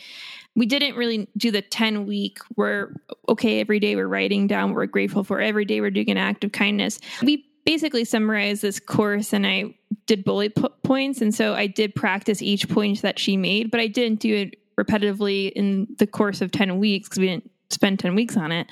we 0.55 0.65
didn't 0.65 0.95
really 0.95 1.27
do 1.37 1.51
the 1.51 1.61
10 1.61 2.05
week 2.07 2.39
where 2.55 2.95
okay, 3.29 3.59
every 3.59 3.79
day 3.79 3.95
we're 3.95 4.07
writing 4.07 4.47
down 4.47 4.69
what 4.69 4.77
we're 4.77 4.85
grateful 4.87 5.23
for, 5.23 5.39
every 5.39 5.65
day 5.65 5.79
we're 5.79 5.91
doing 5.91 6.09
an 6.09 6.17
act 6.17 6.43
of 6.43 6.51
kindness. 6.51 6.99
We 7.21 7.45
basically 7.63 8.05
summarized 8.05 8.63
this 8.63 8.79
course 8.79 9.31
and 9.31 9.45
I 9.45 9.75
did 10.07 10.23
bullet 10.23 10.55
po- 10.55 10.73
points. 10.83 11.21
And 11.21 11.33
so 11.33 11.53
I 11.53 11.67
did 11.67 11.93
practice 11.93 12.41
each 12.41 12.67
point 12.67 13.01
that 13.03 13.19
she 13.19 13.37
made, 13.37 13.69
but 13.69 13.79
I 13.79 13.87
didn't 13.87 14.19
do 14.19 14.33
it 14.33 14.57
repetitively 14.79 15.51
in 15.51 15.87
the 15.99 16.07
course 16.07 16.41
of 16.41 16.51
10 16.51 16.79
weeks 16.79 17.07
because 17.07 17.19
we 17.19 17.27
didn't 17.27 17.51
spend 17.69 17.99
10 17.99 18.15
weeks 18.15 18.35
on 18.35 18.51
it. 18.51 18.71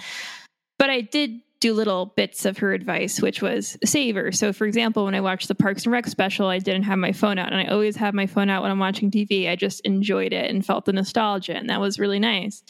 But 0.79 0.89
I 0.89 1.01
did 1.01 1.41
do 1.59 1.73
little 1.73 2.07
bits 2.15 2.45
of 2.45 2.57
her 2.59 2.73
advice, 2.73 3.21
which 3.21 3.41
was 3.41 3.77
savor. 3.83 4.31
So, 4.31 4.53
for 4.53 4.65
example, 4.65 5.03
when 5.03 5.13
I 5.13 5.21
watched 5.21 5.49
the 5.49 5.55
Parks 5.55 5.83
and 5.83 5.91
Rec 5.91 6.07
special, 6.07 6.47
I 6.47 6.59
didn't 6.59 6.83
have 6.83 6.97
my 6.97 7.11
phone 7.11 7.37
out, 7.37 7.51
and 7.51 7.59
I 7.59 7.65
always 7.65 7.97
have 7.97 8.13
my 8.13 8.25
phone 8.25 8.49
out 8.49 8.61
when 8.61 8.71
I'm 8.71 8.79
watching 8.79 9.11
TV. 9.11 9.49
I 9.49 9.57
just 9.57 9.81
enjoyed 9.81 10.31
it 10.31 10.49
and 10.49 10.65
felt 10.65 10.85
the 10.85 10.93
nostalgia, 10.93 11.55
and 11.55 11.69
that 11.69 11.81
was 11.81 11.99
really 11.99 12.19
nice. 12.19 12.63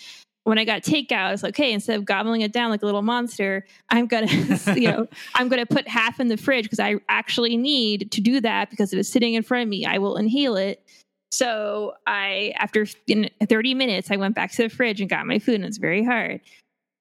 When 0.44 0.58
I 0.58 0.66
got 0.66 0.82
takeout, 0.82 1.28
I 1.28 1.32
was 1.32 1.44
like, 1.44 1.56
"Hey, 1.56 1.72
instead 1.72 1.98
of 2.00 2.06
gobbling 2.06 2.42
it 2.42 2.52
down 2.52 2.72
like 2.72 2.82
a 2.82 2.86
little 2.86 3.04
monster, 3.04 3.64
I'm 3.90 4.08
gonna, 4.08 4.28
you 4.76 4.88
know, 4.92 5.08
I'm 5.36 5.48
gonna 5.48 5.68
put 5.68 5.88
half 5.88 6.20
in 6.20 6.28
the 6.28 6.38
fridge 6.38 6.64
because 6.64 6.80
I 6.80 6.96
actually 7.10 7.58
need 7.58 8.12
to 8.12 8.22
do 8.22 8.42
that 8.42 8.72
because 8.72 8.92
if 8.92 9.00
it's 9.00 9.10
sitting 9.10 9.36
in 9.36 9.44
front 9.44 9.64
of 9.64 9.70
me, 9.70 9.86
I 9.86 10.00
will 10.00 10.18
inhale 10.18 10.56
it." 10.56 10.84
So 11.32 11.94
I, 12.08 12.56
after 12.58 12.88
30 12.88 13.76
minutes, 13.76 14.10
I 14.10 14.16
went 14.16 14.34
back 14.34 14.52
to 14.54 14.64
the 14.64 14.70
fridge 14.70 15.00
and 15.00 15.08
got 15.08 15.28
my 15.28 15.38
food, 15.38 15.56
and 15.56 15.66
it's 15.66 15.78
very 15.78 16.04
hard 16.04 16.42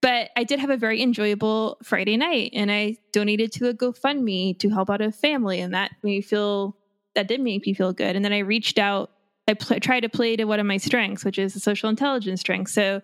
but 0.01 0.31
I 0.37 0.45
did 0.45 0.61
have 0.61 0.71
a 0.71 0.77
very 0.77 1.03
enjoyable 1.03 1.79
Friday 1.83 2.17
night 2.17 2.53
and 2.55 2.71
I 2.71 2.97
donated 3.13 3.53
to 3.53 3.69
a 3.69 3.75
GoFundMe 3.75 4.59
to 4.61 4.69
help 4.69 4.91
out 4.91 5.01
a 5.01 5.11
family 5.11 5.61
and 5.61 5.75
that 5.75 5.93
made 6.03 6.11
me 6.11 6.21
feel 6.21 6.77
that 7.15 7.27
did 7.27 7.41
make 7.41 7.67
me 7.67 7.75
feel 7.75 7.93
good. 7.93 8.15
And 8.15 8.25
then 8.25 8.33
I 8.33 8.39
reached 8.39 8.79
out 8.79 9.11
I 9.49 9.55
pl- 9.55 9.81
tried 9.81 10.01
to 10.01 10.09
play 10.09 10.37
to 10.37 10.45
one 10.45 10.61
of 10.61 10.67
my 10.67 10.77
strengths 10.77 11.25
which 11.25 11.39
is 11.39 11.55
the 11.55 11.61
social 11.61 11.89
intelligence 11.89 12.41
strength. 12.41 12.71
So 12.71 13.03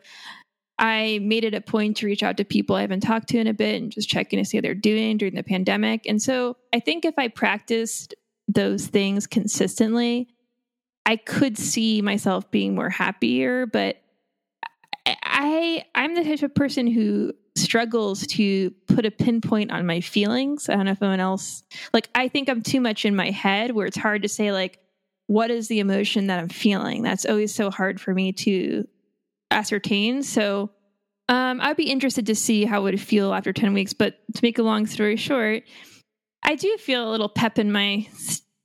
I 0.79 1.19
made 1.23 1.45
it 1.45 1.55
a 1.55 1.61
point 1.61 1.97
to 1.99 2.07
reach 2.07 2.23
out 2.23 2.37
to 2.37 2.45
people 2.45 2.77
I 2.77 2.83
haven't 2.83 3.01
talked 3.01 3.29
to 3.31 3.39
in 3.39 3.47
a 3.47 3.55
bit 3.55 3.81
and 3.81 3.91
just 3.91 4.09
check 4.09 4.33
in 4.33 4.39
to 4.39 4.45
see 4.45 4.57
how 4.57 4.61
they're 4.61 4.75
doing 4.75 5.17
during 5.17 5.35
the 5.35 5.43
pandemic. 5.43 6.03
And 6.07 6.21
so 6.21 6.57
I 6.73 6.81
think 6.81 7.05
if 7.05 7.15
I 7.17 7.29
practiced 7.29 8.15
those 8.47 8.87
things 8.87 9.27
consistently 9.27 10.29
I 11.07 11.17
could 11.17 11.59
see 11.59 12.03
myself 12.03 12.51
being 12.51 12.75
more 12.75 12.91
happier 12.91 13.67
but 13.67 14.04
I 15.35 15.85
I'm 15.95 16.15
the 16.15 16.25
type 16.25 16.43
of 16.43 16.55
person 16.55 16.87
who 16.87 17.35
struggles 17.57 18.27
to 18.27 18.71
put 18.87 19.05
a 19.05 19.11
pinpoint 19.11 19.71
on 19.71 19.87
my 19.87 20.01
feelings. 20.01 20.69
I 20.69 20.77
don't 20.77 20.87
know 20.87 20.93
if 20.93 21.03
anyone 21.03 21.21
else 21.21 21.63
like 21.93 22.09
I 22.15 22.29
think 22.29 22.49
I'm 22.49 22.63
too 22.63 22.81
much 22.81 23.05
in 23.05 23.15
my 23.15 23.31
head 23.31 23.73
where 23.73 23.87
it's 23.87 23.97
hard 23.97 24.23
to 24.23 24.29
say 24.29 24.53
like 24.53 24.79
what 25.27 25.51
is 25.51 25.69
the 25.69 25.81
emotion 25.81 26.29
that 26.29 26.39
I'm 26.39 26.49
feeling. 26.49 27.03
That's 27.03 27.25
always 27.25 27.55
so 27.55 27.71
hard 27.71 28.01
for 28.01 28.15
me 28.15 28.33
to 28.33 28.87
ascertain. 29.51 30.23
So 30.23 30.71
um, 31.29 31.61
I'd 31.61 31.77
be 31.77 31.91
interested 31.91 32.27
to 32.27 32.35
see 32.35 32.65
how 32.65 32.81
it 32.81 32.85
would 32.85 33.01
feel 33.01 33.33
after 33.33 33.53
10 33.53 33.73
weeks. 33.73 33.93
But 33.93 34.19
to 34.35 34.41
make 34.43 34.59
a 34.59 34.63
long 34.63 34.87
story 34.87 35.17
short, 35.17 35.63
I 36.43 36.57
do 36.57 36.77
feel 36.77 37.09
a 37.09 37.11
little 37.11 37.31
pep 37.31 37.59
in 37.59 37.73
my 37.73 38.07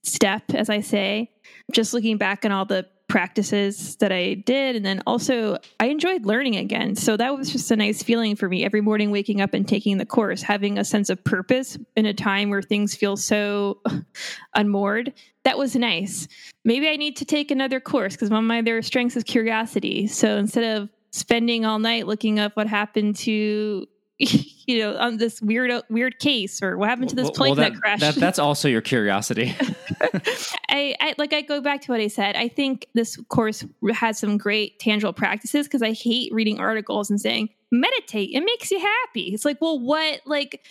step, 0.03 0.43
as 0.53 0.69
I 0.69 0.81
say, 0.81 1.31
just 1.71 1.93
looking 1.93 2.17
back 2.17 2.43
on 2.43 2.51
all 2.51 2.65
the 2.65 2.85
practices 3.09 3.97
that 3.97 4.13
I 4.13 4.35
did. 4.35 4.77
And 4.77 4.85
then 4.85 5.01
also, 5.05 5.57
I 5.79 5.87
enjoyed 5.87 6.25
learning 6.25 6.55
again. 6.55 6.95
So 6.95 7.17
that 7.17 7.35
was 7.35 7.51
just 7.51 7.69
a 7.71 7.75
nice 7.75 8.01
feeling 8.01 8.37
for 8.37 8.47
me 8.47 8.63
every 8.63 8.79
morning, 8.79 9.11
waking 9.11 9.41
up 9.41 9.53
and 9.53 9.67
taking 9.67 9.97
the 9.97 10.05
course, 10.05 10.41
having 10.41 10.77
a 10.77 10.85
sense 10.85 11.09
of 11.09 11.21
purpose 11.23 11.77
in 11.97 12.05
a 12.05 12.13
time 12.13 12.49
where 12.49 12.61
things 12.61 12.95
feel 12.95 13.17
so 13.17 13.81
unmoored. 14.55 15.13
That 15.43 15.57
was 15.57 15.75
nice. 15.75 16.27
Maybe 16.63 16.87
I 16.87 16.95
need 16.95 17.17
to 17.17 17.25
take 17.25 17.51
another 17.51 17.79
course 17.79 18.13
because 18.13 18.29
one 18.29 18.43
of 18.43 18.47
my 18.47 18.59
other 18.59 18.81
strengths 18.81 19.17
is 19.17 19.23
curiosity. 19.23 20.07
So 20.07 20.37
instead 20.37 20.77
of 20.77 20.89
spending 21.11 21.65
all 21.65 21.79
night 21.79 22.07
looking 22.07 22.39
up 22.39 22.55
what 22.55 22.67
happened 22.67 23.15
to 23.15 23.87
you 24.67 24.79
know 24.79 24.97
on 24.97 25.17
this 25.17 25.41
weird 25.41 25.71
weird 25.89 26.19
case 26.19 26.61
or 26.61 26.77
what 26.77 26.89
happened 26.89 27.09
to 27.09 27.15
this 27.15 27.25
Well- 27.25 27.33
plane 27.33 27.55
well, 27.55 27.69
that, 27.69 27.73
that 27.73 27.81
crashed 27.81 28.01
that- 28.01 28.15
that's 28.15 28.39
also 28.39 28.67
your 28.67 28.81
curiosity 28.81 29.55
I, 30.69 30.95
I 30.99 31.15
like 31.17 31.33
I 31.33 31.41
go 31.41 31.61
back 31.61 31.81
to 31.81 31.91
what 31.91 31.99
I 31.99 32.07
said. 32.07 32.35
I 32.35 32.47
think 32.47 32.87
this 32.93 33.17
course 33.27 33.65
has 33.93 34.19
some 34.19 34.37
great 34.37 34.79
tangible 34.79 35.13
practices 35.13 35.67
because 35.67 35.81
I 35.81 35.91
hate 35.91 36.33
reading 36.33 36.59
articles 36.59 37.09
and 37.09 37.19
saying 37.19 37.49
meditate 37.71 38.31
it 38.33 38.41
makes 38.41 38.71
you 38.71 38.79
happy. 38.79 39.33
It's 39.33 39.45
like, 39.45 39.59
well, 39.61 39.79
what 39.79 40.21
like 40.25 40.65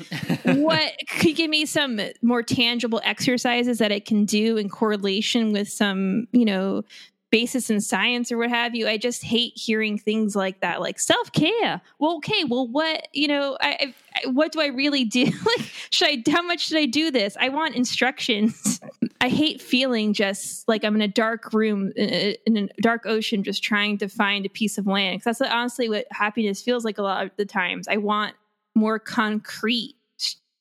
what 0.45 0.93
could 1.11 1.25
you 1.25 1.35
give 1.35 1.51
me 1.51 1.67
some 1.67 2.01
more 2.23 2.43
tangible 2.43 3.01
exercises 3.05 3.79
that 3.79 3.93
I 3.93 4.01
can 4.01 4.25
do 4.25 4.57
in 4.57 4.69
correlation 4.69 5.53
with 5.53 5.69
some, 5.69 6.27
you 6.33 6.45
know, 6.45 6.85
basis 7.31 7.71
in 7.71 7.81
science 7.81 8.33
or 8.33 8.39
what 8.39 8.51
have 8.51 8.75
you. 8.75 8.89
I 8.89 8.97
just 8.97 9.23
hate 9.23 9.53
hearing 9.57 9.99
things 9.99 10.35
like 10.35 10.61
that, 10.61 10.81
like 10.81 10.99
self 10.99 11.33
care. 11.33 11.81
Well, 11.99 12.17
okay, 12.17 12.45
well, 12.45 12.67
what 12.67 13.09
you 13.13 13.29
know, 13.29 13.57
I, 13.61 13.95
I 14.15 14.29
what 14.29 14.53
do 14.53 14.61
I 14.61 14.67
really 14.67 15.05
do? 15.05 15.25
like, 15.59 15.71
should 15.91 16.09
I? 16.09 16.31
How 16.31 16.43
much 16.43 16.69
should 16.69 16.79
I 16.79 16.87
do 16.87 17.11
this? 17.11 17.37
I 17.41 17.49
want 17.49 17.75
instructions. 17.75 18.81
I 19.21 19.29
hate 19.29 19.61
feeling 19.61 20.13
just 20.13 20.69
like 20.69 20.85
I'm 20.85 20.95
in 20.95 21.03
a 21.03 21.09
dark 21.09 21.53
room 21.53 21.93
uh, 21.99 22.03
uh, 22.03 22.33
in 22.47 22.57
a 22.57 22.69
dark 22.81 23.05
ocean, 23.05 23.43
just 23.43 23.63
trying 23.63 23.99
to 23.99 24.09
find 24.09 24.47
a 24.47 24.49
piece 24.49 24.79
of 24.79 24.87
land. 24.87 25.21
Because 25.21 25.39
that's 25.39 25.53
honestly 25.53 25.89
what 25.89 26.07
happiness 26.11 26.63
feels 26.63 26.85
like 26.85 26.99
a 26.99 27.03
lot 27.03 27.27
of 27.27 27.33
the 27.37 27.45
times. 27.45 27.89
I 27.89 27.97
want 27.97 28.35
more 28.75 28.99
concrete 28.99 29.97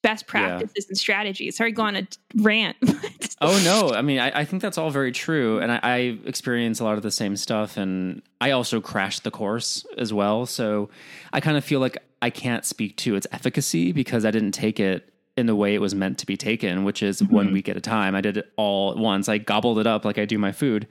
best 0.08 0.26
practices 0.26 0.86
yeah. 0.86 0.90
and 0.90 0.98
strategies. 0.98 1.58
Sorry, 1.58 1.72
go 1.74 1.84
on 1.84 1.98
a 1.98 2.08
rant. 2.36 2.78
oh 3.42 3.62
no, 3.64 3.94
I 3.94 4.02
mean, 4.02 4.20
I, 4.20 4.40
I, 4.40 4.46
think 4.46 4.62
that's 4.62 4.78
all 4.78 4.90
very 4.90 5.12
true, 5.12 5.60
and 5.60 5.70
I, 5.70 5.80
I 5.84 5.98
experience 6.26 6.80
a 6.80 6.86
lot 6.86 6.96
of 6.96 7.04
the 7.04 7.12
same 7.12 7.36
stuff, 7.36 7.76
and 7.76 8.22
I 8.40 8.52
also 8.52 8.80
crashed 8.80 9.26
the 9.26 9.32
course 9.32 9.86
as 9.98 10.14
well. 10.14 10.46
So 10.46 10.90
I 11.34 11.42
kind 11.42 11.58
of 11.58 11.66
feel 11.66 11.82
like 11.82 11.98
I 12.22 12.30
can't 12.30 12.64
speak 12.64 12.96
to 12.98 13.16
its 13.16 13.28
efficacy 13.34 13.92
because 13.92 14.24
I 14.24 14.32
didn't 14.32 14.54
take 14.54 14.80
it 14.80 15.14
in 15.36 15.46
the 15.46 15.56
way 15.56 15.76
it 15.76 15.82
was 15.82 15.94
meant 15.94 16.18
to 16.20 16.26
be 16.26 16.38
taken, 16.38 16.86
which 16.86 17.04
is 17.04 17.22
mm-hmm. 17.22 17.36
one 17.36 17.52
week 17.52 17.68
at 17.68 17.76
a 17.76 17.82
time. 17.82 18.16
I 18.16 18.22
did 18.22 18.38
it 18.38 18.52
all 18.56 18.92
at 18.92 18.98
once. 18.98 19.28
I 19.28 19.38
gobbled 19.40 19.78
it 19.78 19.88
up 19.88 20.06
like 20.06 20.18
I 20.18 20.26
do 20.26 20.38
my 20.38 20.54
food. 20.54 20.88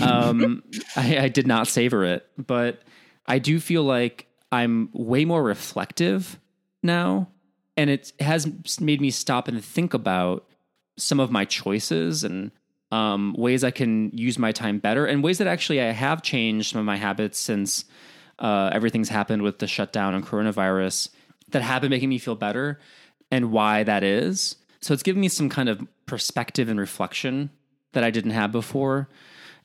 Um, 0.00 0.62
I, 0.96 1.18
I 1.18 1.28
did 1.28 1.48
not 1.48 1.66
savor 1.66 2.04
it, 2.04 2.26
but 2.38 2.82
I 3.26 3.40
do 3.40 3.58
feel 3.58 3.82
like 3.82 4.28
I'm 4.52 4.90
way 4.92 5.24
more 5.24 5.42
reflective 5.42 6.38
now 6.82 7.28
and 7.76 7.90
it 7.90 8.12
has 8.20 8.80
made 8.80 9.00
me 9.00 9.10
stop 9.10 9.48
and 9.48 9.64
think 9.64 9.94
about 9.94 10.46
some 10.96 11.20
of 11.20 11.30
my 11.30 11.44
choices 11.44 12.22
and 12.24 12.50
um, 12.92 13.34
ways 13.36 13.64
I 13.64 13.72
can 13.72 14.10
use 14.16 14.38
my 14.38 14.52
time 14.52 14.78
better, 14.78 15.04
and 15.04 15.22
ways 15.22 15.38
that 15.38 15.48
actually 15.48 15.80
I 15.80 15.90
have 15.90 16.22
changed 16.22 16.72
some 16.72 16.78
of 16.78 16.84
my 16.84 16.96
habits 16.96 17.38
since 17.38 17.84
uh, 18.38 18.70
everything's 18.72 19.08
happened 19.08 19.42
with 19.42 19.58
the 19.58 19.66
shutdown 19.66 20.14
and 20.14 20.24
coronavirus 20.24 21.08
that 21.50 21.62
have 21.62 21.82
been 21.82 21.90
making 21.90 22.08
me 22.08 22.18
feel 22.18 22.36
better, 22.36 22.78
and 23.32 23.50
why 23.50 23.82
that 23.82 24.04
is. 24.04 24.56
So 24.80 24.94
it's 24.94 25.02
given 25.02 25.20
me 25.20 25.28
some 25.28 25.48
kind 25.48 25.68
of 25.68 25.84
perspective 26.06 26.68
and 26.68 26.78
reflection 26.78 27.50
that 27.92 28.04
I 28.04 28.10
didn't 28.10 28.32
have 28.32 28.52
before. 28.52 29.08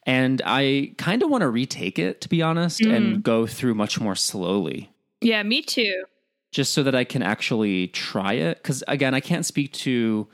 And 0.03 0.41
I 0.45 0.93
kind 0.97 1.21
of 1.21 1.29
want 1.29 1.41
to 1.41 1.49
retake 1.49 1.99
it, 1.99 2.21
to 2.21 2.29
be 2.29 2.41
honest, 2.41 2.79
mm. 2.79 2.95
and 2.95 3.21
go 3.21 3.45
through 3.45 3.75
much 3.75 3.99
more 3.99 4.15
slowly. 4.15 4.89
Yeah, 5.21 5.43
me 5.43 5.61
too 5.61 6.05
just 6.51 6.73
so 6.73 6.83
that 6.83 6.95
I 6.95 7.03
can 7.03 7.21
actually 7.21 7.87
try 7.87 8.33
it. 8.33 8.57
Because 8.57 8.83
again, 8.87 9.13
I 9.13 9.19
can't 9.19 9.45
speak 9.45 9.73
to 9.73 10.27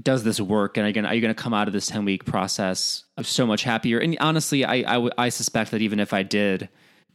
does 0.00 0.24
this 0.24 0.40
work, 0.40 0.78
and 0.78 0.86
again, 0.86 1.04
are 1.04 1.14
you 1.14 1.20
going 1.20 1.34
to 1.34 1.42
come 1.42 1.52
out 1.52 1.66
of 1.66 1.74
this 1.74 1.86
ten 1.86 2.04
week 2.04 2.24
process 2.24 3.04
of 3.18 3.26
so 3.26 3.46
much 3.46 3.62
happier? 3.62 3.98
And 3.98 4.16
honestly, 4.20 4.64
I, 4.64 4.96
I, 4.96 5.10
I 5.18 5.28
suspect 5.28 5.70
that 5.72 5.82
even 5.82 6.00
if 6.00 6.14
I 6.14 6.22
did 6.22 6.68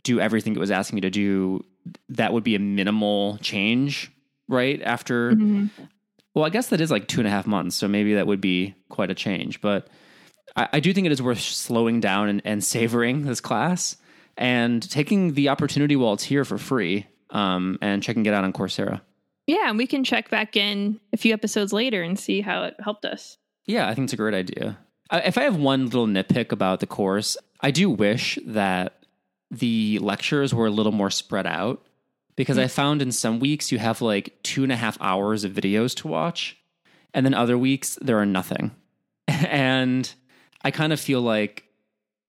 do 0.03 0.19
everything 0.19 0.55
it 0.55 0.59
was 0.59 0.71
asking 0.71 0.97
me 0.97 1.01
to 1.01 1.09
do, 1.09 1.65
that 2.09 2.33
would 2.33 2.43
be 2.43 2.55
a 2.55 2.59
minimal 2.59 3.39
change, 3.39 4.11
right? 4.47 4.79
After, 4.83 5.31
mm-hmm. 5.31 5.67
well, 6.35 6.45
I 6.45 6.49
guess 6.49 6.67
that 6.67 6.79
is 6.79 6.91
like 6.91 7.07
two 7.07 7.19
and 7.19 7.27
a 7.27 7.31
half 7.31 7.47
months, 7.47 7.75
so 7.75 7.87
maybe 7.87 8.13
that 8.13 8.27
would 8.27 8.41
be 8.41 8.75
quite 8.89 9.09
a 9.09 9.15
change. 9.15 9.59
But 9.59 9.87
I, 10.55 10.69
I 10.73 10.79
do 10.79 10.93
think 10.93 11.07
it 11.07 11.11
is 11.11 11.21
worth 11.21 11.39
slowing 11.39 11.99
down 11.99 12.29
and, 12.29 12.41
and 12.45 12.63
savoring 12.63 13.23
this 13.23 13.41
class 13.41 13.97
and 14.37 14.87
taking 14.87 15.33
the 15.33 15.49
opportunity 15.49 15.95
while 15.95 16.13
it's 16.13 16.23
here 16.23 16.45
for 16.45 16.59
free 16.59 17.07
um, 17.29 17.77
and 17.81 18.01
checking 18.03 18.25
it 18.25 18.33
out 18.33 18.43
on 18.43 18.53
Coursera. 18.53 19.01
Yeah, 19.45 19.69
and 19.69 19.77
we 19.77 19.87
can 19.87 20.03
check 20.03 20.29
back 20.29 20.57
in 20.57 20.99
a 21.13 21.17
few 21.17 21.33
episodes 21.33 21.71
later 21.71 22.03
and 22.03 22.19
see 22.19 22.41
how 22.41 22.63
it 22.63 22.75
helped 22.79 23.05
us. 23.05 23.37
Yeah, 23.65 23.87
I 23.87 23.93
think 23.93 24.05
it's 24.05 24.13
a 24.13 24.17
great 24.17 24.33
idea. 24.33 24.77
If 25.11 25.37
I 25.37 25.43
have 25.43 25.55
one 25.55 25.85
little 25.85 26.05
nitpick 26.05 26.51
about 26.51 26.81
the 26.81 26.87
course, 26.87 27.37
I 27.61 27.71
do 27.71 27.89
wish 27.89 28.37
that 28.45 29.05
the 29.49 29.99
lectures 29.99 30.53
were 30.53 30.67
a 30.67 30.71
little 30.71 30.91
more 30.91 31.09
spread 31.09 31.47
out 31.47 31.85
because 32.35 32.57
mm-hmm. 32.57 32.65
I 32.65 32.67
found 32.67 33.01
in 33.01 33.13
some 33.13 33.39
weeks 33.39 33.71
you 33.71 33.79
have 33.79 34.01
like 34.01 34.37
two 34.43 34.63
and 34.63 34.71
a 34.71 34.75
half 34.75 34.97
hours 34.99 35.45
of 35.45 35.53
videos 35.53 35.95
to 35.97 36.09
watch, 36.09 36.57
and 37.13 37.25
then 37.25 37.33
other 37.33 37.57
weeks 37.57 37.97
there 38.01 38.19
are 38.19 38.25
nothing. 38.25 38.75
and 39.27 40.13
I 40.61 40.71
kind 40.71 40.91
of 40.91 40.99
feel 40.99 41.21
like 41.21 41.63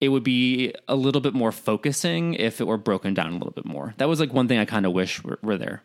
it 0.00 0.08
would 0.10 0.24
be 0.24 0.72
a 0.86 0.94
little 0.94 1.20
bit 1.20 1.34
more 1.34 1.52
focusing 1.52 2.34
if 2.34 2.60
it 2.60 2.66
were 2.66 2.78
broken 2.78 3.14
down 3.14 3.30
a 3.30 3.38
little 3.38 3.52
bit 3.52 3.64
more. 3.64 3.94
That 3.98 4.08
was 4.08 4.20
like 4.20 4.32
one 4.32 4.48
thing 4.48 4.58
I 4.58 4.64
kind 4.64 4.86
of 4.86 4.92
wish 4.92 5.22
were, 5.24 5.38
were 5.42 5.58
there. 5.58 5.82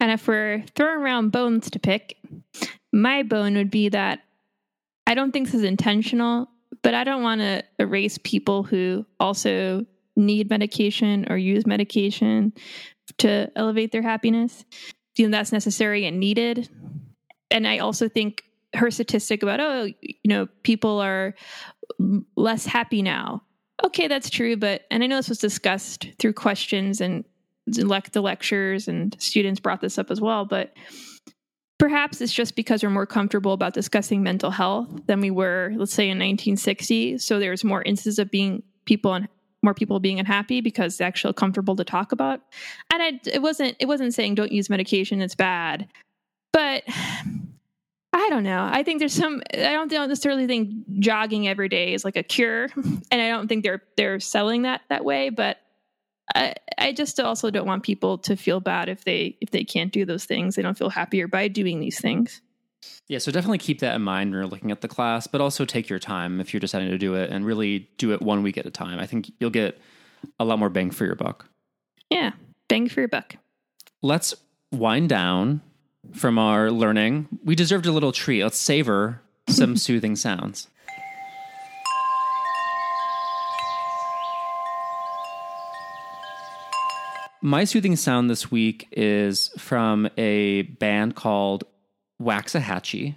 And 0.00 0.10
if 0.10 0.26
we're 0.26 0.64
throwing 0.74 1.00
around 1.00 1.30
bones 1.30 1.70
to 1.70 1.78
pick, 1.78 2.16
my 2.92 3.22
bone 3.22 3.54
would 3.54 3.70
be 3.70 3.88
that 3.90 4.20
I 5.06 5.14
don't 5.14 5.32
think 5.32 5.46
this 5.46 5.54
is 5.54 5.64
intentional, 5.64 6.48
but 6.82 6.94
I 6.94 7.04
don't 7.04 7.22
want 7.22 7.40
to 7.40 7.64
erase 7.78 8.18
people 8.22 8.62
who 8.62 9.06
also 9.18 9.86
need 10.16 10.50
medication 10.50 11.26
or 11.30 11.36
use 11.36 11.66
medication 11.66 12.52
to 13.18 13.50
elevate 13.56 13.92
their 13.92 14.02
happiness. 14.02 14.64
You 15.16 15.26
know, 15.26 15.36
that's 15.36 15.52
necessary 15.52 16.06
and 16.06 16.20
needed. 16.20 16.68
And 17.50 17.66
I 17.66 17.78
also 17.78 18.08
think 18.08 18.42
her 18.74 18.90
statistic 18.90 19.42
about, 19.42 19.60
oh, 19.60 19.88
you 20.02 20.16
know, 20.26 20.46
people 20.62 21.00
are 21.00 21.34
less 22.36 22.66
happy 22.66 23.02
now. 23.02 23.42
Okay, 23.84 24.08
that's 24.08 24.30
true, 24.30 24.56
but 24.56 24.82
and 24.90 25.02
I 25.02 25.06
know 25.06 25.16
this 25.16 25.28
was 25.28 25.38
discussed 25.38 26.08
through 26.18 26.32
questions 26.32 27.00
and 27.00 27.24
the 27.66 28.20
lectures 28.22 28.88
and 28.88 29.14
students 29.20 29.60
brought 29.60 29.80
this 29.80 29.98
up 29.98 30.10
as 30.10 30.20
well, 30.20 30.44
but 30.44 30.72
perhaps 31.78 32.20
it's 32.20 32.32
just 32.32 32.56
because 32.56 32.82
we're 32.82 32.90
more 32.90 33.06
comfortable 33.06 33.52
about 33.52 33.74
discussing 33.74 34.22
mental 34.22 34.50
health 34.50 34.88
than 35.06 35.20
we 35.20 35.30
were, 35.30 35.72
let's 35.76 35.92
say, 35.92 36.04
in 36.04 36.18
1960. 36.18 37.18
So 37.18 37.38
there's 37.38 37.64
more 37.64 37.82
instances 37.82 38.18
of 38.18 38.30
being 38.30 38.62
people 38.84 39.14
and 39.14 39.28
more 39.62 39.74
people 39.74 40.00
being 40.00 40.18
unhappy 40.18 40.60
because 40.60 40.94
it's 40.94 41.00
actually 41.00 41.34
comfortable 41.34 41.76
to 41.76 41.84
talk 41.84 42.12
about. 42.12 42.40
And 42.92 43.02
I, 43.02 43.20
it 43.26 43.42
wasn't 43.42 43.76
it 43.78 43.86
wasn't 43.86 44.14
saying 44.14 44.34
don't 44.34 44.52
use 44.52 44.70
medication; 44.70 45.20
it's 45.20 45.34
bad, 45.34 45.88
but 46.52 46.84
I 48.18 48.30
don't 48.30 48.42
know. 48.42 48.68
I 48.68 48.82
think 48.82 48.98
there's 48.98 49.14
some. 49.14 49.42
I 49.54 49.72
don't, 49.72 49.88
don't 49.88 50.08
necessarily 50.08 50.48
think 50.48 50.74
jogging 50.98 51.46
every 51.46 51.68
day 51.68 51.94
is 51.94 52.04
like 52.04 52.16
a 52.16 52.24
cure, 52.24 52.64
and 52.74 53.22
I 53.22 53.28
don't 53.28 53.46
think 53.46 53.62
they're 53.62 53.80
they're 53.96 54.18
selling 54.18 54.62
that 54.62 54.80
that 54.88 55.04
way. 55.04 55.30
But 55.30 55.58
I, 56.34 56.54
I 56.76 56.92
just 56.92 57.20
also 57.20 57.48
don't 57.48 57.66
want 57.66 57.84
people 57.84 58.18
to 58.18 58.34
feel 58.34 58.58
bad 58.58 58.88
if 58.88 59.04
they 59.04 59.36
if 59.40 59.52
they 59.52 59.62
can't 59.62 59.92
do 59.92 60.04
those 60.04 60.24
things. 60.24 60.56
They 60.56 60.62
don't 60.62 60.76
feel 60.76 60.90
happier 60.90 61.28
by 61.28 61.46
doing 61.46 61.78
these 61.78 62.00
things. 62.00 62.42
Yeah, 63.06 63.18
so 63.18 63.30
definitely 63.30 63.58
keep 63.58 63.78
that 63.80 63.94
in 63.94 64.02
mind 64.02 64.30
when 64.30 64.40
you're 64.40 64.48
looking 64.48 64.72
at 64.72 64.80
the 64.80 64.88
class, 64.88 65.28
but 65.28 65.40
also 65.40 65.64
take 65.64 65.88
your 65.88 66.00
time 66.00 66.40
if 66.40 66.52
you're 66.52 66.60
deciding 66.60 66.88
to 66.88 66.98
do 66.98 67.14
it, 67.14 67.30
and 67.30 67.46
really 67.46 67.88
do 67.98 68.12
it 68.12 68.20
one 68.20 68.42
week 68.42 68.58
at 68.58 68.66
a 68.66 68.70
time. 68.70 68.98
I 68.98 69.06
think 69.06 69.30
you'll 69.38 69.50
get 69.50 69.80
a 70.40 70.44
lot 70.44 70.58
more 70.58 70.70
bang 70.70 70.90
for 70.90 71.04
your 71.04 71.14
buck. 71.14 71.48
Yeah, 72.10 72.32
bang 72.66 72.88
for 72.88 72.98
your 73.00 73.08
buck. 73.08 73.36
Let's 74.02 74.34
wind 74.72 75.08
down 75.08 75.60
from 76.12 76.38
our 76.38 76.70
learning. 76.70 77.28
We 77.44 77.54
deserved 77.54 77.86
a 77.86 77.92
little 77.92 78.12
treat. 78.12 78.42
Let's 78.42 78.58
savor 78.58 79.20
some 79.48 79.76
soothing 79.86 80.16
sounds. 80.16 80.68
My 87.40 87.64
soothing 87.64 87.94
sound 87.94 88.28
this 88.28 88.50
week 88.50 88.88
is 88.90 89.48
from 89.58 90.08
a 90.16 90.62
band 90.62 91.14
called 91.14 91.64
Waxahatchee. 92.20 93.14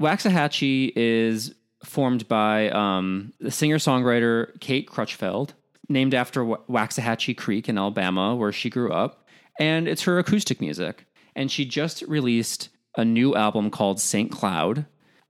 Waxahatchee 0.00 0.92
is 0.96 1.54
formed 1.84 2.26
by 2.26 2.70
um, 2.70 3.32
the 3.38 3.50
singer 3.50 3.76
songwriter 3.76 4.58
Kate 4.60 4.88
Crutchfield, 4.88 5.52
named 5.90 6.14
after 6.14 6.42
Waxahatchee 6.42 7.36
Creek 7.36 7.68
in 7.68 7.76
Alabama, 7.76 8.34
where 8.34 8.52
she 8.52 8.70
grew 8.70 8.92
up. 8.92 9.26
And 9.58 9.86
it's 9.86 10.02
her 10.04 10.18
acoustic 10.18 10.62
music 10.62 11.04
and 11.34 11.50
she 11.50 11.64
just 11.64 12.02
released 12.02 12.68
a 12.96 13.04
new 13.04 13.34
album 13.34 13.70
called 13.70 14.00
St. 14.00 14.30
Cloud. 14.30 14.86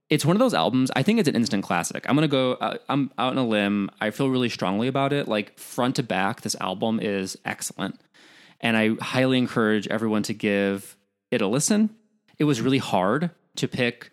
It's 0.09 0.25
one 0.25 0.35
of 0.35 0.39
those 0.39 0.53
albums. 0.53 0.91
I 0.95 1.03
think 1.03 1.19
it's 1.19 1.29
an 1.29 1.35
instant 1.35 1.63
classic. 1.63 2.05
I'm 2.07 2.15
gonna 2.15 2.27
go. 2.27 2.53
Uh, 2.53 2.77
I'm 2.89 3.11
out 3.17 3.31
on 3.31 3.37
a 3.37 3.47
limb. 3.47 3.89
I 4.01 4.11
feel 4.11 4.29
really 4.29 4.49
strongly 4.49 4.87
about 4.87 5.13
it. 5.13 5.27
Like 5.27 5.57
front 5.57 5.95
to 5.95 6.03
back, 6.03 6.41
this 6.41 6.55
album 6.59 6.99
is 7.01 7.37
excellent, 7.45 7.99
and 8.59 8.75
I 8.75 8.95
highly 8.99 9.37
encourage 9.37 9.87
everyone 9.87 10.23
to 10.23 10.33
give 10.33 10.97
it 11.31 11.41
a 11.41 11.47
listen. 11.47 11.95
It 12.39 12.43
was 12.43 12.59
really 12.59 12.77
hard 12.77 13.29
to 13.55 13.67
pick 13.67 14.11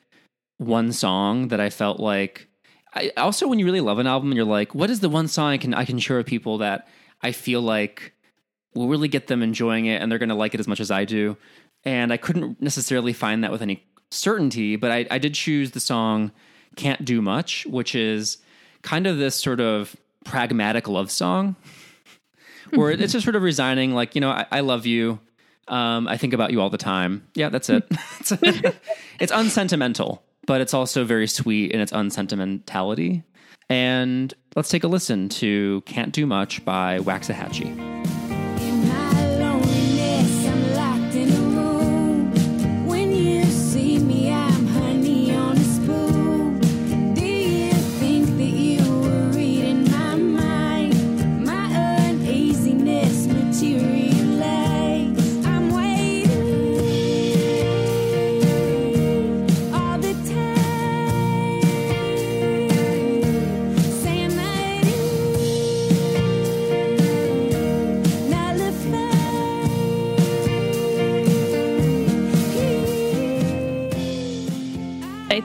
one 0.58 0.92
song 0.92 1.48
that 1.48 1.60
I 1.60 1.70
felt 1.70 1.98
like. 1.98 2.48
I, 2.94 3.10
also, 3.16 3.48
when 3.48 3.58
you 3.58 3.64
really 3.64 3.80
love 3.80 3.98
an 3.98 4.06
album, 4.06 4.30
and 4.30 4.36
you're 4.36 4.46
like, 4.46 4.74
what 4.74 4.90
is 4.90 5.00
the 5.00 5.08
one 5.08 5.26
song 5.26 5.50
I 5.50 5.58
can 5.58 5.74
I 5.74 5.84
can 5.84 5.98
share 5.98 6.18
with 6.18 6.26
people 6.26 6.58
that 6.58 6.86
I 7.22 7.32
feel 7.32 7.60
like 7.60 8.12
will 8.74 8.88
really 8.88 9.08
get 9.08 9.26
them 9.26 9.42
enjoying 9.42 9.86
it 9.86 10.00
and 10.00 10.10
they're 10.10 10.18
going 10.18 10.28
to 10.28 10.34
like 10.34 10.54
it 10.54 10.60
as 10.60 10.68
much 10.68 10.78
as 10.78 10.90
I 10.90 11.04
do 11.04 11.36
and 11.84 12.12
I 12.12 12.16
couldn't 12.16 12.60
necessarily 12.60 13.12
find 13.12 13.42
that 13.44 13.52
with 13.52 13.62
any 13.62 13.84
certainty, 14.10 14.76
but 14.76 14.90
I, 14.90 15.06
I 15.10 15.18
did 15.18 15.34
choose 15.34 15.72
the 15.72 15.80
song 15.80 16.32
Can't 16.76 17.04
Do 17.04 17.22
Much, 17.22 17.66
which 17.66 17.94
is 17.94 18.38
kind 18.82 19.06
of 19.06 19.18
this 19.18 19.34
sort 19.34 19.60
of 19.60 19.96
pragmatic 20.24 20.88
love 20.88 21.10
song 21.10 21.56
where 22.74 22.90
it's 22.90 23.12
just 23.12 23.24
sort 23.24 23.36
of 23.36 23.42
resigning, 23.42 23.94
like, 23.94 24.14
you 24.14 24.20
know, 24.20 24.30
I, 24.30 24.46
I 24.50 24.60
love 24.60 24.86
you. 24.86 25.18
Um, 25.68 26.08
I 26.08 26.16
think 26.16 26.32
about 26.32 26.50
you 26.50 26.60
all 26.60 26.70
the 26.70 26.78
time. 26.78 27.26
Yeah, 27.34 27.50
that's 27.50 27.68
it. 27.68 27.84
it's 29.20 29.32
unsentimental, 29.32 30.22
but 30.46 30.60
it's 30.60 30.72
also 30.72 31.04
very 31.04 31.26
sweet 31.26 31.72
in 31.72 31.80
its 31.80 31.92
unsentimentality. 31.92 33.22
And 33.68 34.32
let's 34.56 34.70
take 34.70 34.84
a 34.84 34.88
listen 34.88 35.28
to 35.30 35.82
Can't 35.82 36.12
Do 36.12 36.24
Much 36.24 36.64
by 36.64 37.00
Waxahatchee. 37.00 38.27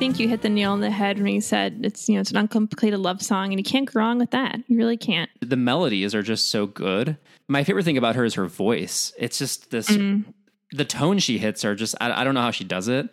You 0.01 0.29
hit 0.29 0.41
the 0.41 0.49
nail 0.49 0.71
on 0.71 0.81
the 0.81 0.91
head 0.91 1.17
when 1.17 1.33
you 1.33 1.41
said 1.41 1.81
it's 1.83 2.07
you 2.09 2.15
know 2.15 2.21
it's 2.21 2.31
an 2.31 2.37
uncomplicated 2.37 2.99
love 2.99 3.21
song, 3.21 3.51
and 3.51 3.59
you 3.59 3.63
can't 3.63 3.91
go 3.91 3.99
wrong 3.99 4.17
with 4.17 4.31
that. 4.31 4.57
You 4.67 4.77
really 4.77 4.97
can't. 4.97 5.29
The 5.41 5.55
melodies 5.55 6.15
are 6.15 6.23
just 6.23 6.49
so 6.49 6.65
good. 6.65 7.17
My 7.47 7.63
favorite 7.63 7.83
thing 7.83 7.97
about 7.97 8.15
her 8.15 8.25
is 8.25 8.33
her 8.35 8.47
voice. 8.47 9.13
It's 9.17 9.37
just 9.37 9.71
this. 9.71 9.89
Mm. 9.89 10.25
The 10.71 10.85
tone 10.85 11.19
she 11.19 11.37
hits 11.37 11.63
are 11.65 11.75
just. 11.75 11.95
I, 12.01 12.21
I, 12.21 12.23
don't 12.23 12.33
know 12.33 12.41
how 12.41 12.51
she 12.51 12.63
does 12.63 12.87
it. 12.87 13.09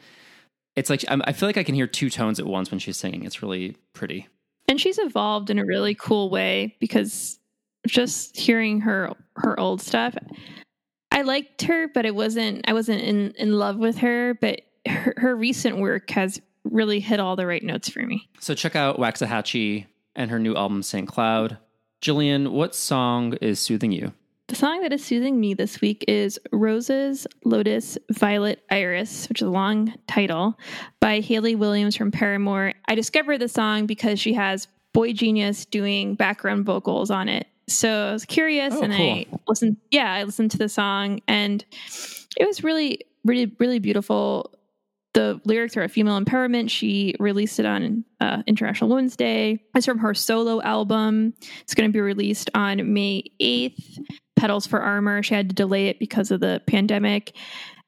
It's 0.77 0.89
like 0.89 1.05
I 1.09 1.33
feel 1.33 1.49
like 1.49 1.59
I 1.59 1.63
can 1.63 1.75
hear 1.75 1.87
two 1.87 2.11
tones 2.11 2.41
at 2.41 2.47
once 2.47 2.71
when 2.71 2.81
she's 2.81 2.97
singing. 2.97 3.25
It's 3.25 3.43
really 3.43 3.77
pretty. 3.93 4.29
And 4.69 4.81
she's 4.81 4.99
evolved 4.99 5.51
in 5.51 5.59
a 5.59 5.65
really 5.65 5.95
cool 5.95 6.31
way 6.31 6.77
because 6.81 7.39
just 7.87 8.37
hearing 8.37 8.81
her 8.81 9.13
her 9.37 9.59
old 9.59 9.83
stuff, 9.83 10.15
I 11.11 11.23
liked 11.23 11.63
her, 11.63 11.89
but 11.89 12.07
it 12.07 12.15
wasn't. 12.15 12.69
I 12.69 12.73
wasn't 12.73 13.03
in 13.03 13.33
in 13.33 13.53
love 13.53 13.77
with 13.77 13.99
her. 13.99 14.35
But 14.35 14.63
her, 14.87 15.15
her 15.19 15.37
recent 15.37 15.79
work 15.79 16.09
has 16.11 16.41
really 16.65 17.01
hit 17.01 17.21
all 17.21 17.37
the 17.37 17.47
right 17.47 17.63
notes 17.63 17.89
for 17.89 18.01
me. 18.01 18.29
So 18.41 18.55
check 18.55 18.77
out 18.77 18.99
Waxahatchee 18.99 19.87
and 20.15 20.31
her 20.31 20.39
new 20.39 20.55
album 20.55 20.83
St. 20.83 21.09
Cloud. 21.09 21.59
Jillian, 22.03 22.53
what 22.53 22.75
song 22.75 23.35
is 23.41 23.61
soothing 23.61 23.93
you? 23.93 24.13
The 24.49 24.57
song 24.57 24.83
that 24.83 24.93
is 24.93 25.05
soothing 25.05 25.39
me 25.39 25.55
this 25.55 25.81
week 25.81 26.05
is 26.09 26.37
Roses, 26.51 27.27
Lotus, 27.45 27.97
Violet, 28.11 28.65
Iris, 28.69 29.29
which 29.29 29.41
is 29.43 29.47
a 29.47 29.51
long 29.51 29.95
title, 30.09 30.59
by 30.99 31.21
Hayley 31.21 31.55
Williams 31.55 31.95
from 31.95 32.11
Paramore. 32.11 32.73
I 32.89 32.97
discovered 32.97 33.39
the 33.39 33.49
song 33.49 33.87
because 33.87 34.19
she 34.19 34.35
has 34.35 34.67
Boy 34.93 35.13
Genius 35.13 35.67
doing 35.67 36.17
background 36.17 36.65
vocals 36.67 37.13
on 37.13 37.29
it. 37.29 37.47
So 37.69 38.09
I 38.09 38.13
was 38.13 38.25
curious 38.25 38.75
oh, 38.75 38.83
and 38.83 38.93
cool. 38.93 39.11
I 39.11 39.27
listened 39.47 39.77
yeah, 39.93 40.13
I 40.13 40.25
listened 40.25 40.51
to 40.51 40.59
the 40.59 40.69
song 40.69 41.21
and 41.29 41.65
it 42.37 42.45
was 42.45 42.65
really 42.65 43.03
really 43.25 43.55
really 43.61 43.79
beautiful 43.79 44.53
the 45.13 45.41
lyrics 45.45 45.77
are 45.77 45.83
a 45.83 45.89
female 45.89 46.21
empowerment. 46.21 46.71
She 46.71 47.15
released 47.19 47.59
it 47.59 47.67
on 47.67 48.05
uh, 48.21 48.43
International 48.47 48.91
Women's 48.91 49.17
Day. 49.17 49.63
It's 49.75 49.87
from 49.87 49.99
her 49.99 50.15
solo 50.15 50.63
album. 50.63 51.35
It's 51.63 51.75
going 51.75 51.89
to 51.89 51.93
be 51.93 52.01
released 52.01 52.51
on 52.55 52.93
May 52.93 53.25
8th. 53.41 53.99
Petals 54.37 54.67
for 54.67 54.81
Armor. 54.81 55.23
She 55.23 55.35
had 55.35 55.51
to 55.51 55.55
delay 55.55 55.89
it 55.89 55.99
because 55.99 56.31
of 56.31 56.41
the 56.41 56.63
pandemic. 56.67 57.37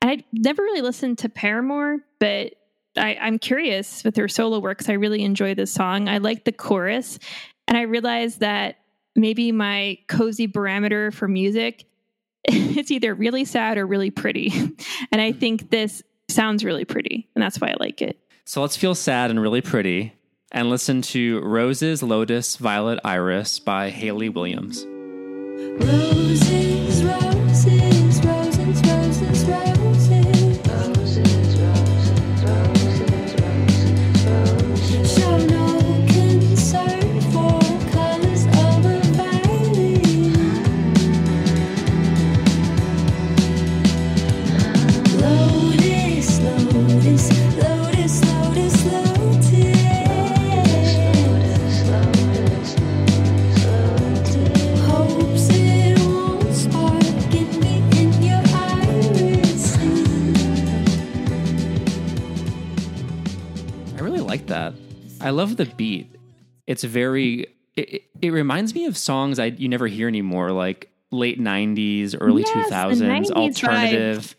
And 0.03 0.11
I 0.11 0.25
never 0.33 0.63
really 0.63 0.83
listened 0.83 1.19
to 1.19 1.29
Paramore, 1.29 1.99
but 2.19 2.55
I, 2.97 3.15
am 3.15 3.39
curious 3.39 4.05
with 4.05 4.17
her 4.17 4.29
solo 4.29 4.59
works. 4.59 4.91
I 4.91 4.95
really 4.95 5.23
enjoy 5.23 5.55
this 5.55 5.73
song. 5.73 6.09
I 6.09 6.19
like 6.19 6.45
the 6.45 6.53
chorus, 6.53 7.19
and 7.67 7.79
I 7.79 7.83
realized 7.83 8.41
that 8.41 8.77
maybe 9.17 9.51
my 9.51 9.97
cozy 10.09 10.47
barometer 10.47 11.11
for 11.11 11.27
music 11.27 11.87
it's 12.49 12.91
either 12.91 13.15
really 13.15 13.45
sad 13.45 13.79
or 13.79 13.87
really 13.87 14.11
pretty. 14.11 14.53
And 15.13 15.21
I 15.21 15.33
think 15.33 15.71
this 15.71 16.03
sounds 16.29 16.65
really 16.65 16.85
pretty, 16.85 17.29
and 17.35 17.43
that's 17.43 17.61
why 17.61 17.69
I 17.69 17.75
like 17.79 18.03
it. 18.03 18.19
So 18.45 18.61
let's 18.61 18.77
feel 18.77 18.95
sad 18.95 19.31
and 19.31 19.41
really 19.41 19.61
pretty 19.61 20.15
and 20.51 20.69
listen 20.69 21.03
to 21.03 21.41
Roses, 21.41 22.03
Lotus, 22.03 22.57
Violet, 22.57 23.01
Iris 23.05 23.59
by 23.59 23.91
Hayley 23.91 24.29
Williams. 24.29 24.87
Roses, 25.81 26.49
roses, 26.49 26.72
love 65.33 65.57
the 65.57 65.67
beat. 65.67 66.15
It's 66.67 66.85
very. 66.85 67.49
It, 67.75 68.05
it 68.21 68.31
reminds 68.31 68.75
me 68.75 68.85
of 68.85 68.97
songs 68.97 69.39
I 69.39 69.47
you 69.47 69.69
never 69.69 69.87
hear 69.87 70.09
anymore, 70.09 70.53
like 70.53 70.91
late 71.11 71.41
'90s, 71.41 72.17
early 72.21 72.43
yes, 72.43 72.71
2000s, 72.71 73.31
alternative. 73.31 74.19
Vibe. 74.19 74.35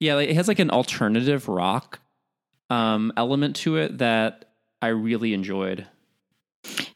Yeah, 0.00 0.14
like, 0.14 0.28
it 0.28 0.34
has 0.36 0.46
like 0.46 0.60
an 0.60 0.70
alternative 0.70 1.48
rock 1.48 1.98
um, 2.70 3.12
element 3.16 3.56
to 3.56 3.76
it 3.76 3.98
that 3.98 4.50
I 4.80 4.88
really 4.88 5.34
enjoyed. 5.34 5.86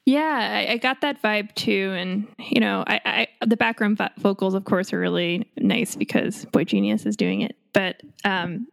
Yeah, 0.04 0.66
I, 0.68 0.72
I, 0.72 0.76
got 0.76 1.00
that 1.00 1.22
vibe 1.22 1.54
too, 1.54 1.94
and 1.96 2.26
you 2.38 2.60
know, 2.60 2.84
I, 2.86 3.00
I 3.40 3.46
the 3.46 3.56
background 3.56 4.00
vocals, 4.18 4.54
of 4.54 4.64
course, 4.64 4.92
are 4.92 4.98
really 4.98 5.48
nice 5.56 5.94
because 5.94 6.44
Boy 6.46 6.64
Genius 6.64 7.06
is 7.06 7.16
doing 7.16 7.40
it. 7.40 7.56
But 7.72 8.02
um, 8.24 8.66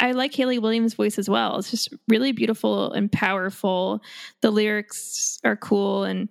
I 0.00 0.12
like 0.12 0.34
Hayley 0.34 0.58
Williams' 0.58 0.94
voice 0.94 1.18
as 1.18 1.28
well. 1.28 1.58
It's 1.58 1.70
just 1.70 1.94
really 2.08 2.32
beautiful 2.32 2.92
and 2.92 3.10
powerful. 3.10 4.02
The 4.40 4.50
lyrics 4.50 5.38
are 5.44 5.56
cool, 5.56 6.04
and 6.04 6.28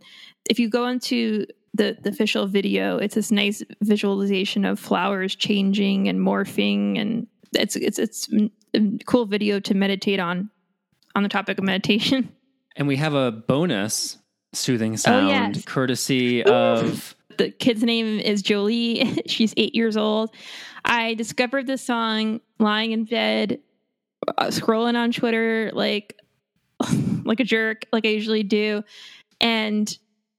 if 0.50 0.60
you 0.60 0.70
go 0.70 0.88
into 0.88 1.46
the, 1.74 1.98
the 2.02 2.10
official 2.10 2.48
video, 2.48 2.98
it's 2.98 3.16
this 3.16 3.32
nice 3.32 3.64
visualization 3.82 4.66
of 4.66 4.80
flowers 4.80 5.36
changing 5.36 6.08
and 6.08 6.20
morphing, 6.20 7.00
and 7.00 7.28
it's 7.54 7.76
it's 7.76 8.00
it's 8.00 8.30
a 8.74 8.82
cool 9.06 9.26
video 9.26 9.60
to 9.62 9.74
meditate 9.74 10.20
on 10.20 10.50
on 11.16 11.24
the 11.24 11.30
topic 11.30 11.58
of 11.58 11.64
meditation. 11.64 12.30
And 12.80 12.88
we 12.88 12.98
have 12.98 13.16
a 13.16 13.32
bonus 13.32 14.20
soothing 14.54 14.94
oh, 14.94 14.98
sound 14.98 15.26
oh, 15.26 15.30
yes. 15.30 15.66
courtesy 15.66 16.42
Ooh. 16.42 16.54
of 16.54 17.16
the 17.38 17.50
kid's 17.50 17.84
name 17.84 18.20
is 18.20 18.42
Jolie. 18.42 19.20
She's 19.28 19.54
eight 19.58 19.76
years 19.76 19.98
old. 19.98 20.32
I 20.88 21.14
discovered 21.16 21.68
this 21.68 21.82
song 21.82 22.40
lying 22.60 22.94
in 22.94 23.04
bed, 23.04 23.60
uh, 24.38 24.48
scrolling 24.48 24.96
on 24.96 25.12
Twitter 25.12 25.70
like 25.74 26.18
like 27.24 27.40
a 27.40 27.44
jerk, 27.44 27.86
like 27.92 28.06
I 28.06 28.10
usually 28.10 28.44
do, 28.44 28.84
and 29.42 29.96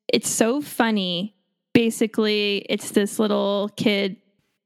it's 0.09 0.31
so 0.31 0.61
funny. 0.63 1.35
Basically, 1.75 2.67
it's 2.69 2.91
this 2.91 3.19
little 3.19 3.71
kid 3.77 4.17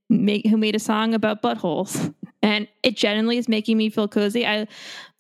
make, 0.09 0.47
who 0.47 0.57
made 0.57 0.77
a 0.77 0.79
song 0.79 1.15
about 1.15 1.43
buttholes. 1.43 2.15
And 2.43 2.67
it 2.83 2.97
genuinely 2.97 3.39
is 3.39 3.49
making 3.49 3.77
me 3.77 3.89
feel 3.89 4.09
cozy. 4.09 4.47
I 4.47 4.67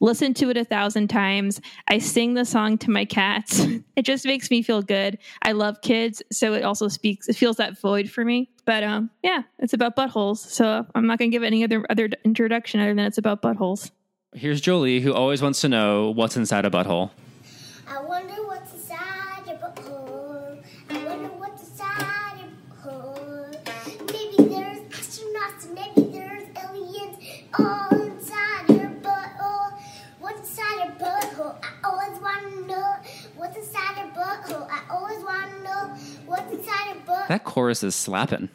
listen 0.00 0.34
to 0.34 0.50
it 0.50 0.56
a 0.56 0.64
thousand 0.64 1.08
times. 1.08 1.60
I 1.88 1.98
sing 1.98 2.34
the 2.34 2.44
song 2.44 2.78
to 2.78 2.90
my 2.90 3.04
cats. 3.04 3.66
It 3.94 4.06
just 4.06 4.24
makes 4.24 4.50
me 4.50 4.62
feel 4.62 4.80
good. 4.80 5.18
I 5.42 5.52
love 5.52 5.82
kids, 5.82 6.22
so 6.32 6.54
it 6.54 6.62
also 6.62 6.88
speaks. 6.88 7.28
It 7.28 7.36
feels 7.36 7.56
that 7.56 7.78
void 7.78 8.08
for 8.08 8.24
me. 8.24 8.48
But 8.64 8.82
um, 8.82 9.10
yeah, 9.22 9.42
it's 9.58 9.74
about 9.74 9.96
buttholes. 9.96 10.38
So 10.38 10.86
I'm 10.94 11.06
not 11.06 11.18
going 11.18 11.30
to 11.30 11.34
give 11.34 11.42
any 11.42 11.62
other 11.62 11.84
other 11.90 12.08
introduction 12.24 12.80
other 12.80 12.94
than 12.94 13.04
it's 13.04 13.18
about 13.18 13.42
buttholes. 13.42 13.90
Here's 14.34 14.62
Jolie, 14.62 15.00
who 15.00 15.12
always 15.12 15.42
wants 15.42 15.60
to 15.60 15.68
know 15.68 16.10
what's 16.10 16.38
inside 16.38 16.64
a 16.64 16.70
butthole. 16.70 17.10
Want. 35.88 36.00
What's 36.26 36.52
inside 36.52 36.96
a 36.96 37.00
butthole? 37.00 37.28
That 37.28 37.44
chorus 37.44 37.82
is 37.82 37.94
slapping. 37.94 38.48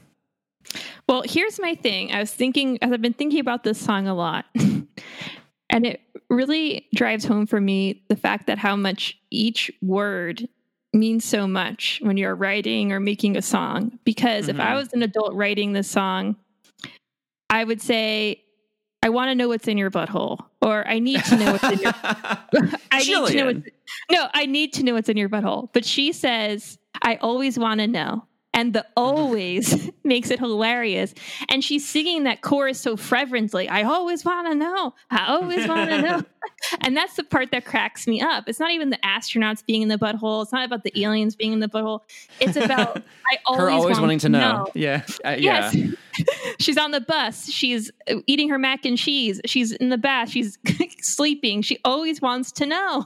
Well, 1.07 1.23
here's 1.25 1.59
my 1.59 1.75
thing. 1.75 2.11
I 2.11 2.19
was 2.19 2.34
thinking, 2.34 2.78
as 2.82 2.91
I've 2.91 3.01
been 3.01 3.13
thinking 3.13 3.39
about 3.39 3.63
this 3.63 3.80
song 3.80 4.07
a 4.07 4.13
lot, 4.13 4.45
and 5.69 5.86
it 5.86 6.01
really 6.30 6.88
drives 6.93 7.25
home 7.25 7.45
for 7.45 7.61
me 7.61 8.03
the 8.09 8.15
fact 8.15 8.47
that 8.47 8.57
how 8.57 8.75
much 8.75 9.17
each 9.30 9.71
word 9.82 10.47
means 10.93 11.23
so 11.23 11.47
much 11.47 11.99
when 12.03 12.17
you're 12.17 12.36
writing 12.36 12.91
or 12.91 12.99
making 12.99 13.38
a 13.38 13.41
song. 13.41 13.97
Because 14.03 14.47
mm-hmm. 14.47 14.59
if 14.59 14.59
I 14.59 14.69
mm-hmm. 14.69 14.78
was 14.78 14.93
an 14.93 15.03
adult 15.03 15.34
writing 15.34 15.73
this 15.73 15.89
song, 15.89 16.36
I 17.49 17.63
would 17.63 17.82
say, 17.82 18.43
I 19.03 19.09
want 19.09 19.30
to 19.30 19.36
know 19.36 19.47
what's 19.47 19.67
in 19.67 19.78
your 19.78 19.91
butthole, 19.91 20.39
or 20.61 20.86
I 20.88 20.99
need 20.99 21.23
to 21.25 21.38
know 21.38 21.53
what's 21.53 21.63
in 21.63 21.80
your. 21.80 21.93
I 22.91 23.03
need 23.03 23.28
to 23.28 23.36
know. 23.36 23.45
What's, 23.45 23.69
no, 24.11 24.28
I 24.34 24.45
need 24.45 24.73
to 24.73 24.84
know 24.84 24.95
what's 24.95 25.07
in 25.07 25.17
your 25.17 25.30
butthole. 25.30 25.69
But 25.71 25.86
she 25.86 26.11
says, 26.11 26.78
I 27.01 27.15
always 27.17 27.57
want 27.57 27.79
to 27.79 27.87
know, 27.87 28.25
and 28.53 28.73
the 28.73 28.85
always 28.95 29.91
makes 30.03 30.31
it 30.31 30.39
hilarious. 30.39 31.13
And 31.49 31.63
she's 31.63 31.87
singing 31.87 32.23
that 32.23 32.41
chorus 32.41 32.79
so 32.79 32.97
fervently. 32.97 33.69
I 33.69 33.83
always 33.83 34.25
want 34.25 34.47
to 34.47 34.55
know. 34.55 34.93
I 35.11 35.27
always 35.27 35.67
want 35.67 35.89
to 35.89 36.01
know. 36.07 36.23
and 36.81 36.95
that's 36.95 37.15
the 37.15 37.23
part 37.23 37.51
that 37.51 37.65
cracks 37.65 38.07
me 38.07 38.21
up. 38.21 38.45
It's 38.47 38.59
not 38.59 38.71
even 38.71 38.89
the 38.89 38.97
astronauts 38.97 39.65
being 39.65 39.81
in 39.83 39.89
the 39.89 39.97
butthole. 39.97 40.41
It's 40.43 40.51
not 40.51 40.65
about 40.65 40.83
the 40.83 41.03
aliens 41.03 41.35
being 41.35 41.53
in 41.53 41.59
the 41.59 41.67
butthole. 41.67 42.01
It's 42.39 42.55
about 42.55 42.97
I 43.31 43.37
always 43.45 43.61
Her 43.61 43.69
always 43.69 43.95
want 43.95 44.01
wanting 44.03 44.19
to 44.19 44.29
know. 44.29 44.67
Yeah. 44.73 45.03
Uh, 45.23 45.35
yeah. 45.37 45.71
Yes. 45.71 45.95
She's 46.59 46.77
on 46.77 46.91
the 46.91 47.01
bus. 47.01 47.49
She's 47.49 47.91
eating 48.25 48.49
her 48.49 48.57
mac 48.57 48.85
and 48.85 48.97
cheese. 48.97 49.39
She's 49.45 49.71
in 49.71 49.89
the 49.89 49.97
bath. 49.97 50.29
She's 50.29 50.57
sleeping. 51.01 51.61
She 51.61 51.77
always 51.85 52.21
wants 52.21 52.51
to 52.53 52.65
know. 52.65 53.05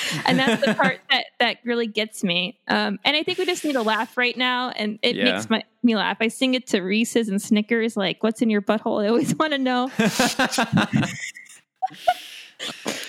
and 0.26 0.38
that's 0.38 0.64
the 0.64 0.74
part 0.74 1.00
that, 1.10 1.24
that 1.40 1.58
really 1.64 1.86
gets 1.86 2.22
me. 2.24 2.58
Um, 2.68 2.98
and 3.04 3.16
I 3.16 3.22
think 3.22 3.38
we 3.38 3.46
just 3.46 3.64
need 3.64 3.76
a 3.76 3.82
laugh 3.82 4.16
right 4.16 4.36
now. 4.36 4.70
And 4.70 4.98
it 5.02 5.16
Yeah. 5.16 5.24
makes 5.34 5.50
my, 5.50 5.62
me 5.82 5.96
laugh. 5.96 6.16
I 6.20 6.28
sing 6.28 6.54
it 6.54 6.66
to 6.68 6.80
Reese's 6.80 7.28
and 7.28 7.40
Snickers, 7.40 7.96
like, 7.96 8.22
what's 8.22 8.42
in 8.42 8.50
your 8.50 8.62
butthole? 8.62 9.04
I 9.04 9.08
always 9.08 9.34
want 9.38 9.52
to 9.52 9.58
know. 9.58 9.90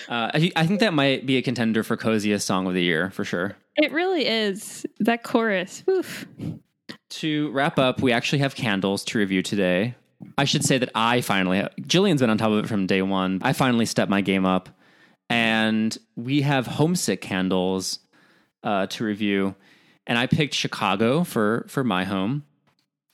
Uh, 0.08 0.30
I, 0.34 0.52
I 0.56 0.66
think 0.66 0.80
that 0.80 0.92
might 0.92 1.26
be 1.26 1.36
a 1.36 1.42
contender 1.42 1.82
for 1.84 1.96
coziest 1.96 2.44
song 2.46 2.66
of 2.66 2.74
the 2.74 2.82
year 2.82 3.10
for 3.10 3.24
sure. 3.24 3.56
it 3.76 3.92
really 3.92 4.26
is. 4.26 4.84
That 4.98 5.22
chorus. 5.22 5.84
Oof. 5.88 6.26
To 7.10 7.50
wrap 7.52 7.78
up, 7.78 8.02
we 8.02 8.12
actually 8.12 8.40
have 8.40 8.54
candles 8.56 9.04
to 9.04 9.18
review 9.18 9.42
today. 9.42 9.94
I 10.36 10.44
should 10.44 10.64
say 10.64 10.76
that 10.78 10.90
I 10.94 11.20
finally, 11.20 11.60
Jillian's 11.82 12.20
been 12.20 12.30
on 12.30 12.36
top 12.38 12.50
of 12.50 12.64
it 12.64 12.68
from 12.68 12.86
day 12.86 13.00
one. 13.02 13.38
I 13.42 13.52
finally 13.52 13.86
stepped 13.86 14.10
my 14.10 14.20
game 14.20 14.44
up, 14.44 14.68
and 15.28 15.96
we 16.16 16.42
have 16.42 16.66
homesick 16.66 17.20
candles 17.20 17.98
uh, 18.62 18.86
to 18.88 19.04
review. 19.04 19.54
And 20.06 20.18
I 20.18 20.26
picked 20.26 20.54
Chicago 20.54 21.24
for 21.24 21.64
for 21.68 21.82
my 21.82 22.04
home, 22.04 22.44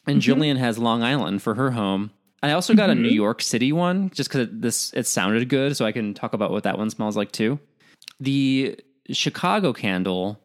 and 0.06 0.20
Jillian 0.20 0.56
has 0.56 0.78
Long 0.78 1.02
Island 1.02 1.42
for 1.42 1.54
her 1.54 1.70
home. 1.70 2.10
I 2.42 2.52
also 2.52 2.74
got 2.74 2.90
a 2.90 2.94
New 2.94 3.10
York 3.10 3.42
City 3.42 3.72
one 3.72 4.10
just 4.10 4.30
because 4.30 4.48
this 4.50 4.92
it 4.94 5.06
sounded 5.06 5.48
good, 5.48 5.76
so 5.76 5.84
I 5.84 5.92
can 5.92 6.14
talk 6.14 6.32
about 6.32 6.50
what 6.50 6.64
that 6.64 6.78
one 6.78 6.90
smells 6.90 7.16
like 7.16 7.30
too. 7.30 7.60
The 8.18 8.78
Chicago 9.10 9.72
candle 9.72 10.40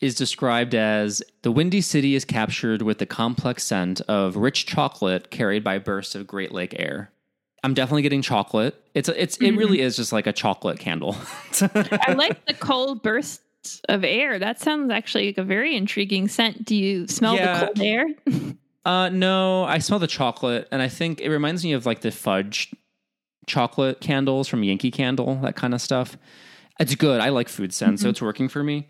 is 0.00 0.14
described 0.14 0.74
as 0.74 1.22
the 1.42 1.52
windy 1.52 1.80
city 1.80 2.14
is 2.14 2.24
captured 2.24 2.82
with 2.82 2.98
the 2.98 3.06
complex 3.06 3.64
scent 3.64 4.00
of 4.02 4.36
rich 4.36 4.64
chocolate 4.64 5.30
carried 5.30 5.62
by 5.62 5.78
bursts 5.78 6.14
of 6.14 6.26
Great 6.26 6.52
Lake 6.52 6.74
air. 6.78 7.12
I'm 7.62 7.74
definitely 7.74 8.02
getting 8.02 8.22
chocolate. 8.22 8.74
It's 8.94 9.08
a, 9.08 9.22
it's 9.22 9.36
it 9.36 9.52
really 9.52 9.80
is 9.80 9.96
just 9.96 10.12
like 10.12 10.26
a 10.26 10.32
chocolate 10.32 10.78
candle. 10.78 11.14
I 11.60 12.12
like 12.16 12.46
the 12.46 12.54
cold 12.54 13.02
bursts 13.02 13.82
of 13.88 14.02
air. 14.04 14.38
That 14.38 14.60
sounds 14.60 14.90
actually 14.90 15.26
like 15.26 15.38
a 15.38 15.42
very 15.44 15.76
intriguing 15.76 16.28
scent. 16.28 16.64
Do 16.64 16.74
you 16.74 17.06
smell 17.06 17.34
Yeah. 17.36 17.60
the 17.60 17.66
cold 17.66 17.80
air? 17.80 18.06
uh 18.86 19.08
no, 19.10 19.64
I 19.64 19.78
smell 19.78 19.98
the 19.98 20.06
chocolate 20.06 20.68
and 20.72 20.80
I 20.80 20.88
think 20.88 21.20
it 21.20 21.28
reminds 21.28 21.62
me 21.64 21.72
of 21.74 21.84
like 21.84 22.00
the 22.00 22.10
fudge 22.10 22.72
chocolate 23.46 24.00
candles 24.00 24.48
from 24.48 24.62
Yankee 24.62 24.90
Candle, 24.90 25.36
that 25.42 25.56
kind 25.56 25.74
of 25.74 25.80
stuff. 25.82 26.16
It's 26.78 26.94
good. 26.94 27.20
I 27.20 27.28
like 27.28 27.48
food 27.48 27.74
scent, 27.74 28.00
so 28.00 28.08
it's 28.08 28.22
working 28.22 28.48
for 28.48 28.62
me. 28.64 28.88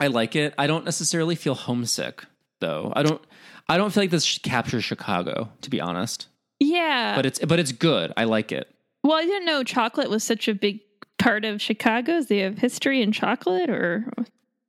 I 0.00 0.06
like 0.06 0.36
it. 0.36 0.54
I 0.56 0.66
don't 0.66 0.84
necessarily 0.86 1.34
feel 1.34 1.54
homesick 1.54 2.24
though. 2.60 2.92
I 2.96 3.02
don't 3.02 3.20
I 3.68 3.76
don't 3.76 3.92
feel 3.92 4.04
like 4.04 4.10
this 4.10 4.38
captures 4.38 4.84
Chicago, 4.84 5.50
to 5.60 5.70
be 5.70 5.80
honest. 5.80 6.28
Yeah. 6.60 7.14
But 7.16 7.26
it's 7.26 7.38
but 7.40 7.58
it's 7.58 7.72
good. 7.72 8.12
I 8.16 8.24
like 8.24 8.52
it. 8.52 8.68
Well, 9.04 9.16
I 9.16 9.24
didn't 9.24 9.44
know 9.46 9.62
chocolate 9.62 10.10
was 10.10 10.24
such 10.24 10.48
a 10.48 10.54
big 10.54 10.80
part 11.18 11.44
of 11.44 11.60
Chicago's. 11.62 12.26
They 12.26 12.38
have 12.38 12.58
history 12.58 13.02
in 13.02 13.12
chocolate, 13.12 13.70
or 13.70 14.06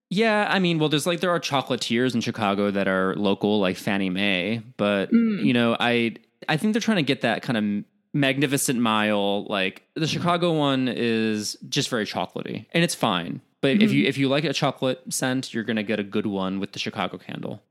Yeah, 0.10 0.48
I 0.50 0.60
mean, 0.60 0.80
well, 0.80 0.90
there's 0.90 1.08
like 1.08 1.20
there 1.22 1.32
are 1.32 1.40
chocolatiers 1.40 2.14
in 2.16 2.22
Chicago 2.22 2.72
that 2.72 2.88
are 2.88 3.16
local, 3.16 3.60
like 3.60 3.78
Fannie 3.78 4.10
May, 4.10 4.62
but 4.78 5.12
Mm. 5.12 5.44
you 5.46 5.54
know, 5.54 5.76
I 5.80 6.16
I 6.48 6.58
think 6.58 6.74
they're 6.74 6.82
trying 6.82 6.98
to 6.98 7.04
get 7.04 7.22
that 7.22 7.42
kind 7.42 7.58
of 7.58 7.84
magnificent 8.14 8.80
mile. 8.80 9.46
Like 9.46 9.84
the 9.96 10.08
Chicago 10.08 10.54
one 10.54 10.88
is 10.88 11.58
just 11.70 11.90
very 11.90 12.06
chocolatey, 12.06 12.66
and 12.74 12.84
it's 12.84 12.96
fine. 12.96 13.42
But 13.62 13.82
if 13.82 13.92
you 13.92 14.06
if 14.06 14.18
you 14.18 14.28
like 14.30 14.44
a 14.44 14.54
chocolate 14.54 15.02
scent, 15.10 15.54
you're 15.54 15.64
gonna 15.64 15.84
get 15.84 16.00
a 16.00 16.04
good 16.04 16.28
one 16.28 16.60
with 16.60 16.74
the 16.74 16.80
Chicago 16.80 17.18
candle. 17.18 17.62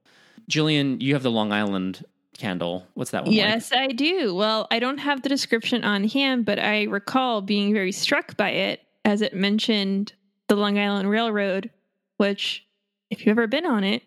Jillian, 0.51 1.01
you 1.01 1.15
have 1.15 1.23
the 1.23 1.31
Long 1.31 1.53
Island 1.53 2.05
candle. 2.37 2.87
What's 2.95 3.11
that 3.11 3.25
one? 3.25 3.31
like? 3.31 3.37
yes, 3.37 3.73
I 3.73 3.89
do. 3.89 4.35
Well, 4.35 4.67
I 4.71 4.79
don't 4.79 4.99
have 4.99 5.23
the 5.23 5.29
description 5.29 5.85
on 5.85 6.05
hand, 6.05 6.45
but 6.45 6.59
I 6.59 6.85
recall 6.85 7.43
being 7.43 7.73
very 7.73 7.93
struck 7.93 8.37
by 8.37 8.51
it 8.51 8.81
as 9.05 9.23
it 9.23 9.35
mentioned 9.35 10.13
the 10.49 10.57
Long 10.57 10.79
Island 10.79 11.09
Railroad, 11.09 11.71
which, 12.17 12.67
if 13.11 13.21
you've 13.21 13.39
ever 13.39 13.47
been 13.47 13.65
on 13.65 13.85
it, 13.85 14.03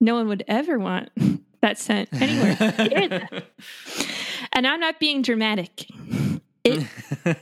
no 0.00 0.14
one 0.14 0.28
would 0.28 0.44
ever 0.48 0.78
want 0.78 1.10
that 1.60 1.78
scent 1.78 2.08
anywhere. 2.12 3.28
and 4.52 4.66
I'm 4.66 4.80
not 4.80 4.98
being 4.98 5.22
dramatic. 5.22 5.86
It, 6.64 6.86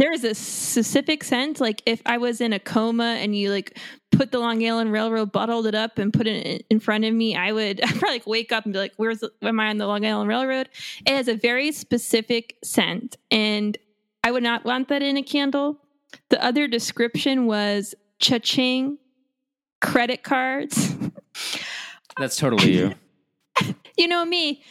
there 0.00 0.12
is 0.12 0.24
a 0.24 0.34
specific 0.34 1.22
scent. 1.22 1.60
Like 1.60 1.82
if 1.84 2.00
I 2.06 2.16
was 2.16 2.40
in 2.40 2.54
a 2.54 2.58
coma 2.58 3.18
and 3.20 3.36
you 3.36 3.50
like 3.50 3.78
put 4.10 4.32
the 4.32 4.38
Long 4.38 4.66
Island 4.66 4.92
Railroad, 4.92 5.30
bottled 5.30 5.66
it 5.66 5.74
up, 5.74 5.98
and 5.98 6.10
put 6.10 6.26
it 6.26 6.64
in- 6.70 6.80
front 6.80 7.04
of 7.04 7.12
me, 7.12 7.36
I 7.36 7.52
would 7.52 7.80
I'd 7.84 7.90
probably 7.90 8.16
like 8.16 8.26
wake 8.26 8.50
up 8.50 8.64
and 8.64 8.72
be 8.72 8.78
like, 8.78 8.94
"Where's 8.96 9.20
the, 9.20 9.30
am 9.42 9.60
I 9.60 9.68
on 9.68 9.76
the 9.76 9.86
Long 9.86 10.04
Island 10.06 10.28
Railroad?" 10.28 10.70
It 11.06 11.14
has 11.14 11.28
a 11.28 11.34
very 11.34 11.70
specific 11.70 12.56
scent, 12.64 13.18
and 13.30 13.76
I 14.24 14.30
would 14.30 14.42
not 14.42 14.64
want 14.64 14.88
that 14.88 15.02
in 15.02 15.18
a 15.18 15.22
candle. 15.22 15.78
The 16.30 16.42
other 16.42 16.66
description 16.66 17.46
was 17.46 17.94
cha-ching, 18.18 18.98
credit 19.82 20.22
cards. 20.22 20.96
That's 22.18 22.36
totally 22.36 22.72
you. 22.72 22.94
you 23.98 24.08
know 24.08 24.24
me, 24.24 24.62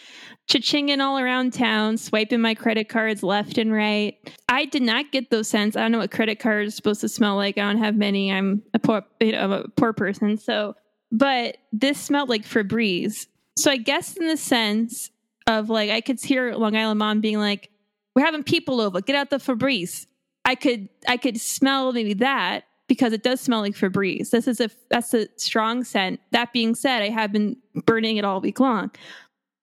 cha-chinging 0.50 1.00
all 1.00 1.20
around 1.20 1.54
town, 1.54 1.96
swiping 1.96 2.42
my 2.42 2.56
credit 2.56 2.90
cards 2.90 3.22
left 3.22 3.58
and 3.58 3.72
right. 3.72 4.18
I 4.50 4.66
did 4.66 4.82
not 4.82 5.12
get 5.12 5.30
those 5.30 5.48
scents. 5.48 5.78
I 5.78 5.82
don't 5.82 5.92
know 5.92 6.00
what 6.00 6.12
credit 6.12 6.40
cards 6.40 6.74
are 6.74 6.76
supposed 6.76 7.02
to 7.02 7.10
smell 7.10 7.36
like. 7.36 7.58
I 7.58 7.62
don't 7.62 7.78
have 7.78 7.96
many. 7.96 8.32
I'm 8.32 8.64
a 8.74 8.80
poor, 8.80 9.04
you 9.22 9.32
know, 9.32 9.52
a 9.52 9.70
poor 9.70 9.94
person. 9.94 10.38
So, 10.38 10.76
but 11.12 11.58
this 11.72 12.00
smelled 12.00 12.30
like 12.30 12.46
Febreze. 12.46 13.28
So 13.58 13.70
I 13.70 13.78
guess 13.78 14.18
in 14.18 14.28
the 14.28 14.38
sense 14.38 15.12
of 15.46 15.70
like, 15.70 15.92
I 15.92 16.02
could 16.02 16.20
hear 16.20 16.54
Long 16.56 16.76
Island 16.76 16.98
mom 17.00 17.22
being 17.22 17.38
like, 17.38 17.70
"We're 18.16 18.26
having 18.26 18.44
people 18.44 18.82
over. 18.82 19.02
Get 19.02 19.16
out 19.16 19.30
the 19.30 19.38
Febreze." 19.38 20.08
I 20.46 20.56
could, 20.56 20.90
I 21.08 21.18
could 21.18 21.40
smell 21.40 21.92
maybe 21.92 22.16
that 22.16 22.64
because 22.88 23.14
it 23.14 23.22
does 23.22 23.40
smell 23.40 23.60
like 23.60 23.76
Febreze. 23.76 24.32
This 24.32 24.48
is 24.48 24.60
a 24.60 24.72
that's 24.90 25.14
a 25.14 25.28
strong 25.36 25.84
scent. 25.84 26.22
That 26.32 26.54
being 26.54 26.74
said, 26.74 27.04
I 27.04 27.10
have 27.10 27.32
been 27.32 27.58
burning 27.86 28.18
it 28.18 28.26
all 28.26 28.42
week 28.42 28.60
long 28.60 28.90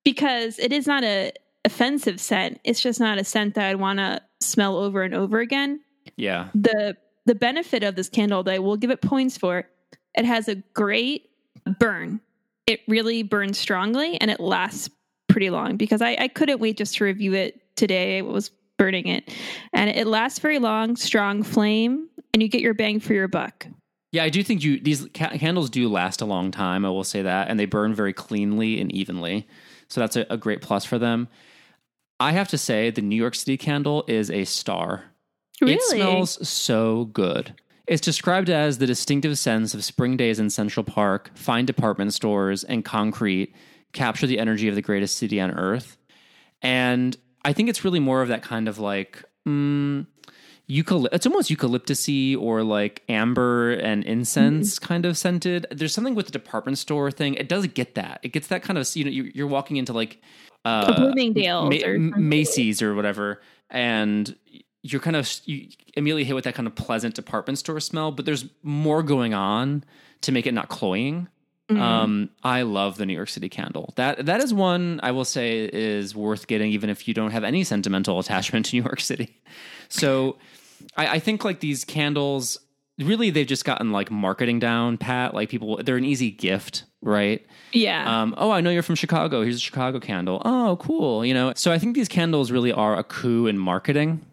because 0.07 0.61
it 0.61 0.73
is 0.73 0.87
not 0.87 1.03
a 1.03 1.33
offensive 1.65 2.21
scent. 2.21 2.61
It's 2.63 2.81
just 2.81 3.01
not 3.01 3.19
a 3.19 3.25
scent 3.25 3.55
that 3.57 3.67
I'd 3.69 3.81
want 3.81 3.99
to 3.99 4.23
smell 4.41 4.77
over 4.77 5.03
and 5.03 5.13
over 5.13 5.41
again. 5.41 5.81
Yeah. 6.17 6.49
The 6.55 6.97
the 7.27 7.35
benefit 7.35 7.83
of 7.83 7.97
this 7.97 8.09
candle 8.09 8.45
that 8.45 8.55
I 8.55 8.61
will 8.61 8.77
give 8.77 8.91
it 8.91 9.03
points 9.03 9.37
for, 9.37 9.65
it 10.15 10.25
has 10.25 10.47
a 10.47 10.55
great 10.75 11.29
burn. 11.81 12.21
It 12.69 12.83
really 12.87 13.25
burns 13.25 13.59
strongly 13.59 14.17
and 14.21 14.31
it 14.31 14.39
lasts 14.39 14.89
pretty 15.27 15.51
long 15.51 15.77
because 15.77 16.01
I, 16.01 16.17
I 16.21 16.29
couldn't 16.29 16.61
wait 16.61 16.79
just 16.79 16.95
to 16.99 17.05
review 17.05 17.35
it 17.35 17.61
today. 17.75 18.19
I 18.19 18.23
was 18.23 18.53
burning 18.79 19.09
it. 19.09 19.35
And 19.73 19.91
it 19.91 20.07
lasts 20.07 20.39
very 20.39 20.61
long, 20.61 20.95
strong 20.95 21.43
flame, 21.43 22.09
and 22.33 22.45
you 22.45 22.49
get 22.49 22.61
your 22.61 22.75
bang 22.75 23.01
for 23.01 23.13
your 23.13 23.27
buck. 23.27 23.67
Yeah, 24.13 24.23
I 24.23 24.29
do 24.29 24.45
think 24.45 24.63
you 24.63 24.79
these 24.79 25.09
ca- 25.15 25.37
candles 25.37 25.69
do 25.69 25.89
last 25.89 26.21
a 26.21 26.27
long 26.27 26.53
time. 26.53 26.85
I 26.85 26.91
will 26.91 27.05
say 27.05 27.23
that, 27.23 27.49
and 27.49 27.59
they 27.59 27.67
burn 27.67 27.93
very 27.93 28.13
cleanly 28.13 28.81
and 28.81 28.93
evenly. 28.93 29.49
So 29.89 30.01
that's 30.01 30.17
a, 30.17 30.27
a 30.31 30.37
great 30.37 30.61
plus 30.61 30.85
for 30.85 30.99
them. 30.99 31.29
I 32.19 32.33
have 32.33 32.49
to 32.49 32.59
say, 32.59 32.91
the 32.91 33.03
New 33.03 33.17
York 33.17 33.35
City 33.35 33.57
candle 33.57 34.05
is 34.09 34.31
a 34.31 34.45
star. 34.45 35.05
Really? 35.61 35.75
It 35.75 35.83
smells 35.83 36.49
so 36.49 37.07
good. 37.07 37.55
It's 37.87 38.01
described 38.01 38.51
as 38.51 38.79
the 38.79 38.87
distinctive 38.87 39.39
sense 39.39 39.75
of 39.75 39.85
spring 39.85 40.17
days 40.17 40.41
in 40.41 40.51
Central 40.51 40.83
Park, 40.83 41.31
fine 41.35 41.67
department 41.67 42.13
stores, 42.15 42.65
and 42.65 42.85
concrete 42.85 43.55
capture 43.93 44.27
the 44.27 44.39
energy 44.39 44.69
of 44.69 44.75
the 44.75 44.83
greatest 44.83 45.17
city 45.17 45.41
on 45.41 45.53
earth. 45.53 45.97
And 46.63 47.17
I 47.45 47.53
think 47.53 47.69
it's 47.69 47.85
really 47.85 48.01
more 48.01 48.23
of 48.23 48.29
that 48.29 48.43
kind 48.43 48.67
of 48.67 48.79
like, 48.79 49.23
mm, 49.47 50.07
eucalypt. 50.69 51.09
It's 51.13 51.27
almost 51.27 51.51
eucalyptusy 51.51 52.37
or 52.41 52.63
like 52.63 53.03
amber 53.09 53.73
and 53.73 54.05
incense 54.05 54.79
kind 54.79 55.05
of 55.07 55.17
scented. 55.17 55.67
There's 55.71 55.95
something 55.95 56.15
with 56.15 56.27
the 56.27 56.33
department 56.33 56.79
store 56.79 57.11
thing. 57.11 57.35
It 57.35 57.49
does 57.49 57.67
get 57.69 57.95
that. 57.95 58.21
It 58.23 58.29
gets 58.31 58.49
that 58.49 58.63
kind 58.63 58.79
of 58.79 58.89
you 58.97 59.05
know 59.05 59.11
you- 59.11 59.31
you're 59.35 59.47
walking 59.47 59.77
into 59.77 59.93
like 59.93 60.21
uh, 60.65 60.93
A 60.97 61.01
Bloomingdale's 61.01 61.71
Ma- 61.71 61.87
or 61.89 61.99
Macy's 61.99 62.83
or 62.83 62.95
whatever, 62.95 63.41
and 63.71 64.35
you're 64.83 65.01
kind 65.01 65.17
of 65.17 65.31
you 65.45 65.69
immediately 65.97 66.25
hit 66.25 66.35
with 66.35 66.45
that 66.45 66.55
kind 66.55 66.67
of 66.67 66.75
pleasant 66.75 67.15
department 67.15 67.59
store 67.59 67.79
smell. 67.81 68.11
But 68.13 68.25
there's 68.25 68.45
more 68.63 69.03
going 69.03 69.35
on 69.35 69.85
to 70.23 70.33
make 70.33 70.47
it 70.47 70.53
not 70.55 70.69
cloying. 70.69 71.29
Mm-hmm. 71.71 71.83
Um, 71.83 72.31
I 72.45 72.63
love 72.63 72.97
the 72.97 73.07
New 73.07 73.13
York 73.15 73.29
City 73.29 73.49
candle. 73.49 73.93
That 73.97 74.27
that 74.27 74.41
is 74.41 74.55
one 74.55 75.01
I 75.03 75.11
will 75.13 75.25
say 75.25 75.69
is 75.73 76.15
worth 76.15 76.47
getting, 76.47 76.71
even 76.73 76.91
if 76.91 77.07
you 77.09 77.15
don't 77.15 77.33
have 77.33 77.43
any 77.45 77.63
sentimental 77.65 78.19
attachment 78.21 78.67
to 78.67 78.77
New 78.77 78.83
York 78.83 79.01
City. 79.01 79.41
So, 79.89 80.37
I, 80.97 81.07
I 81.07 81.19
think 81.19 81.45
like 81.45 81.61
these 81.61 81.85
candles, 81.85 82.59
really, 82.99 83.31
they've 83.31 83.47
just 83.47 83.65
gotten 83.65 83.93
like 83.93 84.11
marketing 84.11 84.59
down 84.59 84.99
pat. 84.99 85.35
Like 85.35 85.49
people, 85.49 85.81
they're 85.83 85.97
an 85.97 86.05
easy 86.05 86.31
gift 86.31 86.85
right? 87.07 87.47
Yeah. 87.73 88.23
Um, 88.23 88.35
oh, 88.37 88.51
I 88.51 88.61
know 88.61 88.71
you're 88.71 88.83
from 88.83 88.95
Chicago. 88.95 89.43
Here's 89.43 89.57
a 89.57 89.61
Chicago 89.61 90.01
candle. 90.01 90.43
Oh, 90.45 90.77
cool. 90.81 91.25
You 91.25 91.35
know, 91.35 91.53
so 91.57 91.73
I 91.73 91.79
think 91.79 91.95
these 91.95 92.09
candles 92.09 92.51
really 92.51 92.73
are 92.73 92.99
a 92.99 93.05
coup 93.05 93.47
in 93.47 93.59
marketing, 93.59 94.25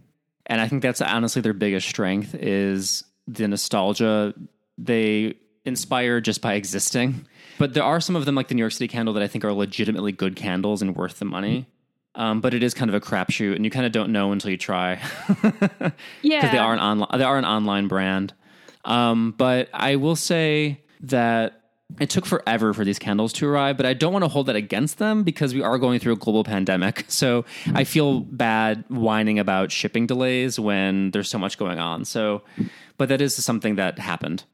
and 0.48 0.60
I 0.60 0.68
think 0.68 0.82
that's 0.82 1.02
honestly 1.02 1.42
their 1.42 1.54
biggest 1.54 1.88
strength 1.88 2.36
is 2.36 3.04
the 3.28 3.48
nostalgia 3.48 4.34
they 4.78 5.36
inspire 5.66 6.20
just 6.20 6.42
by 6.42 6.56
existing. 6.56 7.26
But 7.60 7.74
there 7.74 7.84
are 7.84 8.02
some 8.02 8.16
of 8.16 8.26
them, 8.26 8.36
like 8.36 8.48
the 8.48 8.56
New 8.56 8.62
York 8.62 8.74
City 8.74 8.88
candle, 8.88 9.14
that 9.14 9.24
I 9.24 9.28
think 9.28 9.46
are 9.46 9.54
legitimately 9.54 10.12
good 10.12 10.36
candles 10.36 10.82
and 10.82 10.96
worth 10.96 11.20
the 11.20 11.26
money. 11.26 11.68
Um, 12.16 12.42
but 12.42 12.54
it 12.54 12.62
is 12.62 12.74
kind 12.74 12.90
of 12.90 12.96
a 12.96 13.02
crapshoot, 13.02 13.56
and 13.56 13.66
you 13.66 13.72
kind 13.72 13.86
of 13.86 13.92
don't 13.92 14.12
know 14.12 14.32
until 14.32 14.52
you 14.52 14.58
try. 14.58 15.02
yeah. 16.22 16.42
because 16.42 16.52
they 16.52 16.60
are 16.60 16.74
an 16.74 16.80
online 16.80 17.18
they 17.18 17.24
are 17.24 17.38
an 17.38 17.46
online 17.46 17.88
brand. 17.88 18.34
Um, 18.86 19.34
but 19.38 19.70
I 19.74 19.96
will 19.96 20.16
say 20.16 20.82
that 21.02 21.63
it 22.00 22.10
took 22.10 22.26
forever 22.26 22.74
for 22.74 22.84
these 22.84 23.00
candles 23.00 23.34
to 23.34 23.48
arrive, 23.48 23.78
but 23.78 23.86
I 23.86 23.94
don't 23.94 24.14
want 24.14 24.24
to 24.24 24.30
hold 24.30 24.48
that 24.48 24.56
against 24.56 24.98
them 24.98 25.24
because 25.24 25.54
we 25.54 25.62
are 25.62 25.78
going 25.78 26.00
through 26.00 26.14
a 26.14 26.18
global 26.18 26.44
pandemic. 26.44 27.06
So 27.14 27.46
I 27.74 27.84
feel 27.86 28.22
bad 28.22 28.84
whining 28.90 29.38
about 29.40 29.72
shipping 29.72 30.08
delays 30.08 30.60
when 30.60 31.12
there's 31.12 31.30
so 31.30 31.38
much 31.38 31.58
going 31.58 31.80
on. 31.80 32.06
So, 32.06 32.42
but 32.98 33.08
that 33.10 33.22
is 33.22 33.36
something 33.36 33.76
that 33.76 34.00
happened. 34.00 34.44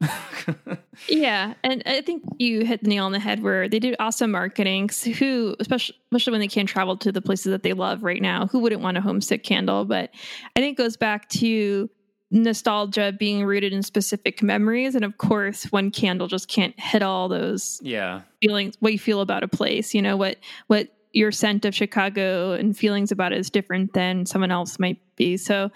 Yeah, 1.08 1.54
and 1.64 1.82
I 1.86 2.02
think 2.02 2.22
you 2.38 2.64
hit 2.64 2.82
the 2.82 2.88
nail 2.88 3.06
on 3.06 3.12
the 3.12 3.18
head 3.18 3.42
where 3.42 3.68
they 3.68 3.78
do 3.78 3.94
awesome 3.98 4.32
marketing. 4.32 4.90
Who, 5.18 5.56
especially 5.58 5.96
especially 6.12 6.32
when 6.32 6.40
they 6.40 6.48
can't 6.48 6.68
travel 6.68 6.96
to 6.98 7.10
the 7.10 7.22
places 7.22 7.50
that 7.52 7.62
they 7.62 7.72
love 7.72 8.02
right 8.02 8.20
now, 8.20 8.46
who 8.46 8.58
wouldn't 8.58 8.82
want 8.82 8.98
a 8.98 9.00
homesick 9.00 9.42
candle? 9.42 9.84
But 9.84 10.10
I 10.56 10.60
think 10.60 10.78
it 10.78 10.82
goes 10.82 10.96
back 10.96 11.28
to 11.30 11.88
nostalgia 12.30 13.12
being 13.16 13.44
rooted 13.44 13.72
in 13.72 13.82
specific 13.82 14.42
memories, 14.42 14.94
and 14.94 15.04
of 15.04 15.18
course, 15.18 15.64
one 15.64 15.90
candle 15.90 16.28
just 16.28 16.48
can't 16.48 16.78
hit 16.78 17.02
all 17.02 17.28
those 17.28 17.80
yeah. 17.82 18.22
feelings, 18.40 18.74
what 18.80 18.92
you 18.92 18.98
feel 18.98 19.20
about 19.20 19.42
a 19.42 19.48
place. 19.48 19.94
You 19.94 20.02
know 20.02 20.16
what 20.16 20.36
what 20.68 20.88
your 21.12 21.32
scent 21.32 21.64
of 21.64 21.74
Chicago 21.74 22.52
and 22.52 22.76
feelings 22.76 23.10
about 23.10 23.32
it 23.32 23.38
is 23.38 23.50
different 23.50 23.92
than 23.94 24.26
someone 24.26 24.50
else 24.50 24.78
might 24.78 24.98
be. 25.16 25.36
So. 25.36 25.70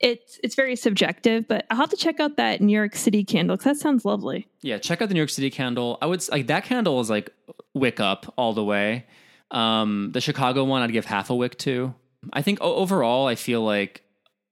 It's 0.00 0.38
it's 0.44 0.54
very 0.54 0.76
subjective, 0.76 1.48
but 1.48 1.66
I'll 1.70 1.78
have 1.78 1.90
to 1.90 1.96
check 1.96 2.20
out 2.20 2.36
that 2.36 2.60
New 2.60 2.72
York 2.72 2.94
City 2.94 3.24
candle 3.24 3.56
because 3.56 3.64
that 3.64 3.82
sounds 3.82 4.04
lovely. 4.04 4.46
Yeah, 4.60 4.78
check 4.78 5.02
out 5.02 5.08
the 5.08 5.14
New 5.14 5.18
York 5.18 5.28
City 5.28 5.50
candle. 5.50 5.98
I 6.00 6.06
would 6.06 6.24
like 6.30 6.46
that 6.46 6.62
candle 6.62 7.00
is 7.00 7.10
like 7.10 7.32
wick 7.74 7.98
up 7.98 8.32
all 8.38 8.52
the 8.52 8.62
way. 8.62 9.06
Um, 9.50 10.10
the 10.12 10.20
Chicago 10.20 10.62
one, 10.62 10.82
I'd 10.82 10.92
give 10.92 11.04
half 11.04 11.30
a 11.30 11.34
wick 11.34 11.58
to. 11.58 11.96
I 12.32 12.42
think 12.42 12.60
overall, 12.60 13.26
I 13.26 13.34
feel 13.34 13.62
like 13.62 14.04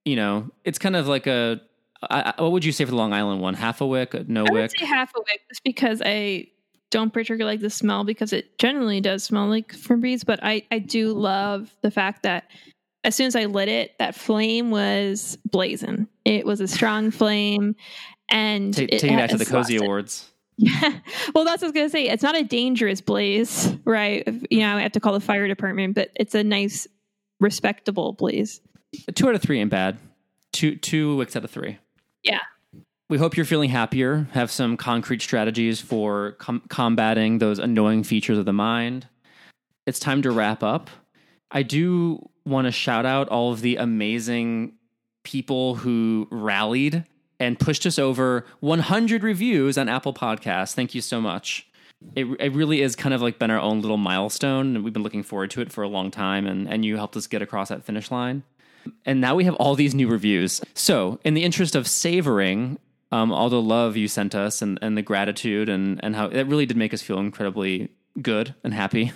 you 0.07 0.17
know 0.17 0.49
it's 0.65 0.79
kind 0.79 0.97
of 0.97 1.07
like 1.07 1.27
a. 1.27 1.61
I, 2.11 2.33
I- 2.39 2.43
what 2.43 2.53
would 2.53 2.65
you 2.65 2.73
say 2.73 2.85
for 2.87 2.91
the 2.93 2.97
Long 2.97 3.13
Island 3.13 3.41
one? 3.43 3.53
Half 3.55 3.81
a 3.83 3.87
wick, 3.87 4.15
no 4.29 4.41
I 4.47 4.53
wick. 4.53 4.53
would 4.53 4.79
say 4.79 4.87
half 4.87 5.13
a 5.15 5.19
wick 5.21 5.41
just 5.51 5.63
because 5.65 6.01
I 6.05 6.47
don't 6.91 7.13
particularly 7.13 7.53
like 7.57 7.61
the 7.61 7.69
smell 7.71 8.05
because 8.05 8.33
it 8.33 8.59
generally 8.59 9.01
does 9.01 9.25
smell 9.25 9.49
like 9.49 9.73
Febreze, 9.73 10.25
but 10.25 10.39
I, 10.43 10.63
I 10.71 10.79
do 10.79 11.13
love 11.13 11.75
the 11.83 11.91
fact 11.91 12.23
that 12.23 12.45
as 13.03 13.15
soon 13.17 13.27
as 13.27 13.35
I 13.35 13.47
lit 13.47 13.69
it, 13.69 13.93
that 13.99 14.15
flame 14.15 14.71
was 14.71 15.37
blazing. 15.51 16.07
It 16.25 16.47
was 16.47 16.61
a 16.61 16.69
strong 16.69 17.11
flame 17.11 17.75
and 18.31 18.73
Ta- 18.75 18.83
it 18.89 19.03
back 19.03 19.31
to 19.31 19.37
the 19.37 19.45
cozy 19.45 19.77
awards. 19.77 20.31
Yeah. 20.59 21.01
Well, 21.35 21.45
that's 21.45 21.61
what 21.61 21.67
I 21.67 21.69
was 21.69 21.73
going 21.73 21.87
to 21.87 21.91
say. 21.91 22.09
It's 22.09 22.23
not 22.23 22.37
a 22.37 22.43
dangerous 22.45 23.01
blaze, 23.01 23.75
right? 23.85 24.27
You 24.51 24.61
know, 24.61 24.77
I 24.77 24.83
have 24.83 24.93
to 24.93 25.01
call 25.01 25.13
the 25.13 25.21
fire 25.21 25.47
department, 25.49 25.95
but 25.97 26.11
it's 26.17 26.35
a 26.35 26.43
nice, 26.45 26.87
respectable 27.41 28.13
blaze. 28.13 28.61
Two 29.15 29.29
out 29.29 29.35
of 29.35 29.43
three 29.43 29.61
ain't 29.61 29.71
bad. 29.71 29.99
Two 30.53 30.77
two 30.77 31.17
wicks 31.17 31.37
out 31.37 31.45
of 31.45 31.51
three. 31.51 31.79
Yeah. 32.23 32.41
We 33.09 33.19
hope 33.19 33.37
you're 33.37 33.47
feeling 33.47 33.71
happier. 33.71 34.27
Have 34.33 34.51
some 34.51 34.77
concrete 34.77 35.23
strategies 35.23 35.81
for 35.81 36.33
com- 36.39 36.63
combating 36.69 37.39
those 37.39 37.59
annoying 37.59 38.03
features 38.03 38.37
of 38.37 38.47
the 38.47 38.53
mind. 38.53 39.07
It's 39.87 40.01
time 40.01 40.23
to 40.23 40.33
wrap 40.33 40.65
up. 40.65 40.91
I 41.53 41.63
do 41.63 42.29
want 42.45 42.67
to 42.67 42.73
shout 42.73 43.07
out 43.07 43.29
all 43.29 43.53
of 43.53 43.61
the 43.61 43.77
amazing 43.77 44.73
people 45.23 45.77
who 45.77 46.27
rallied 46.31 47.05
and 47.39 47.59
pushed 47.59 47.87
us 47.87 47.99
over 47.99 48.45
100 48.61 49.23
reviews 49.23 49.79
on 49.79 49.89
Apple 49.89 50.15
Podcasts. 50.15 50.75
Thank 50.75 50.95
you 50.95 51.01
so 51.01 51.21
much. 51.21 51.69
It, 52.15 52.27
it 52.41 52.53
really 52.53 52.83
is 52.83 52.97
kind 52.97 53.15
of 53.15 53.23
like 53.23 53.39
been 53.39 53.51
our 53.51 53.59
own 53.59 53.81
little 53.81 53.97
milestone, 53.97 54.75
and 54.75 54.85
we've 54.85 54.93
been 54.93 55.03
looking 55.03 55.23
forward 55.23 55.51
to 55.53 55.61
it 55.61 55.73
for 55.73 55.83
a 55.83 55.89
long 55.89 56.11
time. 56.11 56.47
And, 56.47 56.69
and 56.69 56.85
you 56.85 56.97
helped 56.97 57.17
us 57.17 57.27
get 57.27 57.43
across 57.43 57.69
that 57.69 57.85
finish 57.85 58.11
line. 58.11 58.43
And 59.05 59.21
now 59.21 59.35
we 59.35 59.45
have 59.45 59.55
all 59.57 59.75
these 59.75 59.95
new 59.95 60.09
reviews. 60.09 60.61
So, 60.75 61.19
in 61.25 61.35
the 61.35 61.45
interest 61.45 61.75
of 61.75 61.87
savoring 61.87 62.79
um, 63.13 63.33
all 63.33 63.49
the 63.49 63.61
love 63.61 63.97
you 63.97 64.09
sent 64.09 64.35
us 64.35 64.63
and, 64.63 64.79
and 64.83 64.97
the 64.97 65.03
gratitude 65.03 65.69
and, 65.69 66.03
and 66.03 66.17
how 66.17 66.27
it 66.27 66.47
really 66.47 66.67
did 66.67 66.77
make 66.77 66.93
us 66.93 67.03
feel 67.03 67.19
incredibly 67.19 67.91
good 68.21 68.55
and 68.65 68.75
happy, 68.75 69.13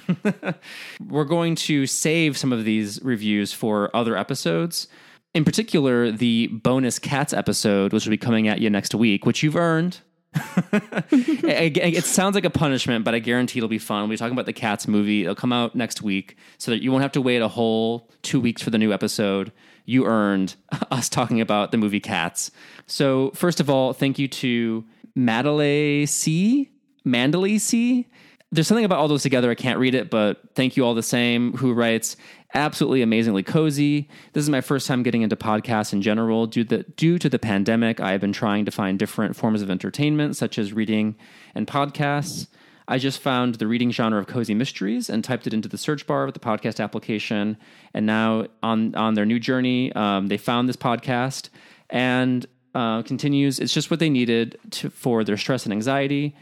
we're 1.09 1.25
going 1.25 1.55
to 1.55 1.87
save 1.87 2.37
some 2.37 2.53
of 2.53 2.65
these 2.65 3.01
reviews 3.03 3.53
for 3.53 3.95
other 3.95 4.17
episodes. 4.17 4.89
In 5.33 5.45
particular, 5.45 6.11
the 6.11 6.49
bonus 6.49 6.99
cats 6.99 7.33
episode, 7.33 7.93
which 7.93 8.05
will 8.05 8.11
be 8.11 8.19
coming 8.19 8.49
at 8.49 8.61
you 8.61 8.69
next 8.69 8.95
week, 8.95 9.27
which 9.27 9.43
you've 9.43 9.57
earned. 9.57 10.01
it, 11.13 12.05
sounds 12.05 12.35
like 12.35 12.45
a 12.45 12.51
punishment, 12.51 13.05
but 13.05 13.15
I 13.15 13.19
guarantee 13.19 13.59
it'll 13.59 13.69
be 13.69 13.79
fun. 13.79 14.03
We'll 14.03 14.11
be 14.11 14.17
talking 14.17 14.33
about 14.33 14.47
the 14.47 14.53
Cats 14.53 14.87
movie. 14.87 15.23
It'll 15.23 15.35
come 15.35 15.53
out 15.53 15.75
next 15.75 16.03
week, 16.03 16.37
so 16.59 16.71
that 16.71 16.83
you 16.83 16.93
won't 16.93 17.03
have 17.03 17.13
to 17.13 17.21
wait 17.21 17.43
a 17.43 17.49
whole 17.49 18.09
two 18.23 18.41
weeks 18.41 18.63
for 18.63 18.71
the 18.71 18.79
new 18.79 18.93
episode. 18.93 19.53
You 19.87 20.07
earned 20.07 20.55
us 20.91 21.09
talking 21.09 21.41
about 21.41 21.73
the 21.73 21.79
movie 21.79 22.01
Cats. 22.01 22.51
So, 22.87 23.33
first 23.35 23.61
of 23.61 23.69
all, 23.69 23.93
thank 23.93 24.19
you 24.19 24.29
to 24.29 24.85
Madelay 25.17 26.09
C. 26.09 26.71
Mandalay 27.05 27.59
C. 27.59 28.07
There's 28.53 28.67
something 28.67 28.85
about 28.85 28.99
all 28.99 29.09
those 29.09 29.23
together. 29.23 29.51
I 29.51 29.55
can't 29.55 29.79
read 29.79 29.95
it, 29.95 30.11
but 30.11 30.41
thank 30.55 30.77
you 30.77 30.85
all 30.85 30.95
the 30.95 31.03
same. 31.03 31.53
Who 31.55 31.73
writes 31.73 32.17
absolutely 32.55 33.03
amazingly 33.03 33.43
cozy. 33.43 34.09
This 34.33 34.43
is 34.43 34.51
my 34.51 34.61
first 34.61 34.87
time 34.87 35.03
getting 35.03 35.23
into 35.23 35.37
podcasts 35.37 35.93
in 35.93 36.03
general. 36.03 36.47
Due, 36.47 36.65
the, 36.65 36.83
due 36.97 37.19
to 37.19 37.29
the 37.29 37.39
pandemic, 37.39 38.01
I 38.01 38.13
have 38.13 38.21
been 38.21 38.33
trying 38.33 38.65
to 38.65 38.71
find 38.71 38.99
different 38.99 39.37
forms 39.37 39.63
of 39.63 39.71
entertainment, 39.71 40.37
such 40.37 40.59
as 40.59 40.73
reading 40.73 41.17
and 41.55 41.67
podcasts. 41.67 42.49
I 42.89 42.99
just 42.99 43.21
found 43.21 43.57
the 43.57 43.69
reading 43.69 43.93
genre 43.93 44.19
of 44.19 44.27
cozy 44.27 44.55
mysteries 44.55 45.09
and 45.09 45.23
typed 45.23 45.47
it 45.47 45.55
into 45.55 45.69
the 45.69 45.79
search 45.79 46.09
bar 46.09 46.25
of 46.25 46.35
the 46.35 46.41
podcast 46.41 46.83
application. 46.83 47.57
And 47.95 48.05
now, 48.05 48.47
on 48.65 48.97
on 48.97 49.15
their 49.15 49.27
new 49.27 49.39
journey, 49.39 49.93
um, 49.93 50.27
they 50.27 50.37
found 50.37 50.69
this 50.69 50.77
podcast 50.77 51.51
and 51.89 52.47
uh, 52.75 53.03
continues. 53.03 53.61
It's 53.61 53.73
just 53.73 53.93
what 53.93 54.01
they 54.01 54.11
needed 54.11 54.59
to, 54.73 54.91
for 54.91 55.23
their 55.23 55.37
stress 55.37 55.65
and 55.67 55.73
anxiety. 55.73 56.35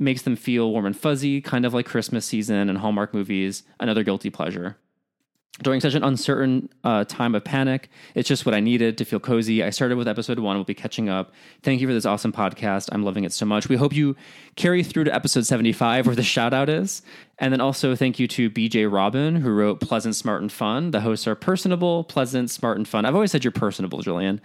Makes 0.00 0.22
them 0.22 0.34
feel 0.34 0.72
warm 0.72 0.86
and 0.86 0.96
fuzzy, 0.96 1.40
kind 1.40 1.64
of 1.64 1.72
like 1.72 1.86
Christmas 1.86 2.26
season 2.26 2.68
and 2.68 2.78
Hallmark 2.78 3.14
movies. 3.14 3.62
Another 3.78 4.02
guilty 4.02 4.30
pleasure 4.30 4.76
during 5.60 5.80
such 5.80 5.94
an 5.94 6.02
uncertain 6.02 6.68
uh, 6.82 7.04
time 7.04 7.34
of 7.34 7.44
panic. 7.44 7.90
It's 8.14 8.28
just 8.28 8.46
what 8.46 8.54
I 8.54 8.60
needed 8.60 8.96
to 8.98 9.04
feel 9.04 9.20
cozy. 9.20 9.62
I 9.62 9.68
started 9.68 9.98
with 9.98 10.08
episode 10.08 10.38
one. 10.38 10.56
We'll 10.56 10.64
be 10.64 10.74
catching 10.74 11.10
up. 11.10 11.32
Thank 11.62 11.80
you 11.82 11.86
for 11.86 11.92
this 11.92 12.06
awesome 12.06 12.32
podcast. 12.32 12.88
I'm 12.90 13.02
loving 13.02 13.24
it 13.24 13.32
so 13.32 13.44
much. 13.44 13.68
We 13.68 13.76
hope 13.76 13.92
you 13.92 14.16
carry 14.56 14.82
through 14.82 15.04
to 15.04 15.14
episode 15.14 15.44
75 15.44 16.06
where 16.06 16.16
the 16.16 16.22
shout 16.22 16.54
out 16.54 16.70
is. 16.70 17.02
And 17.38 17.52
then 17.52 17.60
also 17.60 17.94
thank 17.94 18.18
you 18.18 18.26
to 18.28 18.48
BJ 18.48 18.90
Robin, 18.90 19.36
who 19.36 19.50
wrote 19.50 19.80
Pleasant, 19.80 20.16
Smart, 20.16 20.40
and 20.40 20.50
Fun. 20.50 20.90
The 20.90 21.02
hosts 21.02 21.26
are 21.26 21.34
personable, 21.34 22.04
pleasant, 22.04 22.50
smart, 22.50 22.78
and 22.78 22.88
fun. 22.88 23.04
I've 23.04 23.14
always 23.14 23.30
said 23.30 23.44
you're 23.44 23.50
personable, 23.50 24.00
Jillian. 24.00 24.40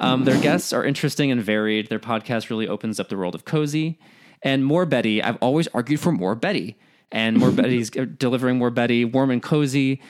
Um, 0.00 0.24
their 0.24 0.40
guests 0.40 0.72
are 0.72 0.84
interesting 0.84 1.30
and 1.30 1.40
varied. 1.40 1.88
Their 1.88 1.98
podcast 2.00 2.50
really 2.50 2.66
opens 2.66 2.98
up 2.98 3.08
the 3.08 3.16
world 3.16 3.34
of 3.34 3.44
cozy. 3.44 3.98
And 4.42 4.64
more 4.64 4.86
Betty. 4.86 5.22
I've 5.22 5.36
always 5.36 5.68
argued 5.68 6.00
for 6.00 6.10
more 6.10 6.34
Betty. 6.34 6.76
And 7.12 7.36
more 7.38 7.50
Betty's 7.50 7.90
delivering 7.90 8.58
more 8.58 8.70
Betty, 8.70 9.04
warm 9.04 9.30
and 9.30 9.42
cozy. 9.42 10.00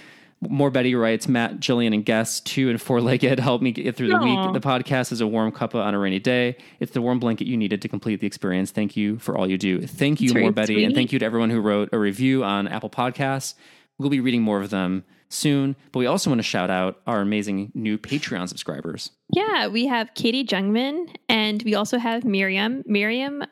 More 0.41 0.70
Betty 0.70 0.95
writes, 0.95 1.26
Matt, 1.26 1.59
Jillian, 1.59 1.93
and 1.93 2.05
guests, 2.05 2.41
two 2.41 2.70
and 2.70 2.80
four 2.80 3.01
legged, 3.01 3.41
help 3.41 3.61
me 3.61 3.72
get 3.72 3.97
through 3.97 4.09
the 4.09 4.14
Aw. 4.14 4.53
week. 4.53 4.62
The 4.62 4.66
podcast 4.66 5.11
is 5.11 5.20
a 5.20 5.26
warm 5.26 5.51
cuppa 5.51 5.82
on 5.84 5.95
a 5.95 5.99
rainy 5.99 6.20
day. 6.20 6.57
It's 6.78 6.93
the 6.93 7.03
warm 7.03 7.18
blanket 7.18 7.47
you 7.49 7.57
needed 7.57 7.82
to 7.82 7.89
complete 7.89 8.20
the 8.20 8.26
experience. 8.26 8.70
Thank 8.70 8.97
you 8.97 9.18
for 9.18 9.36
all 9.36 9.49
you 9.51 9.59
do. 9.59 9.84
Thank 9.86 10.20
you, 10.20 10.28
That's 10.28 10.41
More 10.41 10.53
Betty, 10.53 10.84
and 10.84 10.95
thank 10.95 11.12
you 11.12 11.18
to 11.18 11.24
everyone 11.26 11.51
who 11.51 11.61
wrote 11.61 11.89
a 11.93 11.99
review 11.99 12.45
on 12.45 12.68
Apple 12.68 12.91
Podcasts. 12.91 13.55
We'll 13.99 14.11
be 14.11 14.20
reading 14.20 14.43
more 14.43 14.61
of 14.61 14.70
them 14.70 15.05
soon, 15.28 15.76
but 15.93 15.99
we 15.99 16.07
also 16.07 16.30
want 16.30 16.39
to 16.39 16.45
shout 16.45 16.70
out 16.70 17.01
our 17.07 17.20
amazing 17.20 17.72
new 17.74 17.99
Patreon 17.99 18.49
subscribers. 18.49 19.11
Yeah, 19.34 19.66
we 19.66 19.86
have 19.86 20.14
Katie 20.14 20.45
Jungman 20.45 21.14
and 21.28 21.62
we 21.64 21.74
also 21.74 21.99
have 21.99 22.24
Miriam. 22.24 22.82
Miriam, 22.86 23.45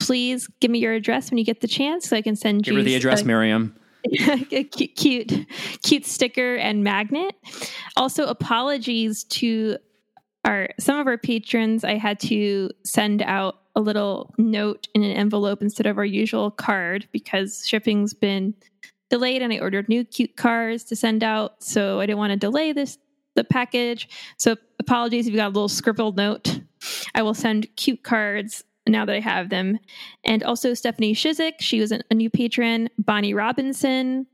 please 0.00 0.48
give 0.60 0.70
me 0.70 0.78
your 0.80 0.92
address 0.92 1.30
when 1.30 1.38
you 1.38 1.44
get 1.44 1.60
the 1.60 1.68
chance 1.68 2.08
so 2.08 2.16
I 2.16 2.22
can 2.22 2.36
send 2.36 2.64
Give 2.64 2.72
you 2.72 2.80
her 2.80 2.84
the 2.84 2.96
address, 2.96 3.22
a, 3.22 3.24
Miriam. 3.24 3.76
a 4.52 4.64
cute, 4.64 4.96
cute, 4.96 5.46
cute 5.82 6.06
sticker 6.06 6.56
and 6.56 6.82
magnet. 6.84 7.34
Also, 7.96 8.26
apologies 8.26 9.24
to 9.24 9.76
our 10.44 10.68
some 10.80 10.98
of 10.98 11.06
our 11.06 11.18
patrons. 11.18 11.84
I 11.84 11.96
had 11.96 12.20
to 12.20 12.70
send 12.84 13.22
out 13.22 13.60
a 13.74 13.80
little 13.80 14.34
note 14.38 14.88
in 14.94 15.02
an 15.02 15.12
envelope 15.12 15.62
instead 15.62 15.86
of 15.86 15.98
our 15.98 16.04
usual 16.04 16.50
card 16.50 17.08
because 17.12 17.66
shipping's 17.66 18.12
been 18.12 18.54
delayed 19.08 19.42
and 19.42 19.52
I 19.52 19.58
ordered 19.58 19.88
new 19.88 20.04
cute 20.04 20.36
cards 20.36 20.84
to 20.84 20.96
send 20.96 21.22
out. 21.22 21.62
So 21.62 22.00
I 22.00 22.06
didn't 22.06 22.18
want 22.18 22.32
to 22.32 22.38
delay 22.38 22.72
this 22.72 22.98
the 23.34 23.44
package. 23.44 24.08
So 24.36 24.56
apologies 24.78 25.26
if 25.26 25.32
you 25.32 25.38
got 25.38 25.46
a 25.46 25.54
little 25.54 25.68
scribbled 25.68 26.16
note. 26.16 26.60
I 27.14 27.22
will 27.22 27.34
send 27.34 27.68
cute 27.76 28.02
cards 28.02 28.64
now 28.86 29.04
that 29.04 29.14
I 29.14 29.20
have 29.20 29.48
them. 29.48 29.78
And 30.24 30.42
also 30.42 30.74
Stephanie 30.74 31.14
Shizik, 31.14 31.54
she 31.60 31.80
was 31.80 31.92
a 31.92 32.14
new 32.14 32.30
patron, 32.30 32.88
Bonnie 32.98 33.34
Robinson. 33.34 34.26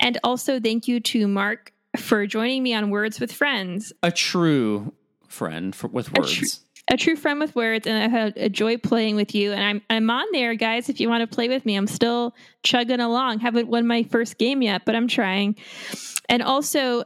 And 0.00 0.18
also 0.24 0.60
thank 0.60 0.88
you 0.88 1.00
to 1.00 1.26
Mark 1.28 1.72
for 1.96 2.26
joining 2.26 2.62
me 2.62 2.74
on 2.74 2.90
Words 2.90 3.20
with 3.20 3.32
Friends. 3.32 3.92
A 4.02 4.10
true 4.10 4.92
friend 5.28 5.74
for, 5.74 5.88
with 5.88 6.08
A 6.16 6.20
words. 6.20 6.32
tr- 6.34 6.44
a 6.88 6.96
true 6.96 7.16
friend 7.16 7.40
with 7.40 7.56
words, 7.56 7.84
and 7.86 8.00
I 8.00 8.06
had 8.06 8.36
a 8.36 8.48
joy 8.48 8.76
playing 8.76 9.16
with 9.16 9.34
you. 9.34 9.52
And 9.52 9.60
I'm 9.64 9.82
I'm 9.90 10.08
on 10.08 10.24
there, 10.30 10.54
guys. 10.54 10.88
If 10.88 11.00
you 11.00 11.08
want 11.08 11.28
to 11.28 11.34
play 11.34 11.48
with 11.48 11.66
me, 11.66 11.74
I'm 11.74 11.88
still 11.88 12.32
chugging 12.62 13.00
along. 13.00 13.40
Haven't 13.40 13.66
won 13.66 13.88
my 13.88 14.04
first 14.04 14.38
game 14.38 14.62
yet, 14.62 14.82
but 14.84 14.94
I'm 14.94 15.08
trying. 15.08 15.56
And 16.28 16.42
also, 16.44 17.02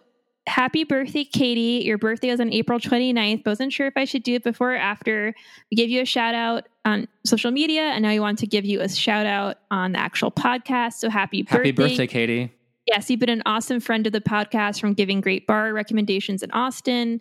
happy 0.50 0.84
birthday, 0.84 1.24
Katie. 1.24 1.84
Your 1.86 1.96
birthday 1.96 2.30
was 2.30 2.40
on 2.40 2.52
April 2.52 2.78
29th. 2.78 3.44
But 3.44 3.50
wasn't 3.52 3.72
sure 3.72 3.86
if 3.86 3.96
I 3.96 4.04
should 4.04 4.22
do 4.22 4.34
it 4.34 4.44
before 4.44 4.74
or 4.74 4.76
after. 4.76 5.32
We 5.70 5.76
gave 5.76 5.88
you 5.88 6.02
a 6.02 6.04
shout 6.04 6.34
out 6.34 6.68
on 6.84 7.08
social 7.24 7.50
media, 7.50 7.82
and 7.82 8.02
now 8.02 8.10
we 8.10 8.20
want 8.20 8.38
to 8.40 8.46
give 8.46 8.64
you 8.64 8.80
a 8.80 8.88
shout 8.88 9.26
out 9.26 9.58
on 9.70 9.92
the 9.92 10.00
actual 10.00 10.30
podcast. 10.30 10.94
So 10.94 11.08
happy 11.08 11.42
birthday. 11.42 11.56
Happy 11.56 11.72
birthday, 11.72 12.06
Katie. 12.06 12.52
Yes, 12.86 13.08
you've 13.08 13.20
been 13.20 13.28
an 13.30 13.42
awesome 13.46 13.78
friend 13.78 14.06
of 14.06 14.12
the 14.12 14.20
podcast 14.20 14.80
from 14.80 14.94
giving 14.94 15.20
great 15.20 15.46
bar 15.46 15.72
recommendations 15.72 16.42
in 16.42 16.50
Austin 16.50 17.20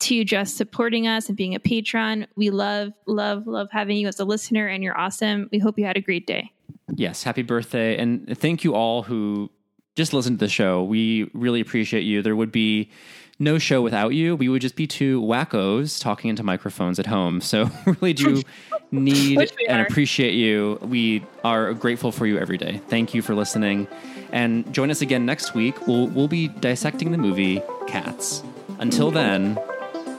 to 0.00 0.24
just 0.24 0.56
supporting 0.56 1.06
us 1.06 1.28
and 1.28 1.36
being 1.36 1.54
a 1.54 1.60
patron. 1.60 2.26
We 2.36 2.50
love, 2.50 2.92
love, 3.06 3.46
love 3.46 3.68
having 3.70 3.96
you 3.96 4.08
as 4.08 4.20
a 4.20 4.24
listener, 4.26 4.66
and 4.66 4.84
you're 4.84 4.98
awesome. 4.98 5.48
We 5.50 5.58
hope 5.58 5.78
you 5.78 5.86
had 5.86 5.96
a 5.96 6.02
great 6.02 6.26
day. 6.26 6.52
Yes, 6.94 7.22
happy 7.22 7.42
birthday. 7.42 7.96
And 7.96 8.38
thank 8.38 8.62
you 8.62 8.74
all 8.74 9.02
who 9.02 9.50
just 9.96 10.12
listen 10.12 10.34
to 10.34 10.38
the 10.38 10.48
show. 10.48 10.84
We 10.84 11.28
really 11.32 11.60
appreciate 11.60 12.02
you. 12.02 12.22
There 12.22 12.36
would 12.36 12.52
be 12.52 12.90
no 13.38 13.58
show 13.58 13.82
without 13.82 14.10
you. 14.10 14.36
We 14.36 14.48
would 14.48 14.62
just 14.62 14.76
be 14.76 14.86
two 14.86 15.20
wackos 15.20 16.00
talking 16.00 16.30
into 16.30 16.42
microphones 16.42 16.98
at 16.98 17.06
home. 17.06 17.40
So 17.40 17.70
really 17.86 18.12
do 18.12 18.42
need 18.90 19.50
and 19.68 19.82
appreciate 19.82 20.34
you. 20.34 20.78
We 20.82 21.24
are 21.44 21.74
grateful 21.74 22.12
for 22.12 22.26
you 22.26 22.38
every 22.38 22.58
day. 22.58 22.80
Thank 22.88 23.14
you 23.14 23.22
for 23.22 23.34
listening. 23.34 23.88
And 24.32 24.70
join 24.72 24.90
us 24.90 25.00
again 25.00 25.26
next 25.26 25.54
week. 25.54 25.86
We'll 25.86 26.08
we'll 26.08 26.28
be 26.28 26.48
dissecting 26.48 27.12
the 27.12 27.18
movie 27.18 27.62
Cats. 27.86 28.42
Until 28.78 29.10
then, 29.10 29.58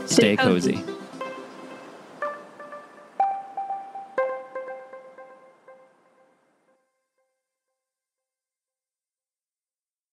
stay 0.05 0.35
cozy. 0.35 0.83